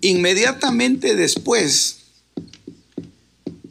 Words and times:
Inmediatamente 0.00 1.16
después 1.16 1.98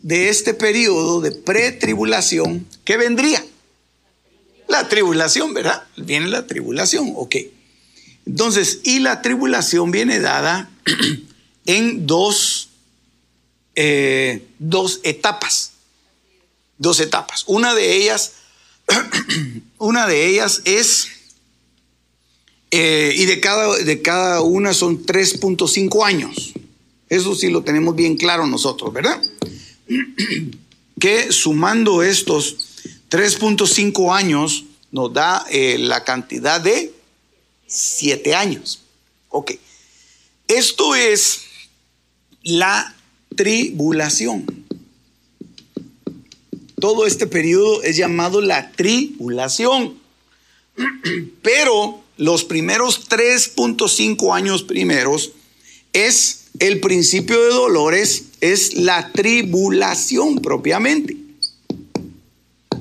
de 0.08 0.30
este 0.30 0.54
periodo 0.54 1.22
de 1.22 1.32
pretribulación, 1.32 2.66
¿qué 2.86 2.98
vendría? 2.98 3.46
La 4.68 4.88
tribulación, 4.88 5.54
¿verdad? 5.54 5.84
Viene 5.98 6.28
la 6.28 6.48
tribulación, 6.48 7.14
ok. 7.16 7.36
Entonces, 8.26 8.82
y 8.84 9.00
la 9.00 9.22
tribulación 9.22 9.92
viene 9.92 10.20
dada 10.20 10.70
en 11.66 12.08
dos, 12.08 12.70
eh, 13.76 14.46
dos 14.60 15.00
etapas. 15.04 15.72
Dos 16.78 17.00
etapas. 17.00 17.44
Una 17.48 17.74
de 17.74 17.96
ellas, 17.96 18.34
una 19.78 20.08
de 20.08 20.28
ellas 20.28 20.62
es 20.66 21.08
eh, 22.72 23.14
y 23.16 23.26
de 23.26 23.40
cada, 23.40 23.78
de 23.78 24.02
cada 24.02 24.42
una 24.42 24.74
son 24.74 25.06
3.5 25.06 26.06
años. 26.06 26.54
Eso 27.10 27.36
sí 27.36 27.50
lo 27.50 27.64
tenemos 27.64 27.96
bien 27.96 28.18
claro 28.18 28.46
nosotros, 28.48 28.94
¿verdad? 28.94 29.22
Que 31.00 31.32
sumando 31.32 32.02
estos 32.02 32.58
3.5 33.12 34.16
años 34.16 34.66
nos 34.92 35.14
da 35.14 35.46
eh, 35.52 35.78
la 35.78 36.04
cantidad 36.04 36.60
de 36.60 36.92
7 37.68 38.34
años. 38.34 38.82
Ok. 39.30 39.52
Esto 40.48 40.96
es 40.96 41.42
la 42.42 42.96
tribulación. 43.36 44.66
Todo 46.80 47.06
este 47.06 47.28
periodo 47.28 47.84
es 47.84 47.96
llamado 47.96 48.42
la 48.42 48.72
tribulación. 48.72 50.00
Pero 51.44 52.04
los 52.18 52.44
primeros 52.44 53.08
3.5 53.10 54.36
años 54.36 54.64
primeros 54.64 55.32
es 55.94 56.46
el 56.60 56.80
principio 56.80 57.40
de 57.42 57.50
dolores, 57.50 58.26
es 58.42 58.74
la 58.74 59.12
tribulación 59.12 60.40
propiamente. 60.40 61.16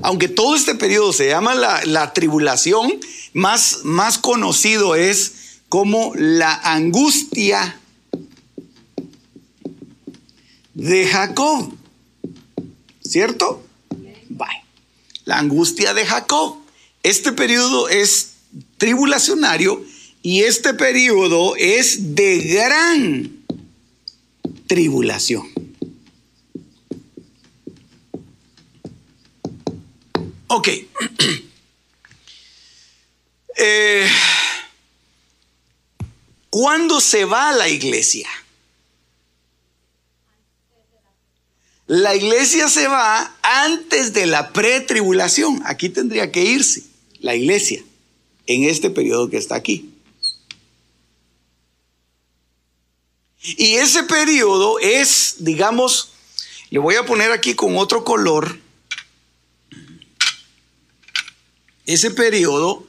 Aunque 0.01 0.27
todo 0.27 0.55
este 0.55 0.75
periodo 0.75 1.13
se 1.13 1.27
llama 1.27 1.55
la, 1.55 2.13
tribulación, 2.13 2.99
más, 3.33 3.79
más 3.83 4.17
conocido 4.17 4.95
es 4.95 5.33
como 5.69 6.13
la 6.15 6.53
angustia 6.53 7.79
de 10.73 11.07
Jacob. 11.07 11.73
¿Cierto? 13.01 13.63
Bye. 14.29 14.47
La 15.25 15.39
angustia 15.39 15.93
de 15.93 16.05
Jacob. 16.05 16.57
Este 17.03 17.31
periodo 17.31 17.89
es 17.89 18.36
tribulacionario 18.77 19.83
y 20.21 20.43
este 20.43 20.73
periodo 20.73 21.55
es 21.55 22.15
de 22.15 22.39
gran 22.39 23.45
tribulación. 24.67 25.47
Ok. 30.47 30.69
Eh, 33.59 34.07
¿Cuándo 36.51 37.01
se 37.01 37.25
va 37.25 37.49
a 37.49 37.53
la 37.53 37.69
iglesia? 37.69 38.29
La 41.87 42.15
iglesia 42.15 42.69
se 42.69 42.87
va 42.87 43.35
antes 43.41 44.13
de 44.13 44.27
la 44.27 44.53
pretribulación. 44.53 45.63
Aquí 45.65 45.89
tendría 45.89 46.31
que 46.31 46.43
irse 46.43 46.83
la 47.19 47.33
iglesia 47.33 47.83
en 48.47 48.63
este 48.63 48.89
periodo 48.89 49.29
que 49.29 49.37
está 49.37 49.55
aquí. 49.55 49.93
Y 53.41 53.75
ese 53.75 54.03
periodo 54.03 54.79
es, 54.79 55.35
digamos, 55.39 56.11
le 56.69 56.79
voy 56.79 56.95
a 56.95 57.05
poner 57.05 57.31
aquí 57.31 57.53
con 57.53 57.77
otro 57.77 58.03
color, 58.03 58.59
ese 61.85 62.11
periodo 62.11 62.85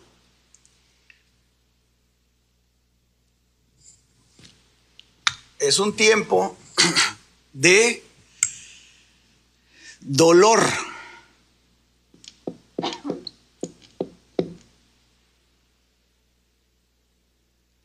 es 5.60 5.78
un 5.78 5.94
tiempo 5.94 6.56
de 7.52 8.04
dolor. 10.00 10.60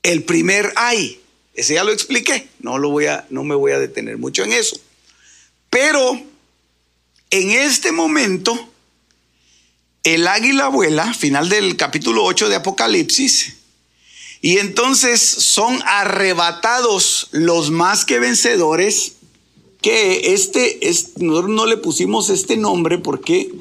El 0.03 0.23
primer 0.23 0.71
ay, 0.75 1.19
ese 1.53 1.75
ya 1.75 1.83
lo 1.83 1.91
expliqué, 1.91 2.49
no, 2.59 2.77
lo 2.77 2.89
voy 2.89 3.05
a, 3.05 3.25
no 3.29 3.43
me 3.43 3.55
voy 3.55 3.71
a 3.71 3.79
detener 3.79 4.17
mucho 4.17 4.43
en 4.43 4.53
eso. 4.53 4.79
Pero 5.69 6.21
en 7.29 7.51
este 7.51 7.91
momento, 7.91 8.69
el 10.03 10.27
águila 10.27 10.67
vuela, 10.67 11.13
final 11.13 11.49
del 11.49 11.77
capítulo 11.77 12.23
8 12.25 12.49
de 12.49 12.55
Apocalipsis, 12.55 13.55
y 14.41 14.57
entonces 14.57 15.21
son 15.21 15.81
arrebatados 15.85 17.29
los 17.31 17.71
más 17.71 18.03
que 18.03 18.19
vencedores, 18.19 19.13
que 19.81 20.33
este, 20.33 20.79
nosotros 21.17 21.49
no 21.49 21.65
le 21.65 21.77
pusimos 21.77 22.29
este 22.29 22.57
nombre 22.57 22.97
porque 22.97 23.51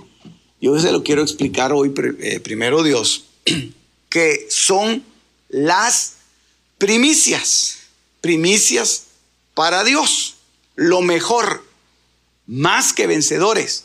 yo 0.60 0.78
se 0.78 0.92
lo 0.92 1.02
quiero 1.02 1.22
explicar 1.22 1.72
hoy, 1.72 1.92
eh, 2.20 2.40
primero 2.40 2.82
Dios, 2.82 3.24
que 4.08 4.46
son 4.48 5.02
las 5.48 6.14
primicias, 6.82 7.78
primicias 8.20 9.04
para 9.54 9.84
Dios, 9.84 10.34
lo 10.74 11.00
mejor, 11.00 11.64
más 12.48 12.92
que 12.92 13.06
vencedores. 13.06 13.84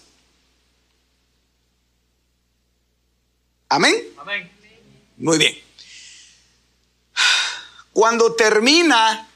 Amén. 3.70 3.94
Amén. 4.18 4.52
Muy 5.18 5.38
bien. 5.38 5.56
Cuando 7.94 8.34
termina 8.34 9.30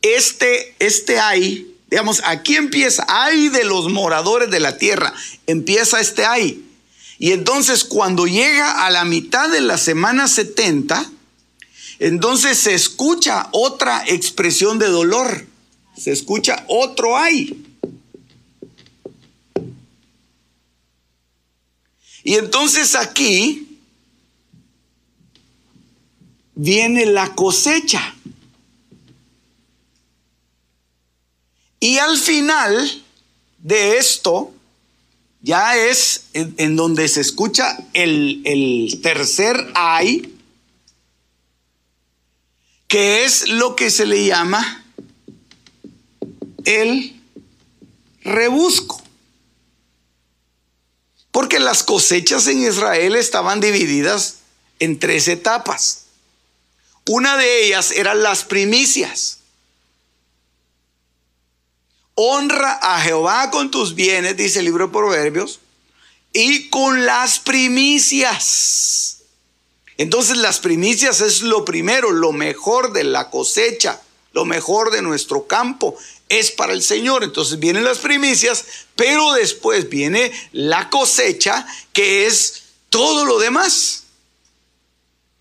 este, 0.00 0.76
este 0.78 1.18
ay, 1.18 1.74
digamos, 1.90 2.22
aquí 2.24 2.54
empieza, 2.54 3.04
ay 3.08 3.48
de 3.48 3.64
los 3.64 3.90
moradores 3.90 4.48
de 4.48 4.60
la 4.60 4.78
tierra, 4.78 5.12
empieza 5.48 5.98
este 5.98 6.24
ay. 6.24 6.64
Y 7.18 7.32
entonces 7.32 7.82
cuando 7.82 8.28
llega 8.28 8.86
a 8.86 8.90
la 8.90 9.04
mitad 9.04 9.48
de 9.48 9.60
la 9.60 9.76
semana 9.76 10.28
70, 10.28 11.10
entonces 12.02 12.58
se 12.58 12.74
escucha 12.74 13.48
otra 13.52 14.02
expresión 14.08 14.80
de 14.80 14.88
dolor, 14.88 15.46
se 15.96 16.10
escucha 16.10 16.64
otro 16.66 17.16
ay. 17.16 17.64
Y 22.24 22.34
entonces 22.34 22.96
aquí 22.96 23.78
viene 26.56 27.06
la 27.06 27.36
cosecha. 27.36 28.16
Y 31.78 31.98
al 31.98 32.18
final 32.18 33.04
de 33.58 33.98
esto, 33.98 34.52
ya 35.40 35.76
es 35.76 36.24
en, 36.32 36.74
donde 36.74 37.06
se 37.06 37.20
escucha 37.20 37.78
el, 37.92 38.42
el 38.44 39.00
tercer 39.02 39.70
ay, 39.76 40.31
que 42.92 43.24
es 43.24 43.48
lo 43.48 43.74
que 43.74 43.90
se 43.90 44.04
le 44.04 44.26
llama 44.26 44.84
el 46.66 47.18
rebusco. 48.20 49.02
Porque 51.30 51.58
las 51.58 51.84
cosechas 51.84 52.46
en 52.48 52.62
Israel 52.62 53.16
estaban 53.16 53.62
divididas 53.62 54.40
en 54.78 54.98
tres 54.98 55.26
etapas. 55.28 56.02
Una 57.08 57.38
de 57.38 57.64
ellas 57.64 57.92
eran 57.92 58.22
las 58.22 58.44
primicias. 58.44 59.38
honra 62.14 62.72
a 62.82 63.00
Jehová 63.00 63.50
con 63.50 63.70
tus 63.70 63.94
bienes, 63.94 64.36
dice 64.36 64.58
el 64.58 64.66
libro 64.66 64.88
de 64.88 64.92
Proverbios, 64.92 65.60
y 66.34 66.68
con 66.68 67.06
las 67.06 67.38
primicias. 67.38 69.21
Entonces 69.98 70.36
las 70.38 70.58
primicias 70.58 71.20
es 71.20 71.42
lo 71.42 71.64
primero, 71.64 72.10
lo 72.10 72.32
mejor 72.32 72.92
de 72.92 73.04
la 73.04 73.30
cosecha, 73.30 74.00
lo 74.32 74.44
mejor 74.44 74.90
de 74.90 75.02
nuestro 75.02 75.46
campo 75.46 75.96
es 76.28 76.50
para 76.50 76.72
el 76.72 76.82
Señor. 76.82 77.24
Entonces 77.24 77.58
vienen 77.58 77.84
las 77.84 77.98
primicias, 77.98 78.64
pero 78.96 79.32
después 79.34 79.88
viene 79.88 80.32
la 80.52 80.88
cosecha, 80.88 81.66
que 81.92 82.26
es 82.26 82.62
todo 82.88 83.24
lo 83.24 83.38
demás. 83.38 84.04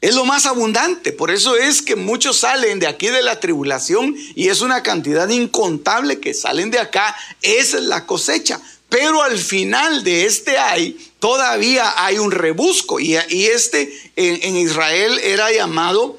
Es 0.01 0.15
lo 0.15 0.25
más 0.25 0.47
abundante. 0.47 1.11
Por 1.11 1.29
eso 1.31 1.55
es 1.55 1.81
que 1.81 1.95
muchos 1.95 2.39
salen 2.39 2.79
de 2.79 2.87
aquí 2.87 3.07
de 3.07 3.21
la 3.21 3.39
tribulación 3.39 4.15
y 4.35 4.49
es 4.49 4.61
una 4.61 4.81
cantidad 4.81 5.29
incontable 5.29 6.19
que 6.19 6.33
salen 6.33 6.71
de 6.71 6.79
acá. 6.79 7.15
Esa 7.41 7.77
es 7.77 7.83
la 7.83 8.05
cosecha. 8.07 8.59
Pero 8.89 9.21
al 9.21 9.37
final 9.37 10.03
de 10.03 10.25
este 10.25 10.57
hay, 10.57 11.10
todavía 11.21 11.93
hay 12.03 12.17
un 12.17 12.31
rebusco. 12.31 12.99
Y, 12.99 13.15
este 13.15 13.93
en, 14.17 14.57
Israel 14.57 15.17
era 15.23 15.49
llamado 15.53 16.17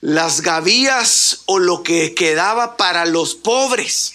las 0.00 0.40
gavías 0.40 1.42
o 1.44 1.58
lo 1.58 1.82
que 1.82 2.14
quedaba 2.14 2.78
para 2.78 3.04
los 3.04 3.34
pobres, 3.34 4.14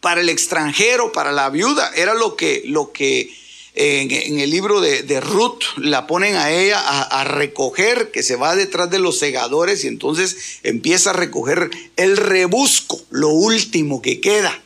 para 0.00 0.20
el 0.20 0.28
extranjero, 0.28 1.12
para 1.12 1.32
la 1.32 1.48
viuda. 1.48 1.90
Era 1.94 2.12
lo 2.12 2.36
que, 2.36 2.62
lo 2.66 2.92
que 2.92 3.34
en, 3.74 4.40
el 4.40 4.50
libro 4.50 4.80
de, 4.80 5.20
Ruth 5.20 5.62
la 5.76 6.06
ponen 6.08 6.34
a 6.34 6.50
ella 6.50 6.80
a, 6.80 7.24
recoger, 7.24 8.10
que 8.10 8.24
se 8.24 8.36
va 8.36 8.56
detrás 8.56 8.90
de 8.90 8.98
los 8.98 9.18
segadores 9.18 9.84
y 9.84 9.88
entonces 9.88 10.58
empieza 10.64 11.10
a 11.10 11.14
recoger 11.14 11.70
el 11.96 12.16
rebusco, 12.16 13.00
lo 13.10 13.28
último 13.28 14.02
que 14.02 14.20
queda. 14.20 14.63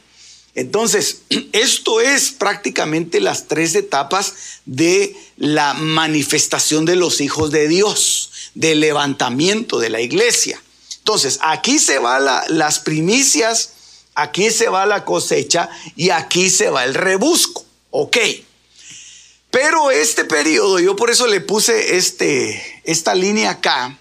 Entonces, 0.58 1.22
esto 1.52 2.00
es 2.00 2.32
prácticamente 2.32 3.20
las 3.20 3.46
tres 3.46 3.76
etapas 3.76 4.34
de 4.66 5.16
la 5.36 5.72
manifestación 5.74 6.84
de 6.84 6.96
los 6.96 7.20
hijos 7.20 7.52
de 7.52 7.68
Dios, 7.68 8.30
del 8.54 8.80
levantamiento 8.80 9.78
de 9.78 9.88
la 9.88 10.00
iglesia. 10.00 10.60
Entonces, 10.98 11.38
aquí 11.42 11.78
se 11.78 12.00
va 12.00 12.44
las 12.48 12.80
primicias, 12.80 13.70
aquí 14.14 14.50
se 14.50 14.68
va 14.68 14.84
la 14.84 15.04
cosecha 15.04 15.70
y 15.94 16.10
aquí 16.10 16.50
se 16.50 16.70
va 16.70 16.84
el 16.84 16.94
rebusco. 16.94 17.64
Ok. 17.90 18.16
Pero 19.52 19.92
este 19.92 20.24
periodo, 20.24 20.80
yo 20.80 20.96
por 20.96 21.10
eso 21.10 21.28
le 21.28 21.40
puse 21.40 21.96
este, 21.96 22.82
esta 22.82 23.14
línea 23.14 23.50
acá, 23.50 23.96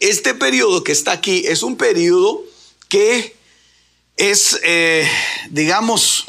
este 0.00 0.32
periodo 0.32 0.82
que 0.82 0.92
está 0.92 1.12
aquí 1.12 1.44
es 1.46 1.62
un 1.62 1.76
periodo 1.76 2.42
que 2.88 3.35
es, 4.16 4.58
eh, 4.64 5.08
digamos, 5.50 6.24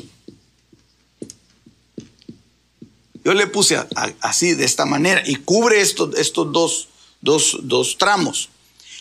yo 3.23 3.33
le 3.33 3.47
puse 3.47 3.77
así, 4.21 4.53
de 4.53 4.65
esta 4.65 4.85
manera, 4.85 5.21
y 5.25 5.35
cubre 5.35 5.81
estos, 5.81 6.15
estos 6.15 6.51
dos, 6.51 6.87
dos, 7.21 7.57
dos 7.63 7.97
tramos. 7.97 8.49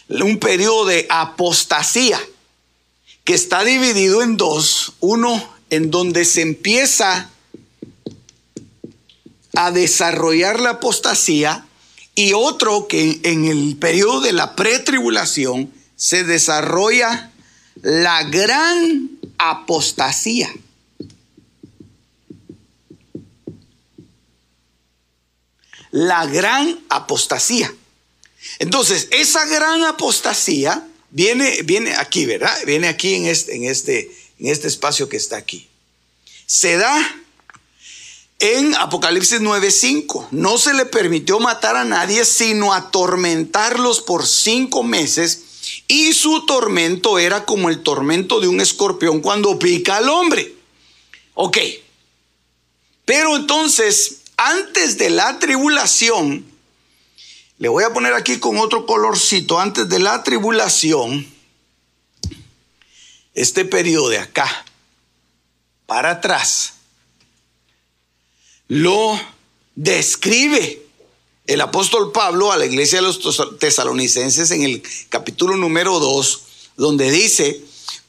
Un 0.09 0.39
periodo 0.39 0.87
de 0.87 1.07
apostasía 1.09 2.21
que 3.25 3.35
está 3.35 3.65
dividido 3.65 4.23
en 4.23 4.37
dos. 4.37 4.95
Uno 5.01 5.49
en 5.71 5.91
donde 5.91 6.25
se 6.25 6.43
empieza 6.43 7.31
a 9.55 9.71
desarrollar 9.71 10.61
la 10.61 10.71
apostasía 10.71 11.67
y 12.15 12.33
otro 12.35 12.87
que 12.89 13.21
en 13.25 13.47
el 13.47 13.77
periodo 13.77 14.21
de 14.21 14.33
la 14.33 14.55
pretribulación 14.55 15.73
se 15.97 16.25
desarrolla 16.25 17.33
la 17.83 18.25
gran 18.25 19.11
apostasía. 19.39 20.53
La 25.91 26.27
gran 26.27 26.85
apostasía. 26.89 27.73
Entonces, 28.59 29.09
esa 29.11 29.45
gran 29.47 29.85
apostasía 29.85 30.87
viene, 31.11 31.63
viene 31.65 31.95
aquí, 31.97 32.27
¿verdad? 32.27 32.55
Viene 32.67 32.89
aquí 32.89 33.15
en 33.15 33.27
este, 33.27 33.57
en, 33.57 33.65
este, 33.65 34.11
en 34.39 34.49
este 34.49 34.69
espacio 34.69 35.09
que 35.09 35.17
está 35.17 35.37
aquí. 35.37 35.69
Se 36.47 36.77
da 36.77 37.17
en 38.39 38.75
Apocalipsis 38.75 39.41
9:5. 39.41 40.29
No 40.31 40.59
se 40.59 40.75
le 40.75 40.87
permitió 40.87 41.41
matar 41.41 41.77
a 41.77 41.85
nadie, 41.85 42.25
sino 42.25 42.73
atormentarlos 42.73 44.01
por 44.01 44.27
cinco 44.27 44.83
meses. 44.83 45.46
Y 45.89 46.13
su 46.13 46.47
tormento 46.47 47.19
era 47.19 47.45
como 47.45 47.69
el 47.69 47.83
tormento 47.83 48.41
de 48.41 48.49
un 48.49 48.61
escorpión 48.61 49.21
cuando 49.21 49.59
pica 49.59 49.97
al 49.97 50.09
hombre. 50.09 50.55
Ok. 51.35 51.59
Pero 53.05 53.37
entonces, 53.37 54.23
antes 54.37 54.99
de 54.99 55.11
la 55.11 55.39
tribulación, 55.39 56.45
le 57.59 57.69
voy 57.69 57.85
a 57.85 57.93
poner 57.93 58.13
aquí 58.13 58.39
con 58.39 58.59
otro 58.59 58.85
colorcito, 58.85 59.59
antes 59.61 59.89
de 59.89 59.99
la 59.99 60.23
tribulación, 60.23 61.27
este 63.35 63.65
periodo 63.65 64.09
de 64.09 64.19
acá, 64.19 64.65
para 65.87 66.13
atrás, 66.13 66.75
lo 68.69 69.19
describe 69.75 70.86
el 71.47 71.61
apóstol 71.61 72.13
Pablo 72.13 72.53
a 72.53 72.57
la 72.57 72.67
iglesia 72.67 72.99
de 72.99 73.03
los 73.03 73.21
tesalonicenses 73.59 74.51
en 74.51 74.63
el 74.63 74.83
capítulo 75.09 75.57
número 75.57 75.99
2, 76.01 76.43
donde 76.77 77.11
dice, 77.11 77.63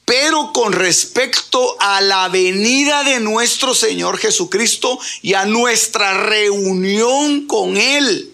pero 0.06 0.52
con 0.54 0.74
respecto 0.74 1.76
a 1.80 2.02
la 2.02 2.30
venida 2.30 3.04
de 3.04 3.20
nuestro 3.20 3.76
Señor 3.76 4.18
Jesucristo 4.18 4.98
y 5.22 5.34
a 5.34 5.46
nuestra 5.46 6.14
reunión 6.14 7.46
con 7.46 7.78
Él. 7.78 8.34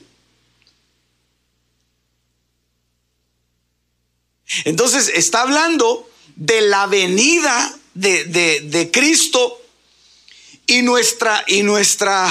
Entonces 4.66 5.12
está 5.16 5.42
hablando 5.42 6.08
de 6.36 6.62
la 6.62 6.86
venida 6.86 7.76
de, 7.96 8.26
de 8.26 8.92
Cristo 8.92 9.60
y 10.68 10.84
nuestra, 10.84 11.44
y 11.48 11.64
nuestra, 11.64 12.30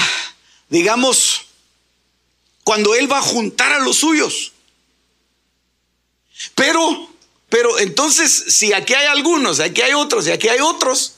digamos, 0.69 1.42
cuando 2.63 2.95
Él 2.95 3.11
va 3.11 3.19
a 3.19 3.21
juntar 3.21 3.71
a 3.73 3.79
los 3.79 3.97
suyos. 3.97 4.53
Pero, 6.55 7.09
pero 7.49 7.79
entonces, 7.79 8.31
si 8.49 8.73
aquí 8.73 8.93
hay 8.93 9.07
algunos, 9.07 9.59
aquí 9.59 9.81
hay 9.81 9.93
otros 9.93 10.27
y 10.27 10.31
aquí 10.31 10.47
hay 10.49 10.59
otros, 10.59 11.15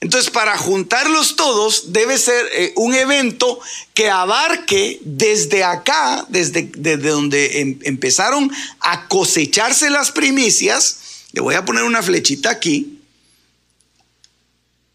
entonces 0.00 0.30
para 0.30 0.58
juntarlos 0.58 1.36
todos 1.36 1.92
debe 1.92 2.18
ser 2.18 2.44
eh, 2.52 2.72
un 2.74 2.92
evento 2.92 3.60
que 3.94 4.10
abarque 4.10 5.00
desde 5.04 5.62
acá, 5.62 6.26
desde, 6.28 6.70
desde 6.74 7.08
donde 7.08 7.60
em, 7.60 7.78
empezaron 7.82 8.50
a 8.80 9.06
cosecharse 9.06 9.90
las 9.90 10.10
primicias, 10.10 10.98
le 11.32 11.40
voy 11.40 11.54
a 11.54 11.64
poner 11.64 11.84
una 11.84 12.02
flechita 12.02 12.50
aquí, 12.50 12.98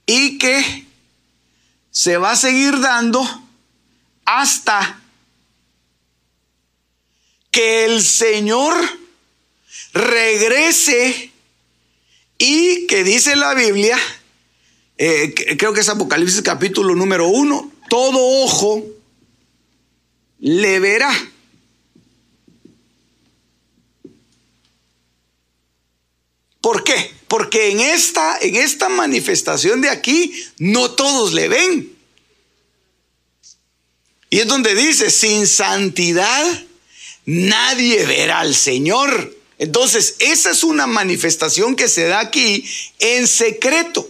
y 0.05 0.37
que 0.37 0.85
se 1.91 2.17
va 2.17 2.31
a 2.31 2.35
seguir 2.35 2.79
dando 2.79 3.25
hasta 4.25 5.01
que 7.57 7.85
el 7.85 8.03
Señor 8.03 8.75
regrese 9.91 11.31
y 12.37 12.85
que 12.85 13.03
dice 13.03 13.35
la 13.35 13.55
Biblia, 13.55 13.97
eh, 14.99 15.33
creo 15.57 15.73
que 15.73 15.79
es 15.79 15.89
Apocalipsis 15.89 16.43
capítulo 16.43 16.93
número 16.93 17.27
uno, 17.27 17.71
todo 17.89 18.19
ojo 18.43 18.85
le 20.37 20.79
verá. 20.79 21.11
¿Por 26.61 26.83
qué? 26.83 27.11
Porque 27.27 27.71
en 27.71 27.79
esta, 27.79 28.37
en 28.37 28.55
esta 28.55 28.87
manifestación 28.87 29.81
de 29.81 29.89
aquí, 29.89 30.31
no 30.59 30.91
todos 30.91 31.33
le 31.33 31.47
ven. 31.47 31.91
Y 34.29 34.41
es 34.41 34.45
donde 34.47 34.75
dice, 34.75 35.09
sin 35.09 35.47
santidad 35.47 36.66
nadie 37.27 38.03
verá 38.07 38.39
al 38.39 38.55
Señor. 38.55 39.37
Entonces, 39.59 40.15
esa 40.17 40.49
es 40.49 40.63
una 40.63 40.87
manifestación 40.87 41.75
que 41.75 41.87
se 41.87 42.05
da 42.05 42.19
aquí 42.19 42.65
en 42.97 43.27
secreto. 43.27 44.09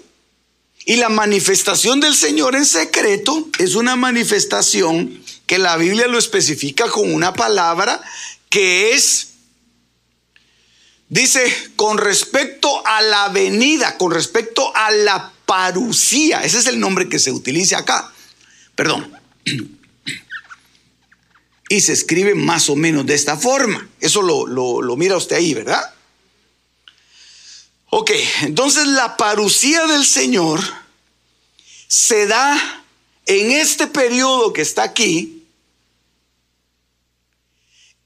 Y 0.85 0.95
la 0.95 1.09
manifestación 1.09 1.99
del 1.99 2.15
Señor 2.15 2.55
en 2.55 2.65
secreto 2.65 3.49
es 3.59 3.75
una 3.75 3.97
manifestación 3.97 5.21
que 5.45 5.57
la 5.57 5.75
Biblia 5.75 6.07
lo 6.07 6.17
especifica 6.17 6.89
con 6.89 7.13
una 7.13 7.33
palabra 7.33 8.01
que 8.49 8.93
es 8.93 9.27
Dice, 11.09 11.41
con 11.77 11.97
respecto 11.97 12.85
a 12.85 13.01
la 13.01 13.29
venida, 13.29 13.97
con 13.97 14.11
respecto 14.11 14.75
a 14.75 14.91
la 14.91 15.31
parucía, 15.45 16.43
ese 16.43 16.57
es 16.57 16.67
el 16.67 16.81
nombre 16.81 17.07
que 17.07 17.17
se 17.17 17.31
utiliza 17.31 17.77
acá. 17.77 18.11
Perdón. 18.75 19.11
Y 21.69 21.81
se 21.81 21.93
escribe 21.93 22.33
más 22.35 22.69
o 22.69 22.75
menos 22.75 23.05
de 23.05 23.13
esta 23.13 23.37
forma. 23.37 23.89
Eso 23.99 24.21
lo, 24.21 24.47
lo 24.47 24.95
mira 24.95 25.17
usted 25.17 25.35
ahí, 25.35 25.53
¿verdad? 25.53 25.93
Ok, 27.89 28.11
entonces 28.41 28.85
la 28.87 29.15
parucía 29.15 29.85
del 29.87 30.05
Señor 30.05 30.61
se 31.87 32.27
da 32.27 32.83
en 33.25 33.51
este 33.51 33.87
periodo 33.87 34.51
que 34.51 34.61
está 34.61 34.83
aquí 34.83 35.45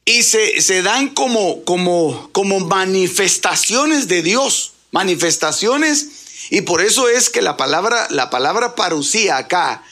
y 0.05 0.23
se, 0.23 0.61
se 0.61 0.81
dan 0.81 1.09
como, 1.09 1.63
como, 1.63 2.29
como 2.31 2.59
manifestaciones 2.59 4.07
de 4.07 4.21
Dios, 4.21 4.73
manifestaciones, 4.91 6.07
y 6.49 6.61
por 6.61 6.81
eso 6.81 7.07
es 7.07 7.29
que 7.29 7.41
la 7.41 7.57
palabra, 7.57 8.07
la 8.09 8.29
palabra 8.29 8.75
parucía 8.75 9.37
acá 9.37 9.83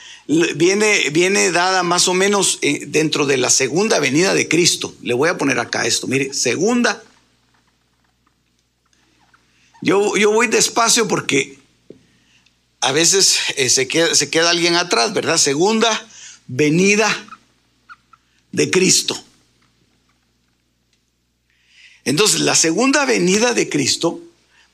viene, 0.55 1.09
viene 1.09 1.51
dada 1.51 1.81
más 1.81 2.07
o 2.07 2.13
menos 2.13 2.59
eh, 2.61 2.85
dentro 2.85 3.25
de 3.25 3.37
la 3.37 3.49
segunda 3.49 3.99
venida 3.99 4.33
de 4.33 4.47
Cristo. 4.47 4.93
Le 5.01 5.15
voy 5.15 5.29
a 5.29 5.37
poner 5.37 5.59
acá 5.59 5.85
esto, 5.85 6.07
mire, 6.07 6.33
segunda. 6.33 7.03
Yo, 9.81 10.15
yo 10.17 10.31
voy 10.31 10.47
despacio 10.47 11.07
porque 11.07 11.57
a 12.81 12.91
veces 12.91 13.39
eh, 13.55 13.69
se, 13.69 13.87
queda, 13.87 14.13
se 14.13 14.29
queda 14.29 14.51
alguien 14.51 14.75
atrás, 14.75 15.13
¿verdad? 15.13 15.37
Segunda 15.37 16.07
venida 16.47 17.09
de 18.51 18.69
Cristo. 18.69 19.21
Entonces, 22.05 22.41
la 22.41 22.55
segunda 22.55 23.05
venida 23.05 23.53
de 23.53 23.67
Cristo 23.67 24.21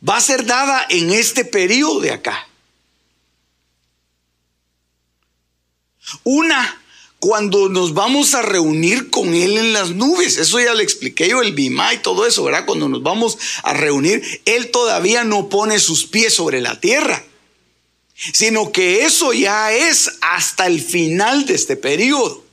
va 0.07 0.17
a 0.17 0.21
ser 0.21 0.45
dada 0.45 0.85
en 0.89 1.11
este 1.11 1.45
periodo 1.45 2.01
de 2.01 2.11
acá. 2.11 2.47
Una, 6.23 6.81
cuando 7.25 7.69
nos 7.69 7.95
vamos 7.95 8.35
a 8.35 8.43
reunir 8.43 9.09
con 9.09 9.33
Él 9.33 9.57
en 9.57 9.73
las 9.73 9.91
nubes. 9.91 10.37
Eso 10.37 10.59
ya 10.59 10.75
le 10.75 10.83
expliqué 10.83 11.27
yo, 11.29 11.41
el 11.41 11.53
Bima 11.53 11.91
y 11.93 11.97
todo 11.97 12.25
eso, 12.25 12.43
¿verdad? 12.43 12.65
Cuando 12.67 12.87
nos 12.87 13.01
vamos 13.01 13.37
a 13.63 13.73
reunir, 13.73 14.21
Él 14.45 14.69
todavía 14.69 15.23
no 15.23 15.49
pone 15.49 15.79
sus 15.79 16.05
pies 16.05 16.35
sobre 16.35 16.61
la 16.61 16.79
tierra, 16.79 17.23
sino 18.33 18.71
que 18.71 19.05
eso 19.05 19.33
ya 19.33 19.71
es 19.71 20.11
hasta 20.21 20.67
el 20.67 20.81
final 20.81 21.45
de 21.47 21.55
este 21.55 21.75
periodo. 21.75 22.43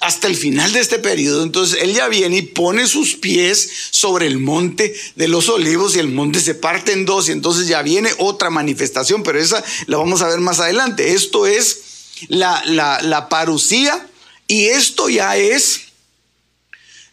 Hasta 0.00 0.26
el 0.26 0.36
final 0.36 0.72
de 0.72 0.80
este 0.80 0.98
periodo, 0.98 1.44
entonces 1.44 1.80
Él 1.80 1.94
ya 1.94 2.08
viene 2.08 2.38
y 2.38 2.42
pone 2.42 2.88
sus 2.88 3.14
pies 3.14 3.70
sobre 3.90 4.26
el 4.26 4.38
monte 4.38 4.92
de 5.14 5.28
los 5.28 5.48
olivos 5.48 5.94
y 5.94 6.00
el 6.00 6.08
monte 6.08 6.40
se 6.40 6.56
parte 6.56 6.92
en 6.92 7.04
dos 7.04 7.28
y 7.28 7.32
entonces 7.32 7.68
ya 7.68 7.82
viene 7.82 8.10
otra 8.18 8.50
manifestación, 8.50 9.22
pero 9.22 9.38
esa 9.38 9.62
la 9.86 9.98
vamos 9.98 10.22
a 10.22 10.28
ver 10.28 10.40
más 10.40 10.58
adelante. 10.58 11.12
Esto 11.12 11.46
es 11.46 11.81
la, 12.28 12.62
la, 13.02 13.28
parucía 13.28 14.06
y 14.46 14.66
esto 14.66 15.08
ya 15.08 15.36
es 15.36 15.82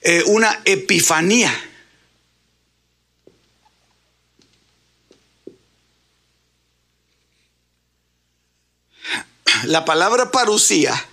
eh, 0.01 0.24
una 0.28 0.62
epifanía. 0.66 1.54
La 9.63 9.84
palabra 9.84 10.32
parucía 10.32 11.06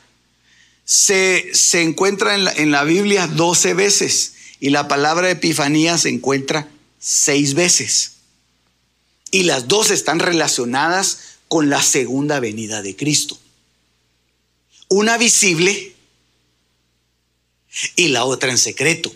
se, 0.84 1.50
se 1.52 1.82
encuentra 1.82 2.34
en 2.34 2.44
la, 2.44 2.52
en 2.52 2.70
la 2.70 2.84
Biblia 2.84 3.26
12 3.26 3.74
veces 3.74 4.34
y 4.60 4.70
la 4.70 4.88
palabra 4.88 5.30
epifanía 5.30 5.98
se 5.98 6.08
encuentra 6.08 6.68
seis 6.98 7.54
veces. 7.54 8.12
Y 9.30 9.42
las 9.42 9.68
dos 9.68 9.90
están 9.90 10.20
relacionadas 10.20 11.18
con 11.48 11.68
la 11.68 11.82
segunda 11.82 12.40
venida 12.40 12.82
de 12.82 12.96
Cristo. 12.96 13.38
Una 14.88 15.18
visible 15.18 15.94
y 17.96 18.08
la 18.08 18.24
otra 18.24 18.50
en 18.50 18.58
secreto. 18.58 19.12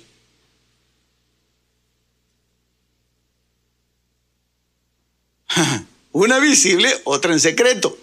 Una 6.13 6.39
visible, 6.39 6.93
otra 7.05 7.33
en 7.33 7.41
secreto. 7.41 7.97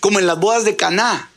Como 0.00 0.18
en 0.18 0.26
las 0.26 0.38
bodas 0.38 0.64
de 0.64 0.76
Caná, 0.76 1.30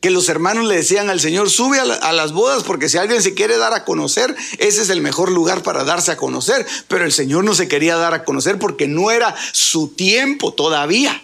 que 0.00 0.10
los 0.10 0.28
hermanos 0.28 0.66
le 0.66 0.76
decían 0.76 1.10
al 1.10 1.20
Señor, 1.20 1.50
sube 1.50 1.78
a, 1.78 1.82
a, 1.82 2.12
las 2.12 2.32
bodas 2.32 2.62
porque 2.62 2.88
si 2.88 2.98
alguien 2.98 3.22
se 3.22 3.34
quiere 3.34 3.58
dar 3.58 3.74
a 3.74 3.84
conocer, 3.84 4.34
ese 4.58 4.82
es 4.82 4.90
el 4.90 5.00
mejor 5.00 5.30
lugar 5.30 5.62
para 5.62 5.84
darse 5.84 6.12
a 6.12 6.16
conocer. 6.16 6.66
Pero 6.88 7.04
el 7.04 7.12
Señor 7.12 7.44
no 7.44 7.54
se 7.54 7.68
quería 7.68 7.96
dar 7.96 8.14
a 8.14 8.24
conocer 8.24 8.58
porque 8.58 8.86
no 8.88 9.10
era 9.10 9.34
su 9.52 9.88
tiempo 9.88 10.52
todavía. 10.52 11.22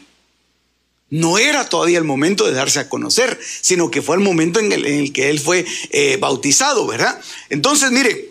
No 1.09 1.39
era 1.39 1.69
todavía 1.69 1.99
el 1.99 2.05
momento 2.05 2.47
de 2.47 2.53
darse 2.53 2.81
a 2.81 2.89
conocer, 2.89 3.39
sino 3.61 3.91
que 3.91 4.03
fue 4.03 4.17
el 4.17 4.23
momento 4.23 4.59
en 4.59 4.73
el, 4.73 5.13
que 5.13 5.31
él 5.31 5.39
fue 5.39 5.65
eh, 5.91 6.17
bautizado, 6.19 6.87
¿verdad? 6.87 7.21
Entonces, 7.49 7.93
mire, 7.93 8.31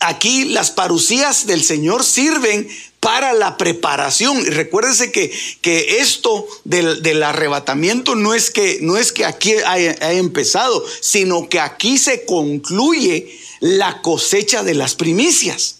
aquí 0.00 0.44
las 0.44 0.70
parucías 0.70 1.46
del 1.46 1.64
Señor 1.64 2.04
sirven 2.04 2.68
para 3.00 3.32
la 3.32 3.56
preparación. 3.56 4.38
Y 4.40 4.50
recuérdese 4.50 5.10
que, 5.10 5.32
que 5.62 6.00
esto 6.00 6.46
del, 6.64 7.22
arrebatamiento 7.22 8.14
no 8.14 8.34
es 8.34 8.50
que, 8.50 8.78
no 8.82 8.96
es 8.96 9.12
que 9.12 9.24
aquí 9.24 9.54
haya 9.64 10.12
empezado, 10.12 10.84
sino 11.00 11.48
que 11.48 11.60
aquí 11.60 11.98
se 11.98 12.24
concluye 12.26 13.38
la 13.60 14.02
cosecha 14.02 14.62
de 14.62 14.74
las 14.74 14.94
primicias. 14.94 15.76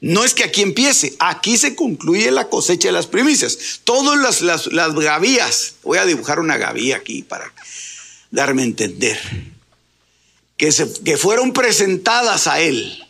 No 0.00 0.24
es 0.24 0.32
que 0.32 0.44
aquí 0.44 0.62
empiece, 0.62 1.16
aquí 1.18 1.58
se 1.58 1.74
concluye 1.74 2.30
la 2.30 2.48
cosecha 2.48 2.88
de 2.88 2.92
las 2.92 3.08
primicias. 3.08 3.80
Todas 3.82 4.40
las, 4.42 4.66
las, 4.72 4.94
gavías, 4.94 5.74
voy 5.82 5.98
a 5.98 6.06
dibujar 6.06 6.38
una 6.38 6.56
gavía 6.56 6.96
aquí 6.96 7.22
para 7.22 7.52
darme 8.30 8.62
a 8.62 8.66
entender, 8.66 9.18
que, 10.56 10.70
se, 10.70 10.92
que 11.02 11.16
fueron 11.16 11.52
presentadas 11.52 12.46
a 12.46 12.60
él 12.60 13.04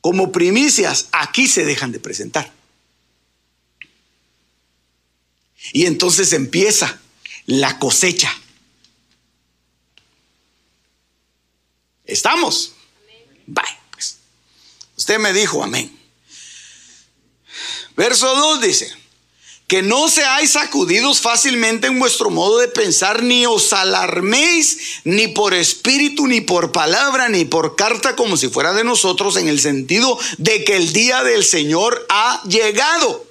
como 0.00 0.30
primicias, 0.30 1.08
aquí 1.12 1.48
se 1.48 1.64
dejan 1.64 1.92
de 1.92 2.00
presentar. 2.00 2.52
Y 5.72 5.86
entonces 5.86 6.32
empieza 6.32 7.00
la 7.46 7.78
cosecha. 7.78 8.32
¿Estamos? 12.04 12.74
Bye. 13.46 13.77
Usted 15.08 15.20
me 15.20 15.32
dijo 15.32 15.64
amén. 15.64 15.90
Verso 17.96 18.26
2 18.26 18.60
dice, 18.60 18.94
que 19.66 19.80
no 19.80 20.06
seáis 20.10 20.50
sacudidos 20.50 21.22
fácilmente 21.22 21.86
en 21.86 21.98
vuestro 21.98 22.28
modo 22.28 22.58
de 22.58 22.68
pensar, 22.68 23.22
ni 23.22 23.46
os 23.46 23.72
alarméis, 23.72 25.00
ni 25.04 25.28
por 25.28 25.54
espíritu, 25.54 26.26
ni 26.26 26.42
por 26.42 26.72
palabra, 26.72 27.30
ni 27.30 27.46
por 27.46 27.74
carta, 27.74 28.16
como 28.16 28.36
si 28.36 28.50
fuera 28.50 28.74
de 28.74 28.84
nosotros, 28.84 29.38
en 29.38 29.48
el 29.48 29.60
sentido 29.60 30.18
de 30.36 30.62
que 30.64 30.76
el 30.76 30.92
día 30.92 31.24
del 31.24 31.42
Señor 31.42 32.04
ha 32.10 32.42
llegado. 32.42 33.26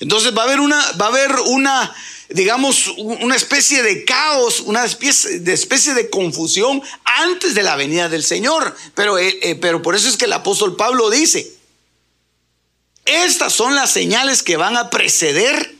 Entonces 0.00 0.36
va 0.36 0.42
a 0.42 0.44
haber 0.44 0.60
una, 0.60 0.92
va 1.00 1.06
a 1.06 1.08
haber 1.08 1.32
una, 1.46 1.96
digamos, 2.34 2.88
una 2.96 3.36
especie 3.36 3.82
de 3.82 4.04
caos, 4.04 4.60
una 4.60 4.84
especie 4.84 5.40
de, 5.40 5.52
especie 5.52 5.94
de 5.94 6.10
confusión 6.10 6.82
antes 7.04 7.54
de 7.54 7.62
la 7.62 7.76
venida 7.76 8.08
del 8.08 8.24
Señor. 8.24 8.74
Pero, 8.94 9.18
eh, 9.18 9.38
eh, 9.42 9.54
pero 9.56 9.82
por 9.82 9.94
eso 9.94 10.08
es 10.08 10.16
que 10.16 10.26
el 10.26 10.32
apóstol 10.32 10.76
Pablo 10.76 11.10
dice, 11.10 11.52
estas 13.04 13.52
son 13.52 13.74
las 13.74 13.90
señales 13.90 14.42
que 14.42 14.56
van 14.56 14.76
a 14.76 14.90
preceder 14.90 15.74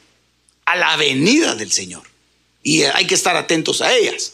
a 0.65 0.77
la 0.77 0.97
venida 0.97 1.55
del 1.55 1.73
Señor. 1.73 2.03
Y 2.63 2.83
hay 2.83 3.07
que 3.07 3.15
estar 3.15 3.37
atentos 3.37 3.81
a 3.81 3.93
ellas. 3.93 4.33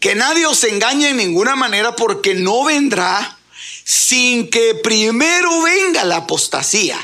Que 0.00 0.14
nadie 0.14 0.46
os 0.46 0.62
engañe 0.64 1.10
en 1.10 1.16
ninguna 1.16 1.56
manera 1.56 1.96
porque 1.96 2.34
no 2.34 2.64
vendrá 2.64 3.38
sin 3.84 4.50
que 4.50 4.74
primero 4.74 5.62
venga 5.62 6.04
la 6.04 6.16
apostasía 6.16 6.98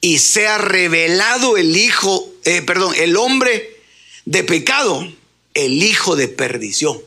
y 0.00 0.18
sea 0.18 0.58
revelado 0.58 1.56
el 1.56 1.76
hijo, 1.76 2.28
eh, 2.44 2.62
perdón, 2.62 2.94
el 2.96 3.16
hombre 3.16 3.80
de 4.24 4.44
pecado, 4.44 5.06
el 5.54 5.82
hijo 5.82 6.16
de 6.16 6.28
perdición. 6.28 7.00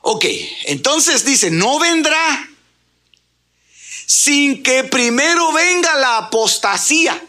Ok, 0.00 0.24
entonces 0.66 1.24
dice, 1.24 1.50
no 1.50 1.78
vendrá 1.78 2.48
sin 4.06 4.62
que 4.62 4.84
primero 4.84 5.52
venga 5.52 5.96
la 5.96 6.18
apostasía. 6.18 7.22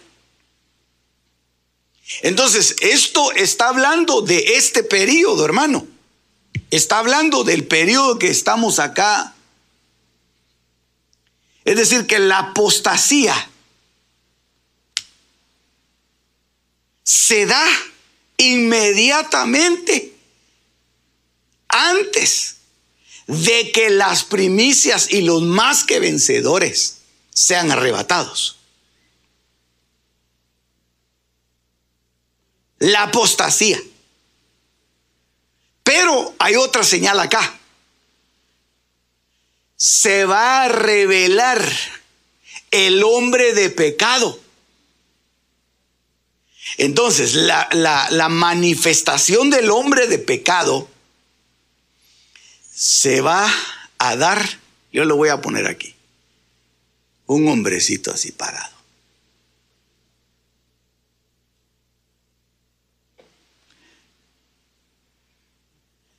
Entonces, 2.22 2.76
esto 2.82 3.32
está 3.34 3.70
hablando 3.70 4.22
de 4.22 4.58
este 4.58 4.84
periodo, 4.84 5.44
hermano. 5.44 5.88
Está 6.70 7.00
hablando 7.00 7.44
del 7.44 7.66
periodo 7.66 8.20
que 8.20 8.30
estamos 8.30 8.80
acá. 8.80 9.34
Es 11.66 11.76
decir, 11.76 12.06
que 12.06 12.20
la 12.20 12.40
apostasía 12.40 13.47
se 17.08 17.46
da 17.46 17.66
inmediatamente 18.36 20.14
antes 21.70 22.58
de 23.28 23.72
que 23.72 23.90
las 23.92 24.26
primicias 24.26 25.14
y 25.14 25.22
los 25.22 25.42
más 25.42 25.86
que 25.86 26.02
vencedores 26.02 26.98
sean 27.30 27.72
arrebatados. 27.72 28.58
La 32.80 33.04
apostasía. 33.04 33.82
Pero 35.84 36.36
hay 36.40 36.58
otra 36.58 36.84
señal 36.84 37.22
acá. 37.22 37.58
se 39.78 40.26
va 40.26 40.64
a 40.64 40.68
revelar 40.68 41.64
el 42.72 43.02
hombre 43.02 43.54
de 43.54 43.70
pecado. 43.70 44.47
Entonces, 46.78 47.34
la, 47.34 48.30
manifestación 48.30 49.50
del 49.50 49.72
hombre 49.72 50.08
de 50.08 50.20
pecado 50.20 50.88
se 52.72 53.22
va 53.22 53.52
a 53.98 54.16
dar, 54.16 54.60
yo 54.94 55.04
lo 55.06 55.16
voy 55.16 55.30
a 55.30 55.42
poner 55.42 55.66
aquí, 55.66 55.96
un 57.26 57.48
hombrecito 57.48 58.14
así 58.14 58.32
parado. 58.32 58.78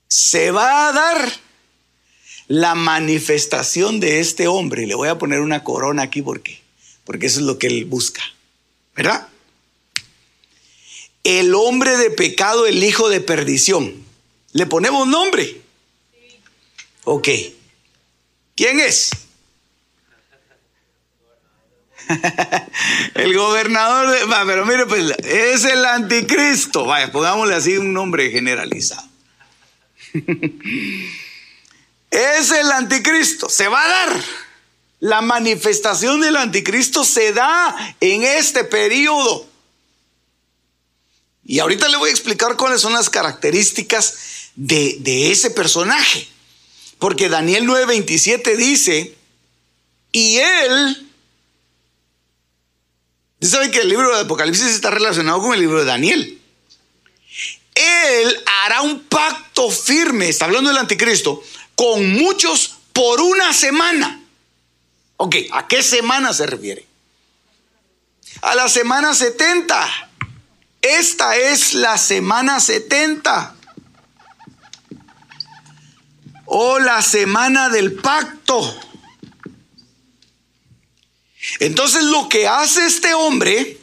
Se 0.08 0.50
va 0.50 0.88
a 0.88 0.92
dar 0.92 1.32
la 2.48 2.74
manifestación 2.74 4.00
de 4.00 4.18
este 4.18 4.48
hombre. 4.48 4.86
Le 4.86 4.96
voy 4.96 5.08
a 5.08 5.18
poner 5.18 5.40
una 5.40 5.62
corona 5.62 6.02
aquí 6.02 6.22
porque, 6.22 6.60
porque 7.04 7.26
eso 7.26 7.38
es 7.38 7.46
lo 7.46 7.58
que 7.58 7.68
él 7.68 7.84
busca. 7.84 8.22
¿Verdad? 8.96 9.28
El 11.28 11.54
hombre 11.54 11.98
de 11.98 12.10
pecado, 12.10 12.66
el 12.66 12.82
hijo 12.82 13.10
de 13.10 13.20
perdición. 13.20 14.02
¿Le 14.52 14.64
ponemos 14.64 15.06
nombre? 15.06 15.60
Ok. 17.04 17.28
¿Quién 18.56 18.80
es? 18.80 19.10
el 23.14 23.36
gobernador 23.36 24.10
de... 24.10 24.20
pero 24.46 24.64
mire, 24.64 24.86
pues 24.86 25.10
es 25.22 25.66
el 25.66 25.84
anticristo. 25.84 26.86
Vaya, 26.86 27.12
pongámosle 27.12 27.56
así 27.56 27.76
un 27.76 27.92
nombre 27.92 28.30
generalizado. 28.30 29.06
es 32.10 32.50
el 32.52 32.72
anticristo. 32.72 33.50
Se 33.50 33.68
va 33.68 33.84
a 33.84 33.88
dar. 33.88 34.24
La 35.00 35.20
manifestación 35.20 36.22
del 36.22 36.36
anticristo 36.36 37.04
se 37.04 37.34
da 37.34 37.76
en 38.00 38.22
este 38.24 38.64
periodo. 38.64 39.47
Y 41.48 41.60
ahorita 41.60 41.88
le 41.88 41.96
voy 41.96 42.10
a 42.10 42.12
explicar 42.12 42.56
cuáles 42.58 42.82
son 42.82 42.92
las 42.92 43.08
características 43.08 44.50
de, 44.54 44.98
de 45.00 45.32
ese 45.32 45.50
personaje. 45.50 46.28
Porque 46.98 47.30
Daniel 47.30 47.66
9:27 47.66 48.54
dice, 48.54 49.16
y 50.12 50.36
él... 50.36 51.10
Ustedes 53.40 53.50
saben 53.50 53.70
que 53.70 53.80
el 53.80 53.88
libro 53.88 54.14
de 54.14 54.22
Apocalipsis 54.24 54.66
está 54.66 54.90
relacionado 54.90 55.40
con 55.40 55.54
el 55.54 55.60
libro 55.60 55.78
de 55.78 55.86
Daniel. 55.86 56.38
Él 57.74 58.42
hará 58.44 58.82
un 58.82 59.04
pacto 59.04 59.70
firme, 59.70 60.28
está 60.28 60.44
hablando 60.44 60.68
del 60.68 60.78
anticristo, 60.78 61.42
con 61.74 62.12
muchos 62.12 62.76
por 62.92 63.22
una 63.22 63.54
semana. 63.54 64.20
Ok, 65.16 65.36
¿a 65.52 65.66
qué 65.66 65.82
semana 65.82 66.34
se 66.34 66.46
refiere? 66.46 66.84
A 68.42 68.54
la 68.54 68.68
semana 68.68 69.14
70. 69.14 70.07
Esta 70.88 71.36
es 71.36 71.74
la 71.74 71.98
semana 71.98 72.60
70. 72.60 73.54
O 76.46 76.78
la 76.78 77.02
semana 77.02 77.68
del 77.68 77.92
pacto. 77.92 78.80
Entonces 81.60 82.04
lo 82.04 82.26
que 82.30 82.48
hace 82.48 82.86
este 82.86 83.12
hombre 83.12 83.78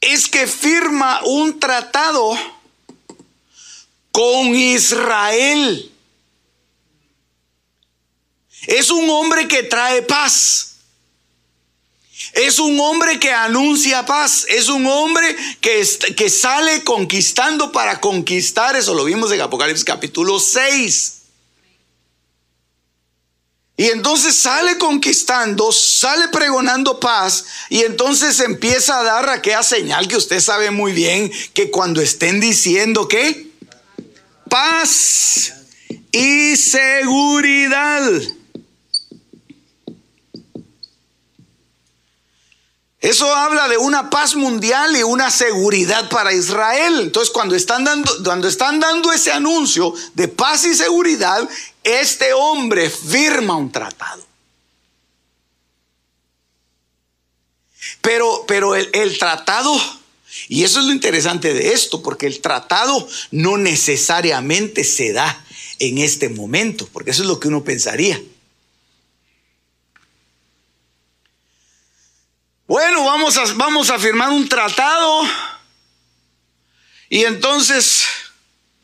es 0.00 0.28
que 0.28 0.46
firma 0.46 1.20
un 1.24 1.58
tratado 1.58 2.38
con 4.12 4.54
Israel. 4.54 5.92
Es 8.68 8.88
un 8.92 9.10
hombre 9.10 9.48
que 9.48 9.64
trae 9.64 10.02
paz. 10.02 10.73
Es 12.32 12.58
un 12.58 12.78
hombre 12.80 13.20
que 13.20 13.30
anuncia 13.30 14.04
paz. 14.06 14.46
Es 14.48 14.68
un 14.68 14.86
hombre 14.86 15.36
que, 15.60 15.86
que 16.16 16.30
sale 16.30 16.82
conquistando 16.82 17.70
para 17.72 18.00
conquistar. 18.00 18.76
Eso 18.76 18.94
lo 18.94 19.04
vimos 19.04 19.30
en 19.32 19.40
Apocalipsis 19.40 19.84
capítulo 19.84 20.40
6. 20.40 21.20
Y 23.76 23.86
entonces 23.86 24.36
sale 24.36 24.78
conquistando, 24.78 25.72
sale 25.72 26.28
pregonando 26.28 27.00
paz 27.00 27.44
y 27.68 27.80
entonces 27.80 28.38
empieza 28.38 29.00
a 29.00 29.02
dar 29.02 29.28
aquella 29.28 29.64
señal 29.64 30.06
que 30.06 30.16
usted 30.16 30.38
sabe 30.38 30.70
muy 30.70 30.92
bien 30.92 31.30
que 31.54 31.72
cuando 31.72 32.00
estén 32.00 32.38
diciendo 32.38 33.08
que 33.08 33.48
paz 34.48 35.52
y 36.12 36.56
seguridad. 36.56 38.12
Eso 43.04 43.30
habla 43.34 43.68
de 43.68 43.76
una 43.76 44.08
paz 44.08 44.34
mundial 44.34 44.96
y 44.96 45.02
una 45.02 45.30
seguridad 45.30 46.08
para 46.08 46.32
Israel. 46.32 47.00
Entonces, 47.00 47.30
cuando 47.30 47.54
están 47.54 47.84
dando, 47.84 48.10
cuando 48.24 48.48
están 48.48 48.80
dando 48.80 49.12
ese 49.12 49.30
anuncio 49.30 49.92
de 50.14 50.26
paz 50.26 50.64
y 50.64 50.74
seguridad, 50.74 51.46
este 51.82 52.32
hombre 52.32 52.88
firma 52.88 53.56
un 53.56 53.70
tratado. 53.70 54.26
Pero, 58.00 58.46
pero 58.48 58.74
el, 58.74 58.88
el 58.94 59.18
tratado, 59.18 59.78
y 60.48 60.64
eso 60.64 60.80
es 60.80 60.86
lo 60.86 60.92
interesante 60.92 61.52
de 61.52 61.74
esto, 61.74 62.02
porque 62.02 62.26
el 62.26 62.40
tratado 62.40 63.06
no 63.30 63.58
necesariamente 63.58 64.82
se 64.82 65.12
da 65.12 65.44
en 65.78 65.98
este 65.98 66.30
momento, 66.30 66.88
porque 66.90 67.10
eso 67.10 67.20
es 67.20 67.28
lo 67.28 67.38
que 67.38 67.48
uno 67.48 67.64
pensaría. 67.64 68.18
Bueno, 72.66 73.04
vamos 73.04 73.36
a, 73.36 73.44
vamos 73.56 73.90
a 73.90 73.98
firmar 73.98 74.30
un 74.30 74.48
tratado 74.48 75.22
y 77.10 77.24
entonces 77.24 78.06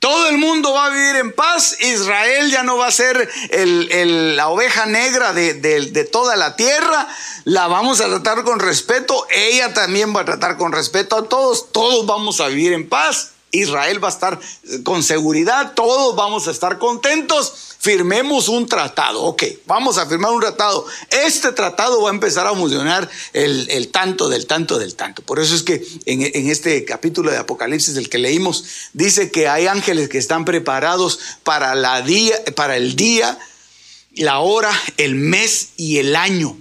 todo 0.00 0.28
el 0.28 0.36
mundo 0.36 0.74
va 0.74 0.86
a 0.86 0.90
vivir 0.90 1.16
en 1.16 1.32
paz. 1.32 1.80
Israel 1.80 2.50
ya 2.50 2.62
no 2.62 2.76
va 2.76 2.88
a 2.88 2.92
ser 2.92 3.30
la 3.52 4.48
oveja 4.48 4.84
negra 4.84 5.32
de, 5.32 5.54
de, 5.54 6.04
toda 6.04 6.36
la 6.36 6.56
tierra. 6.56 7.08
La 7.44 7.68
vamos 7.68 8.02
a 8.02 8.08
tratar 8.08 8.44
con 8.44 8.60
respeto. 8.60 9.26
Ella 9.30 9.72
también 9.72 10.14
va 10.14 10.20
a 10.20 10.24
tratar 10.26 10.58
con 10.58 10.72
respeto 10.72 11.16
a 11.16 11.28
todos. 11.28 11.72
Todos 11.72 12.04
vamos 12.04 12.40
a 12.40 12.48
vivir 12.48 12.74
en 12.74 12.86
paz. 12.86 13.32
Israel 13.52 14.02
va 14.02 14.08
a 14.08 14.12
estar 14.12 14.40
con 14.84 15.02
seguridad. 15.02 15.72
Todos 15.74 16.14
vamos 16.16 16.48
a 16.48 16.50
estar 16.50 16.78
contentos 16.78 17.70
firmemos 17.80 18.48
un 18.48 18.66
tratado. 18.66 19.22
Ok, 19.22 19.42
vamos 19.66 19.96
a 19.96 20.06
firmar 20.06 20.32
un 20.32 20.40
tratado. 20.40 20.86
Este 21.08 21.50
tratado 21.52 22.02
va 22.02 22.10
a 22.10 22.12
empezar 22.12 22.46
a 22.46 22.54
funcionar 22.54 23.08
el, 23.32 23.88
tanto 23.88 24.28
del 24.28 24.46
tanto 24.46 24.78
del 24.78 24.94
tanto. 24.94 25.22
Por 25.22 25.40
eso 25.40 25.54
es 25.54 25.62
que 25.62 25.82
en, 26.04 26.50
este 26.50 26.84
capítulo 26.84 27.30
de 27.30 27.38
Apocalipsis, 27.38 27.94
del 27.94 28.10
que 28.10 28.18
leímos, 28.18 28.64
dice 28.92 29.30
que 29.30 29.48
hay 29.48 29.66
ángeles 29.66 30.10
que 30.10 30.18
están 30.18 30.44
preparados 30.44 31.18
para, 31.42 31.74
la 31.74 32.02
día, 32.02 32.36
para 32.54 32.76
el 32.76 32.96
día, 32.96 33.38
la 34.12 34.40
hora, 34.40 34.78
el 34.98 35.14
mes 35.14 35.70
y 35.78 35.98
el 35.98 36.16
año. 36.16 36.58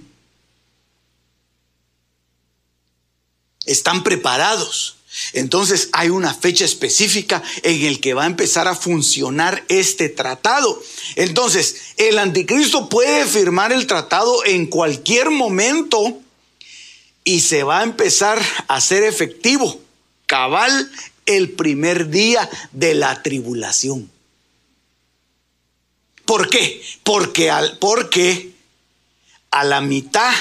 Están 3.66 4.02
preparados. 4.02 4.96
Entonces 5.32 5.88
hay 5.92 6.08
una 6.08 6.32
fecha 6.34 6.64
específica 6.64 7.42
en 7.62 7.84
el 7.84 8.00
que 8.00 8.14
va 8.14 8.24
a 8.24 8.26
empezar 8.26 8.68
a 8.68 8.76
funcionar 8.76 9.64
este 9.68 10.08
tratado. 10.08 10.80
Entonces, 11.16 11.94
el 11.96 12.18
anticristo 12.18 12.88
puede 12.88 13.26
firmar 13.26 13.72
el 13.72 13.86
tratado 13.86 14.44
en 14.44 14.66
cualquier 14.66 15.30
momento 15.30 16.20
y 17.24 17.40
se 17.40 17.64
va 17.64 17.80
a 17.80 17.84
empezar 17.84 18.40
a 18.68 18.80
ser 18.80 19.02
efectivo, 19.02 19.80
cabal, 20.26 20.90
el 21.26 21.50
primer 21.50 22.08
día 22.08 22.48
de 22.72 22.94
la 22.94 23.22
tribulación. 23.22 24.10
¿Por 26.24 26.48
qué? 26.48 26.82
Porque, 27.02 27.50
al, 27.50 27.78
porque 27.78 28.52
a 29.50 29.64
la 29.64 29.80
mitad 29.80 30.32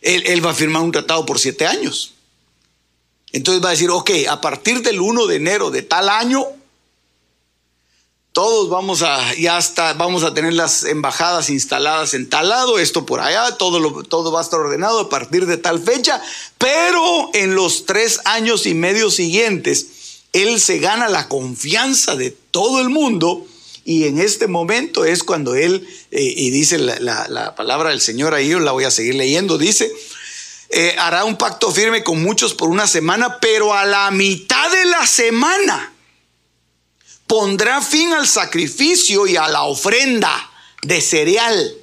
él, 0.00 0.22
él 0.26 0.44
va 0.44 0.52
a 0.52 0.54
firmar 0.54 0.82
un 0.82 0.92
tratado 0.92 1.26
por 1.26 1.40
siete 1.40 1.66
años. 1.66 2.15
Entonces 3.32 3.62
va 3.62 3.68
a 3.68 3.72
decir, 3.72 3.90
ok, 3.90 4.10
a 4.28 4.40
partir 4.40 4.82
del 4.82 5.00
1 5.00 5.26
de 5.26 5.36
enero 5.36 5.70
de 5.70 5.82
tal 5.82 6.08
año, 6.08 6.46
todos 8.36 8.68
vamos 8.68 9.02
a, 9.02 9.34
ya 9.36 9.56
hasta 9.56 9.94
vamos 9.94 10.22
a 10.22 10.34
tener 10.34 10.52
las 10.52 10.84
embajadas 10.84 11.48
instaladas 11.48 12.12
en 12.12 12.28
tal 12.28 12.50
lado, 12.50 12.78
esto 12.78 13.06
por 13.06 13.20
allá, 13.20 13.56
todo, 13.56 14.02
todo 14.02 14.30
va 14.30 14.40
a 14.40 14.42
estar 14.42 14.60
ordenado 14.60 15.00
a 15.00 15.08
partir 15.08 15.46
de 15.46 15.56
tal 15.56 15.80
fecha, 15.80 16.20
pero 16.58 17.30
en 17.32 17.54
los 17.54 17.86
tres 17.86 18.20
años 18.26 18.66
y 18.66 18.74
medio 18.74 19.10
siguientes, 19.10 19.86
él 20.34 20.60
se 20.60 20.80
gana 20.80 21.08
la 21.08 21.28
confianza 21.28 22.14
de 22.14 22.30
todo 22.30 22.82
el 22.82 22.90
mundo 22.90 23.46
y 23.86 24.04
en 24.04 24.18
este 24.18 24.48
momento 24.48 25.06
es 25.06 25.24
cuando 25.24 25.54
él, 25.54 25.88
eh, 26.10 26.34
y 26.36 26.50
dice 26.50 26.76
la, 26.76 27.26
la 27.28 27.54
palabra 27.54 27.88
del 27.88 28.02
Señor 28.02 28.34
ahí, 28.34 28.48
yo 28.48 28.60
la 28.60 28.72
voy 28.72 28.84
a 28.84 28.90
seguir 28.90 29.14
leyendo, 29.14 29.56
dice, 29.56 29.90
eh, 30.68 30.96
hará 30.98 31.24
un 31.24 31.36
pacto 31.36 31.70
firme 31.70 32.02
con 32.02 32.22
muchos 32.22 32.54
por 32.54 32.68
una 32.68 32.86
semana, 32.86 33.38
pero 33.40 33.72
a 33.74 33.84
la 33.84 34.10
mitad 34.10 34.70
de 34.70 34.84
la 34.86 35.06
semana 35.06 35.92
pondrá 37.26 37.80
fin 37.80 38.12
al 38.12 38.26
sacrificio 38.26 39.26
y 39.26 39.36
a 39.36 39.48
la 39.48 39.62
ofrenda 39.62 40.50
de 40.82 41.00
cereal. 41.00 41.74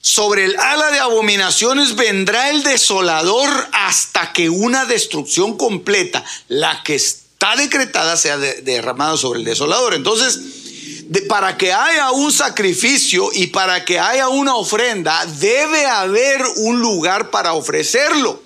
Sobre 0.00 0.44
el 0.44 0.56
ala 0.56 0.90
de 0.92 1.00
abominaciones 1.00 1.96
vendrá 1.96 2.50
el 2.50 2.62
desolador 2.62 3.50
hasta 3.72 4.32
que 4.32 4.48
una 4.48 4.84
destrucción 4.84 5.56
completa, 5.56 6.24
la 6.46 6.82
que 6.84 6.94
está 6.94 7.56
decretada, 7.56 8.16
sea 8.16 8.38
derramada 8.38 9.16
sobre 9.16 9.40
el 9.40 9.44
desolador. 9.44 9.94
Entonces, 9.94 10.38
para 11.28 11.56
que 11.56 11.72
haya 11.72 12.10
un 12.12 12.32
sacrificio 12.32 13.30
y 13.32 13.48
para 13.48 13.84
que 13.84 13.98
haya 13.98 14.28
una 14.28 14.56
ofrenda, 14.56 15.24
debe 15.26 15.86
haber 15.86 16.42
un 16.56 16.80
lugar 16.80 17.30
para 17.30 17.52
ofrecerlo. 17.54 18.42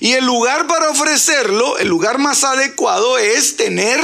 Y 0.00 0.12
el 0.12 0.24
lugar 0.24 0.66
para 0.66 0.90
ofrecerlo, 0.90 1.78
el 1.78 1.88
lugar 1.88 2.18
más 2.18 2.44
adecuado 2.44 3.18
es 3.18 3.56
tener, 3.56 4.00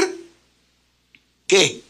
¿qué? 1.46 1.82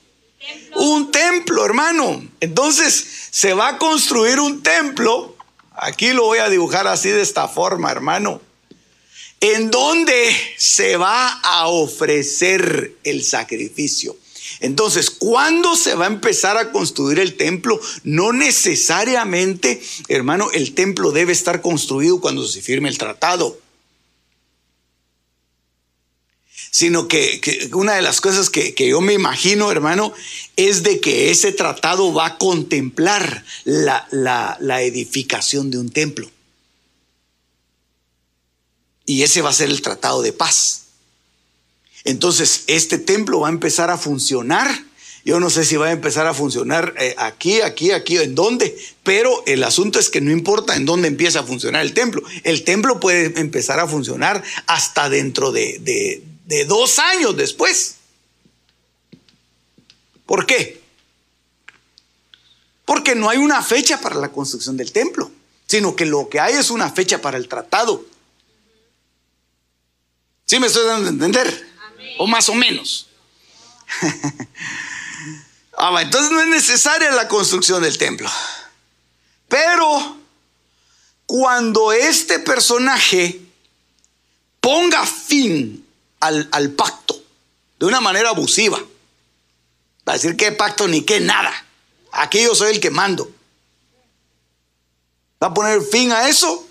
Un 0.77 1.11
templo, 1.11 1.65
hermano. 1.65 2.23
Entonces 2.41 3.29
se 3.31 3.53
va 3.53 3.69
a 3.69 3.79
construir 3.79 4.41
un 4.41 4.63
templo. 4.63 5.37
Aquí 5.73 6.13
lo 6.13 6.25
voy 6.25 6.39
a 6.39 6.49
dibujar 6.49 6.87
así 6.87 7.09
de 7.09 7.23
esta 7.23 7.49
forma, 7.49 7.91
hermano. 7.91 8.41
En 9.41 9.71
donde 9.71 10.37
se 10.57 10.97
va 10.97 11.41
a 11.43 11.67
ofrecer 11.69 12.95
el 13.05 13.25
sacrificio. 13.25 14.17
Entonces, 14.61 15.11
¿cuándo 15.11 15.75
se 15.75 15.95
va 15.95 16.05
a 16.05 16.09
empezar 16.09 16.59
a 16.59 16.71
construir 16.71 17.19
el 17.19 17.37
templo? 17.37 17.81
No 18.05 18.33
necesariamente, 18.33 19.83
hermano, 20.09 20.51
el 20.53 20.75
templo 20.75 21.13
debe 21.13 21.33
estar 21.33 21.63
construido 21.63 22.21
cuando 22.21 22.47
se 22.47 22.61
firme 22.61 22.89
el 22.89 22.99
tratado. 22.99 23.59
sino 26.73 27.09
que, 27.09 27.69
una 27.75 27.95
de 27.95 28.03
las 28.03 28.21
cosas 28.21 28.49
que, 28.49 28.75
yo 28.77 29.01
me 29.01 29.13
imagino, 29.13 29.73
hermano, 29.73 30.13
es 30.57 30.85
de 30.85 31.01
que 31.01 31.31
ese 31.31 31.51
tratado 31.51 32.13
va 32.15 32.27
a 32.27 32.39
contemplar 32.39 33.45
la, 33.65 34.07
la 34.13 34.83
edificación 34.83 35.71
de 35.71 35.79
un 35.79 35.91
templo. 35.91 36.31
Y 39.05 39.25
ese 39.25 39.43
va 39.43 39.51
a 39.51 39.55
ser 39.55 39.69
el 39.69 39.83
tratado 39.83 40.23
de 40.23 40.33
paz. 40.33 40.80
Entonces, 42.05 42.65
este 42.67 42.99
templo 42.99 43.41
va 43.41 43.49
a 43.49 43.53
empezar 43.53 43.91
a 43.91 43.99
funcionar. 43.99 44.69
Yo 45.25 45.39
no 45.39 45.51
sé 45.51 45.65
si 45.65 45.77
va 45.77 45.89
a 45.89 45.93
empezar 45.93 46.27
a 46.27 46.35
funcionar 46.35 46.95
eh, 46.99 47.15
aquí, 47.19 47.61
aquí, 47.61 47.93
aquí, 47.93 48.17
en 48.17 48.35
dónde, 48.35 48.77
pero 49.03 49.43
el 49.47 49.63
asunto 49.65 49.99
es 49.99 50.09
que 50.09 50.23
no 50.23 50.31
importa 50.31 50.77
en 50.77 50.87
dónde 50.87 51.09
empieza 51.09 51.41
a 51.41 51.43
funcionar 51.45 51.83
el 51.83 51.93
templo. 51.93 52.23
El 52.43 52.65
templo 52.65 53.01
puede 53.01 53.39
empezar 53.39 53.81
a 53.81 53.87
funcionar 53.87 54.43
hasta 54.67 55.11
dentro 55.11 55.53
de, 55.53 55.79
de 56.47 56.65
dos 56.65 56.99
años 56.99 57.37
después. 57.37 57.97
¿Por 60.25 60.47
qué? 60.47 60.81
Porque 62.85 63.15
no 63.15 63.29
hay 63.29 63.39
una 63.39 63.63
fecha 63.63 64.01
para 64.01 64.17
la 64.17 64.33
construcción 64.33 64.77
del 64.77 64.91
templo, 64.91 65.31
sino 65.67 65.95
que 65.95 66.07
lo 66.07 66.29
que 66.29 66.41
hay 66.41 66.55
es 66.55 66.71
una 66.71 66.91
fecha 66.91 67.21
para 67.21 67.37
el 67.37 67.47
tratado. 67.47 68.05
¿Sí 70.47 70.59
me 70.59 70.67
estoy 70.67 70.87
dando 70.87 71.07
a 71.07 71.11
entender? 71.11 71.70
O 72.23 72.27
más 72.27 72.51
o 72.51 72.55
menos. 72.55 73.07
ah, 75.79 76.03
entonces 76.03 76.31
no 76.31 76.39
es 76.43 76.49
necesaria 76.49 77.11
la 77.13 77.29
construcción 77.29 77.83
del 77.83 77.97
templo. 77.97 78.31
Pero 79.49 80.19
cuando 81.25 81.93
este 81.93 82.39
personaje 82.41 83.41
ponga 84.61 85.07
fin 85.07 85.83
al, 86.21 86.73
pacto 86.73 87.25
de 87.79 87.87
una 87.87 88.03
manera 88.03 88.29
abusiva. 88.29 88.79
Va 90.07 90.13
a 90.13 90.17
decir 90.17 90.37
que 90.37 90.53
pacto 90.53 90.87
ni 90.89 91.01
que 91.01 91.21
nada. 91.21 91.55
Aquí 92.13 92.43
yo 92.43 92.55
soy 92.55 92.75
el 92.75 92.81
que 92.81 92.91
mando. 92.91 93.31
Va 95.43 95.47
a 95.47 95.55
poner 95.55 95.81
fin 95.81 96.13
a 96.13 96.29
eso. 96.29 96.69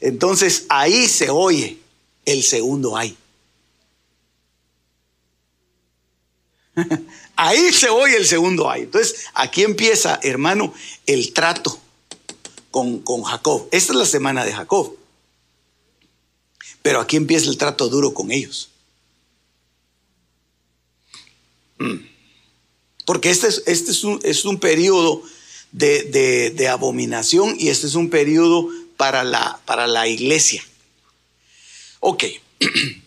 Entonces 0.00 0.66
ahí 0.68 1.08
se 1.08 1.30
oye 1.30 1.78
el 2.26 2.42
segundo 2.42 2.98
ay. 2.98 3.16
ahí 7.36 7.72
se 7.72 7.88
oye 7.88 8.16
el 8.16 8.26
segundo 8.26 8.70
ay. 8.70 8.82
Entonces 8.82 9.26
aquí 9.34 9.62
empieza, 9.62 10.18
hermano, 10.22 10.74
el 11.06 11.32
trato 11.32 11.78
con, 12.70 13.00
con 13.00 13.22
Jacob. 13.22 13.68
Esta 13.70 13.92
es 13.92 13.98
la 13.98 14.06
semana 14.06 14.44
de 14.44 14.52
Jacob. 14.52 14.96
Pero 16.82 17.00
aquí 17.00 17.16
empieza 17.16 17.48
el 17.48 17.56
trato 17.56 17.88
duro 17.88 18.12
con 18.12 18.30
ellos. 18.30 18.70
Mm. 21.78 22.14
Porque 23.04 23.30
este 23.30 23.48
es, 23.48 23.62
este 23.66 23.90
es, 23.90 24.04
un, 24.04 24.20
es 24.22 24.44
un 24.44 24.58
periodo 24.58 25.22
de, 25.72 26.68
abominación 26.70 27.56
y 27.58 27.68
este 27.68 27.86
es 27.86 27.94
un 27.94 28.10
periodo 28.10 28.68
para 28.96 29.24
la, 29.24 29.60
para 29.66 29.86
la 29.86 30.08
iglesia. 30.08 30.64
Ok. 32.00 32.24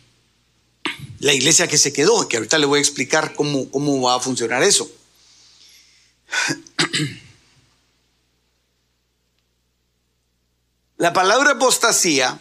La 1.19 1.33
iglesia 1.33 1.67
que 1.67 1.77
se 1.77 1.93
quedó, 1.93 2.27
que 2.27 2.37
ahorita 2.37 2.57
le 2.57 2.65
voy 2.65 2.77
a 2.79 2.81
explicar 2.81 3.33
cómo, 3.35 3.69
cómo 3.69 4.01
va 4.01 4.15
a 4.15 4.19
funcionar 4.19 4.63
eso. 4.63 4.89
La 10.97 11.13
palabra 11.13 11.51
apostasía 11.51 12.39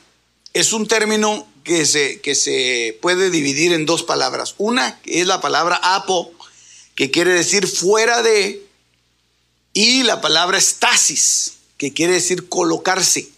es 0.54 0.72
un 0.72 0.88
término 0.88 1.46
que 1.62 1.84
se, 1.84 2.20
que 2.22 2.34
se 2.34 2.98
puede 3.02 3.30
dividir 3.30 3.74
en 3.74 3.84
dos 3.84 4.02
palabras. 4.02 4.54
Una 4.56 4.98
es 5.04 5.26
la 5.26 5.42
palabra 5.42 5.76
apo, 5.82 6.32
que 6.94 7.10
quiere 7.10 7.32
decir 7.32 7.66
fuera 7.66 8.22
de, 8.22 8.66
y 9.74 10.04
la 10.04 10.22
palabra 10.22 10.56
estasis, 10.56 11.58
que 11.76 11.92
quiere 11.92 12.14
decir 12.14 12.48
colocarse. 12.48 13.28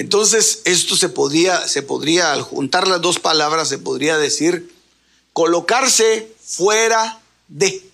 Entonces, 0.00 0.62
esto 0.64 0.96
se 0.96 1.10
podría, 1.10 1.68
se 1.68 1.82
podría, 1.82 2.32
al 2.32 2.40
juntar 2.40 2.88
las 2.88 3.02
dos 3.02 3.18
palabras, 3.18 3.68
se 3.68 3.76
podría 3.76 4.16
decir 4.16 4.72
colocarse 5.34 6.26
fuera 6.42 7.20
de 7.48 7.86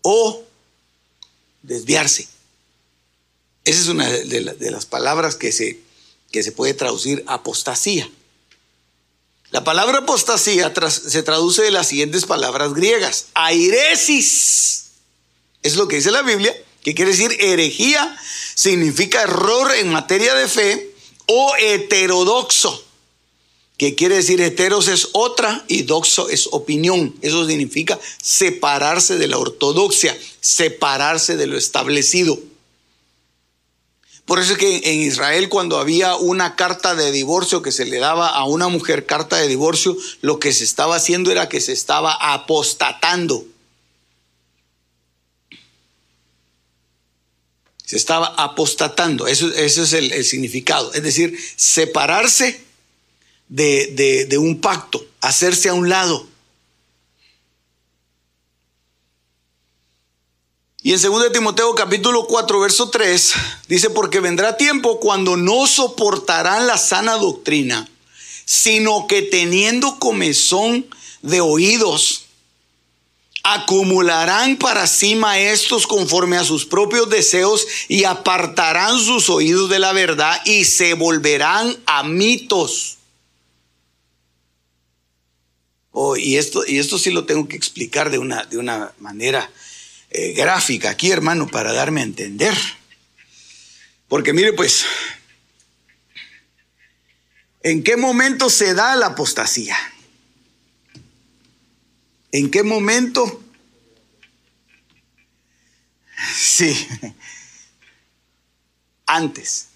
o 0.00 0.42
desviarse. 1.60 2.28
Esa 3.66 3.80
es 3.82 3.88
una 3.88 4.08
de 4.08 4.70
las 4.70 4.86
palabras 4.86 5.36
que 5.36 5.52
se, 5.52 5.80
que 6.30 6.42
se 6.42 6.50
puede 6.50 6.72
traducir 6.72 7.22
apostasía. 7.26 8.10
La 9.50 9.64
palabra 9.64 9.98
apostasía 9.98 10.72
se 10.90 11.22
traduce 11.22 11.60
de 11.60 11.72
las 11.72 11.88
siguientes 11.88 12.24
palabras 12.24 12.72
griegas. 12.72 13.26
Airesis 13.34 14.92
es 15.62 15.76
lo 15.76 15.88
que 15.88 15.96
dice 15.96 16.10
la 16.10 16.22
Biblia, 16.22 16.56
que 16.82 16.94
quiere 16.94 17.12
decir 17.12 17.36
herejía, 17.40 18.16
significa 18.54 19.22
error 19.22 19.72
en 19.76 19.90
materia 19.90 20.34
de 20.34 20.48
fe, 20.48 20.94
o 21.26 21.52
heterodoxo, 21.58 22.84
que 23.78 23.94
quiere 23.94 24.16
decir 24.16 24.40
heteros 24.40 24.88
es 24.88 25.08
otra 25.12 25.64
y 25.66 25.82
doxo 25.82 26.28
es 26.28 26.48
opinión. 26.52 27.14
Eso 27.22 27.46
significa 27.46 27.98
separarse 28.22 29.18
de 29.18 29.28
la 29.28 29.38
ortodoxia, 29.38 30.16
separarse 30.40 31.36
de 31.36 31.46
lo 31.46 31.56
establecido. 31.56 32.38
Por 34.24 34.38
eso 34.38 34.52
es 34.52 34.58
que 34.58 34.82
en 34.84 35.00
Israel 35.00 35.48
cuando 35.48 35.78
había 35.78 36.14
una 36.16 36.54
carta 36.54 36.94
de 36.94 37.10
divorcio 37.10 37.60
que 37.60 37.72
se 37.72 37.84
le 37.84 37.98
daba 37.98 38.28
a 38.28 38.44
una 38.44 38.68
mujer 38.68 39.04
carta 39.04 39.36
de 39.36 39.48
divorcio, 39.48 39.96
lo 40.20 40.38
que 40.38 40.52
se 40.52 40.64
estaba 40.64 40.96
haciendo 40.96 41.32
era 41.32 41.48
que 41.48 41.60
se 41.60 41.72
estaba 41.72 42.12
apostatando. 42.14 43.44
Se 47.92 47.98
estaba 47.98 48.28
apostatando, 48.38 49.26
eso, 49.26 49.52
es 49.52 49.92
el, 49.92 50.24
significado. 50.24 50.94
Es 50.94 51.02
decir, 51.02 51.38
separarse 51.56 52.64
de, 53.48 54.34
un 54.40 54.62
pacto, 54.62 55.04
hacerse 55.20 55.68
a 55.68 55.74
un 55.74 55.90
lado. 55.90 56.26
Y 60.82 60.94
en 60.94 61.02
2 61.02 61.32
Timoteo 61.32 61.74
capítulo 61.74 62.26
4, 62.26 62.60
verso 62.60 62.88
3, 62.88 63.34
dice, 63.68 63.90
porque 63.90 64.20
vendrá 64.20 64.56
tiempo 64.56 64.98
cuando 64.98 65.36
no 65.36 65.66
soportarán 65.66 66.66
la 66.66 66.78
sana 66.78 67.18
doctrina, 67.18 67.86
sino 68.46 69.06
que 69.06 69.20
teniendo 69.20 69.98
comezón 69.98 70.86
de 71.20 71.42
oídos, 71.42 72.21
acumularán 73.42 74.56
para 74.56 74.86
sí 74.86 75.14
maestros 75.16 75.86
conforme 75.86 76.36
a 76.36 76.44
sus 76.44 76.64
propios 76.64 77.10
deseos 77.10 77.66
y 77.88 78.04
apartarán 78.04 78.98
sus 78.98 79.28
oídos 79.28 79.68
de 79.68 79.78
la 79.78 79.92
verdad 79.92 80.40
y 80.44 80.64
se 80.64 80.94
volverán 80.94 81.76
a 81.86 82.04
mitos. 82.04 82.98
Oh, 85.90 86.16
y, 86.16 86.36
esto, 86.38 86.64
y 86.66 86.78
esto 86.78 86.98
sí 86.98 87.10
lo 87.10 87.26
tengo 87.26 87.48
que 87.48 87.56
explicar 87.56 88.10
de 88.10 88.18
una, 88.18 88.44
de 88.44 88.56
una 88.56 88.92
manera 88.98 89.50
eh, 90.10 90.32
gráfica 90.32 90.90
aquí, 90.90 91.10
hermano, 91.10 91.48
para 91.48 91.72
darme 91.72 92.00
a 92.00 92.04
entender. 92.04 92.56
Porque 94.08 94.32
mire, 94.32 94.52
pues, 94.52 94.84
¿en 97.62 97.82
qué 97.82 97.96
momento 97.96 98.48
se 98.48 98.72
da 98.72 98.96
la 98.96 99.06
apostasía? 99.06 99.76
¿En 102.32 102.50
qué 102.50 102.62
momento 102.62 103.42
Sí. 106.34 106.86
Antes. 109.06 109.68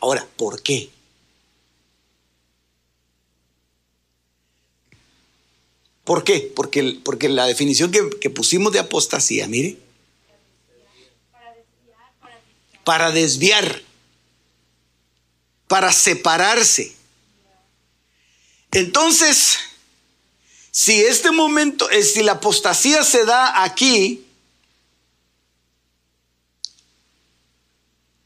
Ahora, 0.00 0.26
¿por 0.36 0.62
qué? 0.62 0.90
¿Por 6.04 6.24
qué? 6.24 6.52
Porque, 6.54 7.00
porque 7.04 7.28
la 7.28 7.46
definición 7.46 7.90
que, 7.90 8.10
que 8.20 8.30
pusimos 8.30 8.72
de 8.72 8.78
apostasía, 8.78 9.48
mire, 9.48 9.78
para 12.84 13.10
desviar, 13.10 13.82
para 15.66 15.92
separarse. 15.92 16.94
Entonces, 18.72 19.58
si 20.76 21.04
este 21.04 21.30
momento, 21.30 21.88
eh, 21.90 22.02
si 22.02 22.24
la 22.24 22.32
apostasía 22.32 23.04
se 23.04 23.24
da 23.24 23.62
aquí, 23.62 24.26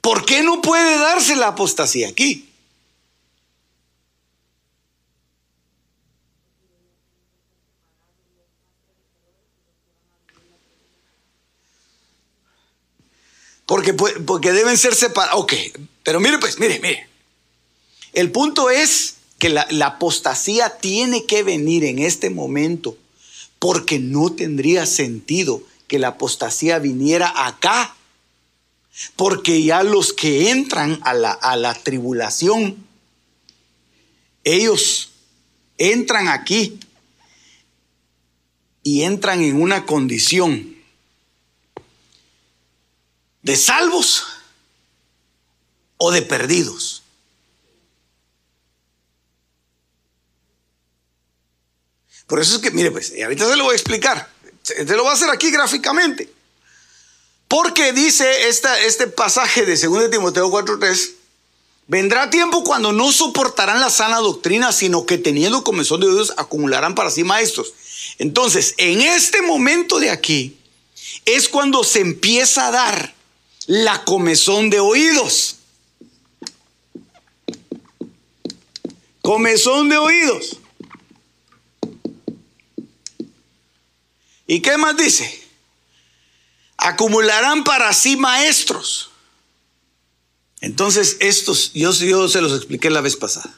¿por 0.01 0.25
qué 0.25 0.43
no 0.43 0.63
puede 0.63 0.97
darse 0.97 1.37
la 1.37 1.49
apostasía 1.49 2.09
aquí? 2.09 2.49
Porque, 13.67 13.93
porque 13.93 14.53
deben 14.53 14.79
ser 14.79 14.95
separados. 14.95 15.43
Ok, 15.43 15.53
pero 16.03 16.19
mire 16.19 16.39
pues, 16.39 16.59
mire, 16.59 16.81
mire. 16.81 17.11
El 18.15 18.33
punto 18.33 18.71
es 18.71 19.18
que 19.39 19.49
la, 19.49 19.69
apostasía 19.87 20.79
tiene 20.79 21.25
que 21.25 21.43
venir 21.43 21.85
en 21.85 22.01
este 22.01 22.31
momento 22.31 22.97
porque 23.59 23.99
no 23.99 24.33
tendría 24.33 24.85
sentido 24.87 25.63
que 25.87 25.99
la 25.99 26.09
apostasía 26.09 26.79
viniera 26.79 27.47
acá. 27.47 27.95
Porque 29.15 29.63
ya 29.63 29.85
los 29.85 30.13
que 30.13 30.51
entran 30.51 30.99
a 31.05 31.15
la, 31.15 31.31
a 31.31 31.55
la 31.55 31.73
tribulación, 31.73 32.85
ellos 34.43 35.11
entran 35.77 36.27
aquí 36.27 36.81
y 38.83 39.03
entran 39.03 39.41
en 39.43 39.61
una 39.61 39.87
condición 39.87 40.77
de 43.43 43.57
salvos 43.57 44.25
o 45.97 46.11
de 46.11 46.23
perdidos. 46.23 47.03
Por 52.29 52.41
eso 52.41 52.57
es 52.57 52.63
que, 52.63 52.71
mire, 52.71 52.93
pues, 52.93 53.13
ahorita 53.21 53.49
se 53.49 53.57
lo 53.57 53.65
voy 53.65 53.73
a 53.73 53.77
explicar. 53.77 54.31
Se 54.63 54.85
lo 54.85 55.03
voy 55.03 55.11
a 55.11 55.15
hacer 55.15 55.31
aquí 55.31 55.51
gráficamente. 55.51 56.31
Porque 57.49 57.95
dice 57.95 58.49
esta, 58.49 58.79
este 58.83 59.07
pasaje 59.07 59.65
de 59.65 59.77
2 59.77 60.11
Timoteo 60.11 60.51
4:3, 60.51 61.13
vendrá 61.87 62.29
tiempo 62.29 62.63
cuando 62.63 62.93
no 62.93 63.11
soportarán 63.11 63.81
la 63.81 63.89
sana 63.89 64.19
doctrina, 64.19 64.73
sino 64.73 65.07
que 65.07 65.17
teniendo 65.17 65.65
comezón 65.65 66.03
de 66.03 66.09
Dios 66.09 66.35
acumularán 66.37 66.95
para 66.95 67.11
sí 67.11 67.25
maestros. 67.25 67.73
Entonces, 68.19 68.75
en 68.77 69.01
este 69.01 69.41
momento 69.41 69.99
de 69.99 70.11
aquí, 70.11 70.59
es 71.25 71.49
cuando 71.49 71.83
se 71.83 72.01
empieza 72.01 72.69
a 72.69 72.71
dar 72.71 73.15
la 73.67 74.05
comezón 74.05 74.69
de 74.69 74.81
oídos. 74.81 75.57
Comezón 79.23 79.89
de 79.89 79.97
oídos. 79.97 80.59
¿Y 84.49 84.61
qué 84.63 84.79
más 84.79 84.97
dice? 84.97 85.47
Acumularán 86.79 87.63
para 87.65 87.93
sí 87.93 88.17
maestros. 88.17 89.11
Entonces, 90.61 91.19
estos, 91.21 91.73
yo, 91.75 91.93
yo 91.93 92.29
se 92.29 92.41
los 92.41 92.57
expliqué 92.57 92.89
la 92.91 93.03
vez 93.03 93.15
pasada. 93.15 93.55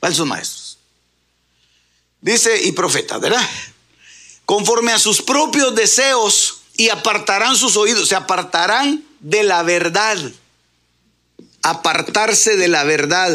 Falsos 0.00 0.26
maestros. 0.26 0.78
Dice, 2.20 2.62
y 2.62 2.72
profeta, 2.72 3.18
¿verdad? 3.18 3.48
Conforme 4.44 4.92
a 4.92 4.98
sus 4.98 5.22
propios 5.22 5.74
deseos 5.74 6.58
y 6.76 6.90
apartarán 6.90 7.56
sus 7.56 7.76
oídos, 7.78 8.10
se 8.10 8.14
apartarán 8.14 9.02
de 9.20 9.44
la 9.44 9.62
verdad. 9.62 10.18
Apartarse 11.62 12.56
de 12.56 12.68
la 12.68 12.84
verdad. 12.84 13.32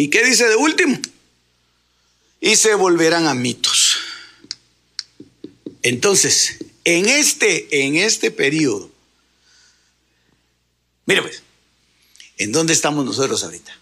¿Y 0.00 0.08
qué 0.08 0.24
dice 0.24 0.48
de 0.48 0.56
último? 0.56 0.98
Y 2.40 2.56
se 2.56 2.74
volverán 2.74 3.26
a 3.26 3.34
mitos. 3.34 3.98
Entonces, 5.82 6.56
en 6.84 7.06
este, 7.06 7.84
en 7.84 7.96
este 7.96 8.30
periodo, 8.30 8.90
mire 11.04 11.20
pues, 11.20 11.42
¿en 12.38 12.50
dónde 12.50 12.72
estamos 12.72 13.04
nosotros 13.04 13.44
ahorita? 13.44 13.78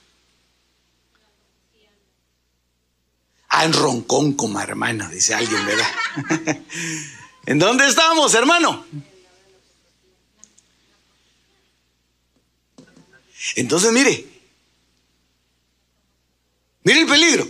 Ah, 3.51 3.65
en 3.65 3.73
Roncón 3.73 4.33
como 4.33 4.61
hermano, 4.61 5.09
dice 5.11 5.35
alguien, 5.35 5.65
¿verdad? 5.67 6.63
¿En 7.47 7.61
dónde 7.61 7.87
estamos, 7.87 8.35
hermano? 8.35 8.85
Entonces, 13.55 13.93
mire, 13.93 14.28
mire 16.85 17.01
el 17.01 17.07
peligro. 17.07 17.49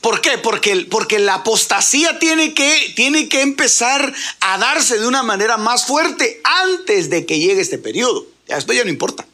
¿Por 0.00 0.20
qué? 0.20 0.38
Porque, 0.38 0.86
porque 0.90 1.18
la 1.18 1.34
apostasía 1.34 2.18
tiene 2.18 2.54
que, 2.54 2.92
tiene 2.96 3.28
que 3.28 3.42
empezar 3.42 4.14
a 4.40 4.58
darse 4.58 4.98
de 4.98 5.06
una 5.06 5.22
manera 5.22 5.56
más 5.56 5.86
fuerte 5.86 6.40
antes 6.42 7.10
de 7.10 7.26
que 7.26 7.38
llegue 7.38 7.60
este 7.60 7.78
periodo. 7.78 8.26
Ya 8.46 8.56
esto 8.56 8.72
ya 8.72 8.84
no 8.84 8.90
importa. 8.90 9.26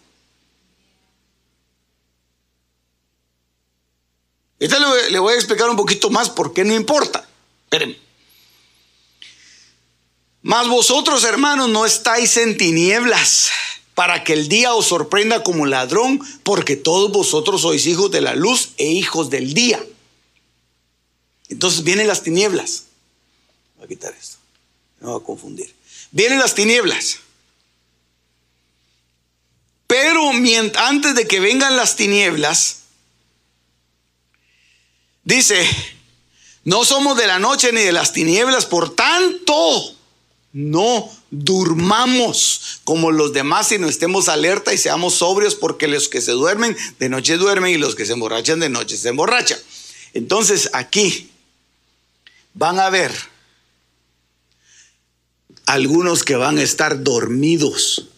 Ahorita 4.60 4.78
le, 5.10 5.18
voy 5.18 5.32
a 5.32 5.36
explicar 5.36 5.70
un 5.70 5.76
poquito 5.76 6.10
más 6.10 6.28
por 6.28 6.52
qué 6.52 6.64
no 6.64 6.74
importa. 6.74 7.26
Espérenme. 7.64 7.98
Mas 10.42 10.68
vosotros, 10.68 11.24
hermanos, 11.24 11.68
no 11.68 11.86
estáis 11.86 12.36
en 12.36 12.56
tinieblas 12.56 13.50
para 13.94 14.24
que 14.24 14.32
el 14.32 14.48
día 14.48 14.74
os 14.74 14.86
sorprenda 14.86 15.42
como 15.42 15.66
ladrón, 15.66 16.20
porque 16.42 16.76
todos 16.76 17.12
vosotros 17.12 17.62
sois 17.62 17.86
hijos 17.86 18.10
de 18.10 18.20
la 18.20 18.34
luz 18.34 18.70
e 18.76 18.86
hijos 18.90 19.30
del 19.30 19.54
día. 19.54 19.84
Entonces 21.48 21.82
vienen 21.82 22.06
las 22.06 22.22
tinieblas. 22.22 22.84
Voy 23.76 23.84
a 23.84 23.88
quitar 23.88 24.14
esto. 24.18 24.38
No 25.00 25.12
voy 25.12 25.20
a 25.20 25.24
confundir. 25.24 25.74
Vienen 26.12 26.38
las 26.38 26.54
tinieblas. 26.54 27.18
Pero 29.86 30.30
antes 30.76 31.14
de 31.14 31.26
que 31.26 31.40
vengan 31.40 31.76
las 31.76 31.96
tinieblas, 31.96 32.80
Dice, 35.30 35.64
no 36.64 36.84
somos 36.84 37.16
de 37.16 37.26
la 37.26 37.38
noche 37.38 37.72
ni 37.72 37.82
de 37.82 37.92
las 37.92 38.12
tinieblas, 38.12 38.66
por 38.66 38.94
tanto, 38.94 39.94
no 40.52 41.10
durmamos 41.30 42.80
como 42.84 43.10
los 43.10 43.32
demás, 43.32 43.68
sino 43.68 43.88
estemos 43.88 44.28
alerta 44.28 44.72
y 44.72 44.78
seamos 44.78 45.14
sobrios, 45.14 45.54
porque 45.54 45.88
los 45.88 46.08
que 46.08 46.20
se 46.20 46.32
duermen 46.32 46.76
de 46.98 47.08
noche 47.08 47.36
duermen 47.36 47.74
y 47.74 47.78
los 47.78 47.94
que 47.94 48.06
se 48.06 48.12
emborrachan 48.12 48.60
de 48.60 48.68
noche 48.68 48.96
se 48.96 49.08
emborrachan. 49.08 49.58
Entonces 50.12 50.70
aquí 50.72 51.30
van 52.54 52.80
a 52.80 52.90
ver 52.90 53.12
algunos 55.66 56.24
que 56.24 56.36
van 56.36 56.58
a 56.58 56.62
estar 56.62 57.02
dormidos. 57.02 58.08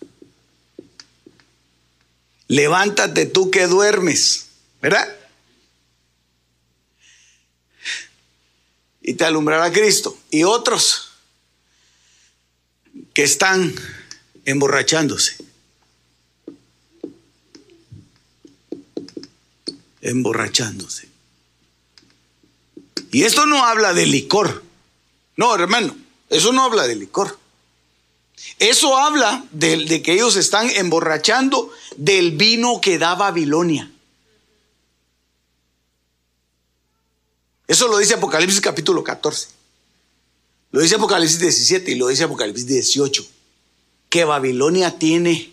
Levántate 2.48 3.26
tú 3.26 3.50
que 3.50 3.66
duermes, 3.66 4.46
¿verdad? 4.80 5.08
y 9.02 9.14
te 9.14 9.24
alumbrará 9.24 9.72
Cristo. 9.72 10.16
Y 10.30 10.44
otros 10.44 11.11
que 13.14 13.22
están 13.22 13.74
emborrachándose. 14.44 15.36
Emborrachándose. 20.00 21.08
Y 23.10 23.24
esto 23.24 23.46
no 23.46 23.64
habla 23.64 23.92
de 23.92 24.06
licor. 24.06 24.62
No, 25.36 25.54
hermano, 25.54 25.96
eso 26.30 26.52
no 26.52 26.64
habla 26.64 26.86
de 26.86 26.96
licor. 26.96 27.38
Eso 28.58 28.96
habla 28.96 29.44
de, 29.52 30.02
que 30.02 30.14
ellos 30.14 30.36
están 30.36 30.70
emborrachando 30.70 31.70
del 31.96 32.32
vino 32.32 32.80
que 32.80 32.98
da 32.98 33.14
Babilonia. 33.14 33.90
Eso 37.68 37.88
lo 37.88 37.98
dice 37.98 38.14
Apocalipsis 38.14 38.60
capítulo 38.60 39.04
14. 39.04 39.61
Lo 40.72 40.80
dice 40.80 40.96
Apocalipsis 40.96 41.38
17 41.38 41.92
y 41.92 41.94
lo 41.94 42.08
dice 42.08 42.24
Apocalipsis 42.24 42.66
18. 42.66 43.26
Que 44.08 44.24
Babilonia 44.24 44.98
tiene 44.98 45.52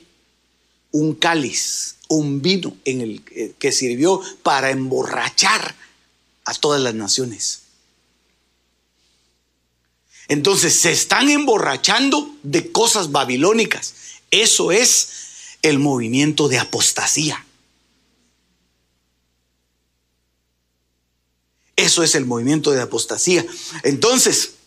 un 0.92 1.14
cáliz, 1.14 1.98
un 2.08 2.42
vino 2.42 2.76
en 2.86 3.02
el 3.02 3.54
que 3.60 3.72
sirvió 3.72 4.22
para 4.44 4.72
emborrachar 4.72 5.76
a 6.46 6.54
todas 6.54 6.82
las 6.82 6.96
naciones. 6.96 7.62
Entonces 10.30 10.76
se 10.76 10.92
están 10.92 11.30
emborrachando 11.30 12.36
de 12.44 12.72
cosas 12.72 13.12
babilónicas. 13.12 13.94
Eso 14.32 14.72
es 14.72 15.10
el 15.62 15.80
movimiento 15.80 16.48
de 16.48 16.60
apostasía. 16.60 17.46
Eso 21.76 22.04
es 22.04 22.16
el 22.16 22.26
movimiento 22.26 22.72
de 22.72 22.82
apostasía. 22.82 23.46
Entonces, 23.84 24.59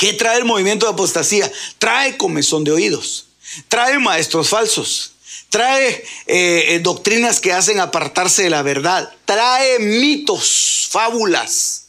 ¿qué 0.00 0.14
trae 0.14 0.38
el 0.38 0.46
movimiento 0.46 0.86
de 0.86 0.92
apostasía? 0.92 1.52
Trae 1.78 2.16
comezón 2.16 2.64
de 2.64 2.72
oídos, 2.72 3.26
trae 3.68 3.98
maestros 3.98 4.48
falsos, 4.48 5.12
trae 5.50 5.90
eh, 6.26 6.74
eh, 6.74 6.80
doctrinas 6.82 7.38
que 7.38 7.52
hacen 7.52 7.78
apartarse 7.80 8.44
de 8.44 8.50
la 8.50 8.62
verdad, 8.62 9.12
trae 9.26 9.78
mitos, 9.78 10.88
fábulas 10.90 11.88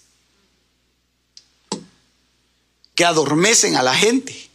que 2.95 3.06
adormecen 3.06 3.78
a 3.78 3.82
la 3.82 3.95
gente 3.95 4.50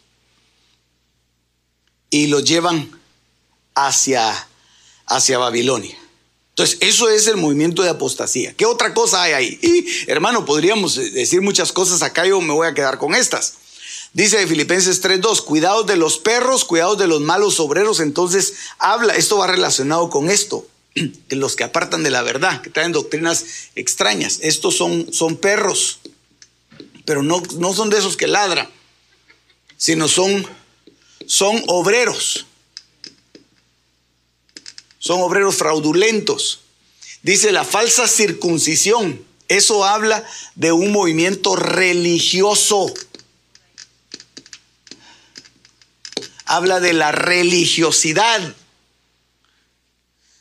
y 2.11 2.27
lo 2.27 2.40
llevan 2.40 3.01
hacia, 3.75 4.49
hacia 5.07 5.38
Babilonia. 5.38 5.97
Entonces, 6.57 6.79
eso 6.81 7.11
es 7.11 7.27
el 7.27 7.37
movimiento 7.37 7.83
de 7.83 7.90
apostasía. 7.90 8.55
¿Qué 8.55 8.64
otra 8.64 8.95
cosa 8.95 9.23
hay 9.23 9.33
ahí? 9.35 9.59
Y, 9.61 10.11
hermano, 10.11 10.47
podríamos 10.47 10.97
decir 10.97 11.42
muchas 11.42 11.71
cosas 11.71 12.01
acá, 12.01 12.25
yo 12.25 12.40
me 12.40 12.55
voy 12.55 12.66
a 12.66 12.73
quedar 12.73 12.97
con 12.97 13.14
estas. 13.14 13.57
Dice 14.14 14.47
Filipenses 14.47 15.05
3.2, 15.05 15.45
cuidados 15.45 15.87
de 15.87 15.99
los 15.99 16.16
perros, 16.16 16.64
cuidados 16.64 16.97
de 16.97 17.09
los 17.09 17.21
malos 17.21 17.61
obreros. 17.61 18.01
Entonces, 18.01 18.55
habla, 18.79 19.14
esto 19.16 19.37
va 19.37 19.49
relacionado 19.49 20.09
con 20.09 20.31
esto, 20.31 20.66
que 21.29 21.37
los 21.37 21.57
que 21.57 21.64
apartan 21.64 22.03
de 22.03 22.11
la 22.11 22.23
verdad, 22.23 22.62
que 22.62 22.71
traen 22.71 22.92
doctrinas 22.92 23.45
extrañas. 23.75 24.38
Estos 24.40 24.79
son, 24.79 25.12
son 25.12 25.37
perros, 25.37 25.99
pero 27.05 27.23
no, 27.23 27.42
no 27.59 27.75
son 27.75 27.90
de 27.90 27.99
esos 27.99 28.16
que 28.16 28.29
ladran, 28.29 28.66
sino 29.77 30.09
son, 30.09 30.47
son 31.27 31.62
obreros 31.66 32.45
son 35.07 35.23
obreros 35.23 35.55
fraudulentos. 35.55 36.62
Dice 37.23 37.53
la 37.53 37.64
falsa 37.64 38.09
circuncisión. 38.09 39.25
Eso 39.49 39.85
habla 39.85 40.25
de 40.57 40.73
un 40.73 40.90
movimiento 40.90 41.55
religioso. 41.55 42.92
Habla 46.45 46.81
de 46.81 46.92
la 46.92 47.12
religiosidad. 47.12 48.57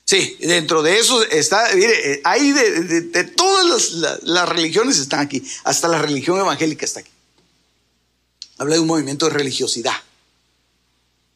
Sí, 0.04 0.38
dentro 0.40 0.82
de 0.82 1.00
eso 1.00 1.24
está, 1.24 1.68
mire, 1.76 2.22
hay 2.24 2.52
de, 2.52 3.24
todas 3.24 3.92
las, 3.92 4.24
las, 4.24 4.50
religiones 4.50 5.00
están 5.00 5.20
aquí, 5.20 5.44
hasta 5.64 5.88
la 5.88 6.00
religión 6.00 6.40
evangélica 6.40 6.86
está 6.86 7.00
aquí. 7.00 7.10
Habla 8.58 8.76
de 8.76 8.82
un 8.82 8.88
movimiento 8.88 9.26
de 9.26 9.34
religiosidad, 9.34 9.96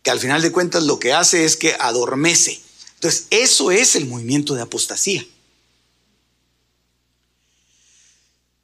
que 0.03 0.11
al 0.11 0.19
final 0.19 0.43
de 0.43 0.51
cuentas 0.51 0.83
lo 0.83 0.99
que 0.99 1.13
hace 1.13 1.45
es 1.45 1.57
que 1.57 1.75
adormece 1.79 2.61
entonces, 2.99 3.27
eso 3.29 3.71
es 3.71 3.95
el 3.95 4.07
movimiento 4.07 4.55
de 4.55 4.61
apostasía. 4.61 5.25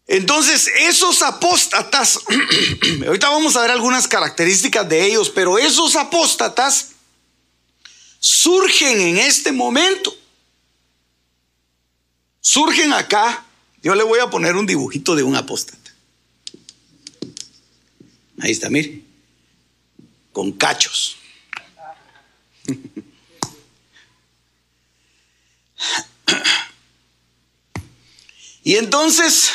Entonces, 0.08 0.70
esos 0.82 1.22
apóstatas, 1.22 2.20
ahorita 3.08 3.30
vamos 3.30 3.56
a 3.56 3.62
ver 3.62 3.72
algunas 3.72 4.10
características 4.10 4.90
de 4.90 5.06
ellos, 5.06 5.30
pero 5.30 5.58
esos 5.58 5.96
apóstatas 5.96 6.90
surgen 8.20 9.00
en 9.00 9.18
este 9.20 9.54
momento. 9.54 10.14
Surgen 12.42 12.92
acá. 12.92 13.46
Yo 13.82 13.96
le 13.96 14.04
voy 14.04 14.20
a 14.20 14.30
poner 14.30 14.58
un 14.58 14.66
dibujito 14.66 15.16
de 15.16 15.24
un 15.24 15.38
apóstata. 15.38 15.94
Ahí 18.42 18.52
está, 18.52 18.70
mire. 18.70 19.02
Con 20.34 20.52
cachos. 20.52 21.16
Y 28.64 28.78
entonces, 28.78 29.52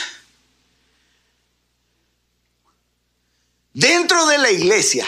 dentro 3.75 4.25
de 4.27 4.39
la 4.39 4.53
iglesia, 4.53 5.05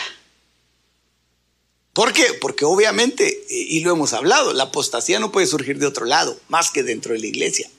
¿por 1.92 2.12
qué? 2.12 2.34
Porque 2.40 2.64
obviamente, 2.64 3.44
y 3.48 3.78
lo 3.80 3.92
hemos 3.92 4.12
hablado, 4.12 4.52
la 4.52 4.64
apostasía 4.64 5.20
no 5.20 5.30
puede 5.30 5.46
surgir 5.46 5.78
de 5.78 5.86
otro 5.86 6.04
lado, 6.04 6.36
más 6.48 6.72
que 6.72 6.82
dentro 6.82 7.12
de 7.12 7.20
la 7.20 7.26
iglesia. 7.26 7.70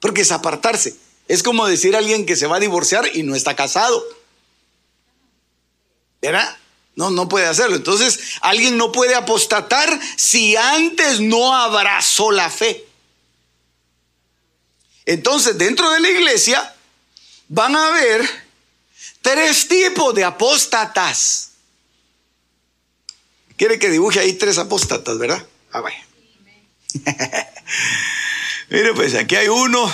Porque 0.00 0.22
es 0.22 0.32
apartarse. 0.32 0.96
Es 1.28 1.42
como 1.42 1.66
decir 1.66 1.94
a 1.94 1.98
alguien 1.98 2.24
que 2.24 2.36
se 2.36 2.46
va 2.46 2.56
a 2.56 2.60
divorciar 2.60 3.14
y 3.14 3.22
no 3.24 3.36
está 3.36 3.54
casado. 3.54 4.02
¿Verdad? 6.22 6.56
No, 6.94 7.10
no 7.10 7.28
puede 7.28 7.46
hacerlo. 7.46 7.76
Entonces, 7.76 8.18
alguien 8.40 8.76
no 8.76 8.92
puede 8.92 9.14
apostatar 9.14 9.98
si 10.16 10.56
antes 10.56 11.20
no 11.20 11.54
abrazó 11.54 12.30
la 12.30 12.50
fe. 12.50 12.86
Entonces, 15.06 15.56
dentro 15.58 15.90
de 15.90 16.00
la 16.00 16.10
iglesia 16.10 16.74
van 17.48 17.74
a 17.76 17.88
haber 17.88 18.28
tres 19.20 19.68
tipos 19.68 20.14
de 20.14 20.24
apóstatas. 20.24 21.50
Quiere 23.56 23.78
que 23.78 23.90
dibuje 23.90 24.20
ahí 24.20 24.34
tres 24.34 24.58
apóstatas, 24.58 25.18
¿verdad? 25.18 25.46
Ah, 25.72 25.80
vaya. 25.80 26.06
Mire, 28.68 28.92
pues 28.94 29.14
aquí 29.14 29.36
hay 29.36 29.48
uno, 29.48 29.92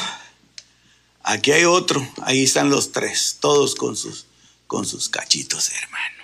aquí 1.23 1.53
hay 1.53 1.65
otro, 1.65 2.07
ahí 2.23 2.45
están 2.45 2.71
los 2.71 2.93
tres, 2.93 3.39
todos 3.41 3.75
con 3.75 3.97
sus, 3.97 4.27
con 4.67 4.87
sus 4.87 5.09
cachitos, 5.09 5.71
hermano. 5.71 6.17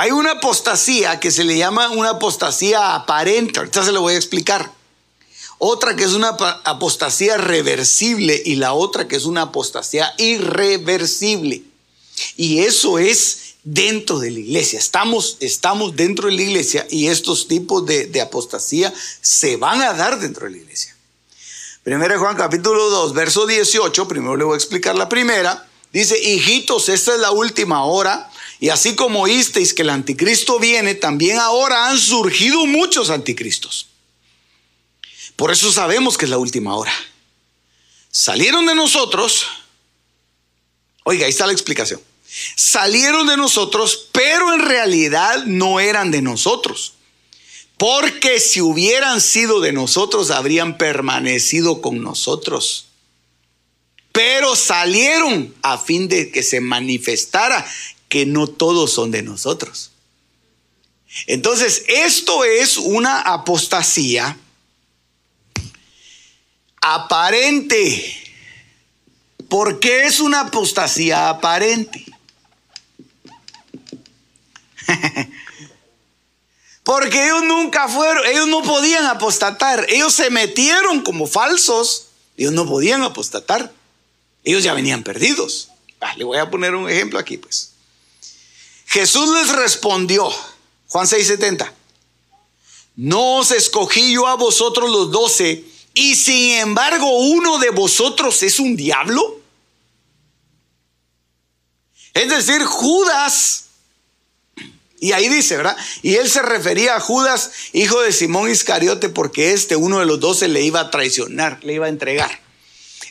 Hay 0.00 0.12
una 0.12 0.30
apostasía 0.30 1.20
que 1.20 1.30
se 1.30 1.44
le 1.44 1.58
llama 1.58 1.90
una 1.90 2.12
apostasía 2.12 2.94
aparente, 2.94 3.58
ahorita 3.58 3.84
se 3.84 3.92
lo 3.92 4.00
voy 4.00 4.14
a 4.14 4.16
explicar. 4.16 4.72
Otra 5.58 5.94
que 5.94 6.04
es 6.04 6.14
una 6.14 6.28
apostasía 6.64 7.36
reversible 7.36 8.40
y 8.42 8.54
la 8.54 8.72
otra 8.72 9.06
que 9.06 9.16
es 9.16 9.26
una 9.26 9.42
apostasía 9.42 10.10
irreversible. 10.16 11.64
Y 12.38 12.60
eso 12.60 12.98
es 12.98 13.56
dentro 13.62 14.20
de 14.20 14.30
la 14.30 14.38
iglesia. 14.38 14.78
Estamos, 14.78 15.36
estamos 15.40 15.94
dentro 15.94 16.28
de 16.28 16.32
la 16.32 16.42
iglesia 16.44 16.86
y 16.88 17.08
estos 17.08 17.46
tipos 17.46 17.84
de, 17.84 18.06
de 18.06 18.22
apostasía 18.22 18.94
se 19.20 19.58
van 19.58 19.82
a 19.82 19.92
dar 19.92 20.18
dentro 20.18 20.46
de 20.46 20.52
la 20.52 20.56
iglesia. 20.56 20.96
Primera 21.82 22.18
Juan 22.18 22.36
capítulo 22.36 22.88
2, 22.88 23.12
verso 23.12 23.44
18, 23.44 24.08
primero 24.08 24.34
le 24.38 24.44
voy 24.44 24.54
a 24.54 24.56
explicar 24.56 24.94
la 24.96 25.10
primera. 25.10 25.68
Dice, 25.92 26.18
hijitos, 26.18 26.88
esta 26.88 27.12
es 27.12 27.20
la 27.20 27.32
última 27.32 27.84
hora 27.84 28.30
y 28.60 28.68
así 28.68 28.94
como 28.94 29.22
oísteis 29.22 29.72
que 29.72 29.82
el 29.82 29.90
anticristo 29.90 30.58
viene, 30.58 30.94
también 30.94 31.38
ahora 31.38 31.88
han 31.88 31.98
surgido 31.98 32.66
muchos 32.66 33.08
anticristos. 33.08 33.88
Por 35.34 35.50
eso 35.50 35.72
sabemos 35.72 36.18
que 36.18 36.26
es 36.26 36.30
la 36.30 36.38
última 36.38 36.76
hora. 36.76 36.92
Salieron 38.10 38.66
de 38.66 38.74
nosotros, 38.74 39.46
oiga, 41.04 41.24
ahí 41.24 41.30
está 41.30 41.46
la 41.46 41.52
explicación. 41.52 42.00
Salieron 42.54 43.26
de 43.26 43.36
nosotros, 43.36 44.08
pero 44.12 44.52
en 44.52 44.60
realidad 44.60 45.44
no 45.46 45.80
eran 45.80 46.10
de 46.10 46.20
nosotros. 46.20 46.94
Porque 47.78 48.38
si 48.38 48.60
hubieran 48.60 49.22
sido 49.22 49.60
de 49.60 49.72
nosotros, 49.72 50.30
habrían 50.30 50.76
permanecido 50.76 51.80
con 51.80 52.02
nosotros 52.02 52.90
pero 54.12 54.56
salieron 54.56 55.54
a 55.62 55.78
fin 55.78 56.08
de 56.08 56.30
que 56.30 56.42
se 56.42 56.60
manifestara 56.60 57.64
que 58.10 58.26
no 58.26 58.46
todos 58.48 58.92
son 58.92 59.10
de 59.10 59.22
nosotros. 59.22 59.92
Entonces, 61.26 61.84
esto 61.88 62.44
es 62.44 62.76
una 62.76 63.20
apostasía 63.20 64.36
aparente. 66.82 68.16
¿Por 69.48 69.80
qué 69.80 70.04
es 70.04 70.20
una 70.20 70.40
apostasía 70.40 71.30
aparente? 71.30 72.04
Porque 76.82 77.26
ellos 77.26 77.44
nunca 77.44 77.88
fueron, 77.88 78.26
ellos 78.26 78.48
no 78.48 78.62
podían 78.62 79.06
apostatar, 79.06 79.86
ellos 79.88 80.12
se 80.12 80.30
metieron 80.30 81.02
como 81.02 81.28
falsos, 81.28 82.08
ellos 82.36 82.52
no 82.52 82.66
podían 82.66 83.02
apostatar, 83.02 83.72
ellos 84.42 84.64
ya 84.64 84.74
venían 84.74 85.04
perdidos. 85.04 85.68
Ah, 86.00 86.14
le 86.16 86.24
voy 86.24 86.38
a 86.38 86.50
poner 86.50 86.74
un 86.74 86.90
ejemplo 86.90 87.20
aquí, 87.20 87.36
pues. 87.36 87.70
Jesús 88.90 89.28
les 89.28 89.50
respondió, 89.50 90.28
Juan 90.88 91.06
6:70, 91.06 91.72
no 92.96 93.36
os 93.36 93.52
escogí 93.52 94.12
yo 94.12 94.26
a 94.26 94.34
vosotros 94.34 94.90
los 94.90 95.12
doce, 95.12 95.64
y 95.94 96.16
sin 96.16 96.54
embargo 96.56 97.06
uno 97.08 97.60
de 97.60 97.70
vosotros 97.70 98.42
es 98.42 98.58
un 98.58 98.74
diablo. 98.74 99.40
Es 102.14 102.28
decir, 102.30 102.64
Judas, 102.64 103.66
y 104.98 105.12
ahí 105.12 105.28
dice, 105.28 105.56
¿verdad? 105.56 105.76
Y 106.02 106.16
él 106.16 106.28
se 106.28 106.42
refería 106.42 106.96
a 106.96 107.00
Judas, 107.00 107.52
hijo 107.72 108.00
de 108.00 108.10
Simón 108.10 108.50
Iscariote, 108.50 109.08
porque 109.08 109.52
este, 109.52 109.76
uno 109.76 110.00
de 110.00 110.06
los 110.06 110.18
doce, 110.18 110.48
le 110.48 110.62
iba 110.62 110.80
a 110.80 110.90
traicionar, 110.90 111.62
le 111.62 111.74
iba 111.74 111.86
a 111.86 111.90
entregar. 111.90 112.40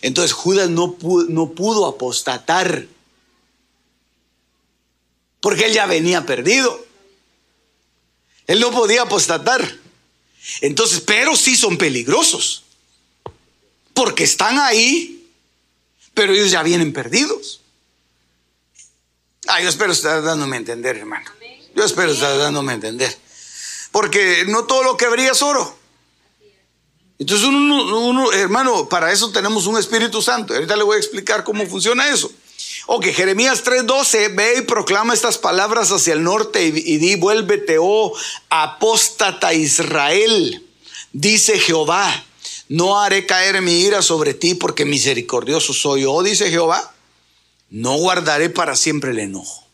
Entonces 0.02 0.34
Judas 0.34 0.70
no 0.70 0.96
pudo, 0.96 1.26
no 1.30 1.52
pudo 1.52 1.88
apostatar, 1.88 2.86
porque 5.42 5.66
él 5.66 5.74
ya 5.74 5.86
venía 5.86 6.26
perdido. 6.26 6.86
Él 8.48 8.60
no 8.60 8.72
podía 8.72 9.04
apostatar. 9.04 9.78
Entonces, 10.62 11.02
pero 11.02 11.36
sí 11.36 11.56
son 11.56 11.78
peligrosos, 11.78 12.64
porque 13.94 14.24
están 14.24 14.58
ahí, 14.58 15.28
pero 16.14 16.34
ellos 16.34 16.50
ya 16.50 16.64
vienen 16.64 16.94
perdidos. 16.94 17.62
Ah, 19.48 19.62
yo 19.62 19.70
espero 19.70 19.92
estar 19.92 20.22
dándome 20.24 20.56
a 20.56 20.60
entender, 20.60 20.98
hermano. 20.98 21.30
Yo 21.76 21.84
espero 21.84 22.12
estar 22.12 22.38
dándome 22.38 22.72
a 22.72 22.76
entender. 22.76 23.16
Porque 23.92 24.46
no 24.48 24.66
todo 24.66 24.84
lo 24.84 24.98
que 24.98 25.08
brilla 25.08 25.32
es 25.32 25.42
oro. 25.42 25.78
Entonces, 27.18 27.48
uno, 27.48 28.32
hermano, 28.32 28.88
para 28.88 29.12
eso 29.12 29.32
tenemos 29.32 29.66
un 29.68 29.78
Espíritu 29.78 30.22
Santo. 30.22 30.54
Ahorita 30.54 30.76
le 30.76 30.84
voy 30.84 30.96
a 30.96 31.00
explicar 31.00 31.44
cómo 31.44 31.66
funciona 31.68 32.08
eso. 32.10 32.32
Ok, 32.92 33.06
Jeremías 33.14 33.64
3:12, 33.64 34.30
ve 34.30 34.58
y 34.58 34.62
proclama 34.64 35.14
estas 35.14 35.38
palabras 35.38 35.92
hacia 35.92 36.14
el 36.14 36.24
norte 36.24 36.66
y, 36.66 36.72
di, 36.72 37.14
vuélvete, 37.14 37.78
oh 37.80 38.18
apóstata 38.50 39.54
Israel, 39.54 40.68
dice 41.14 41.60
Jehová, 41.60 42.26
no 42.68 43.00
haré 43.00 43.28
caer 43.28 43.62
mi 43.62 43.82
ira 43.82 44.02
sobre 44.02 44.34
ti 44.34 44.56
porque 44.56 44.86
misericordioso 44.86 45.72
soy, 45.72 46.04
oh, 46.06 46.24
dice 46.24 46.50
Jehová, 46.50 46.96
no 47.70 47.96
guardaré 47.98 48.50
para 48.50 48.76
siempre 48.76 49.12
el 49.12 49.20
enojo. 49.20 49.68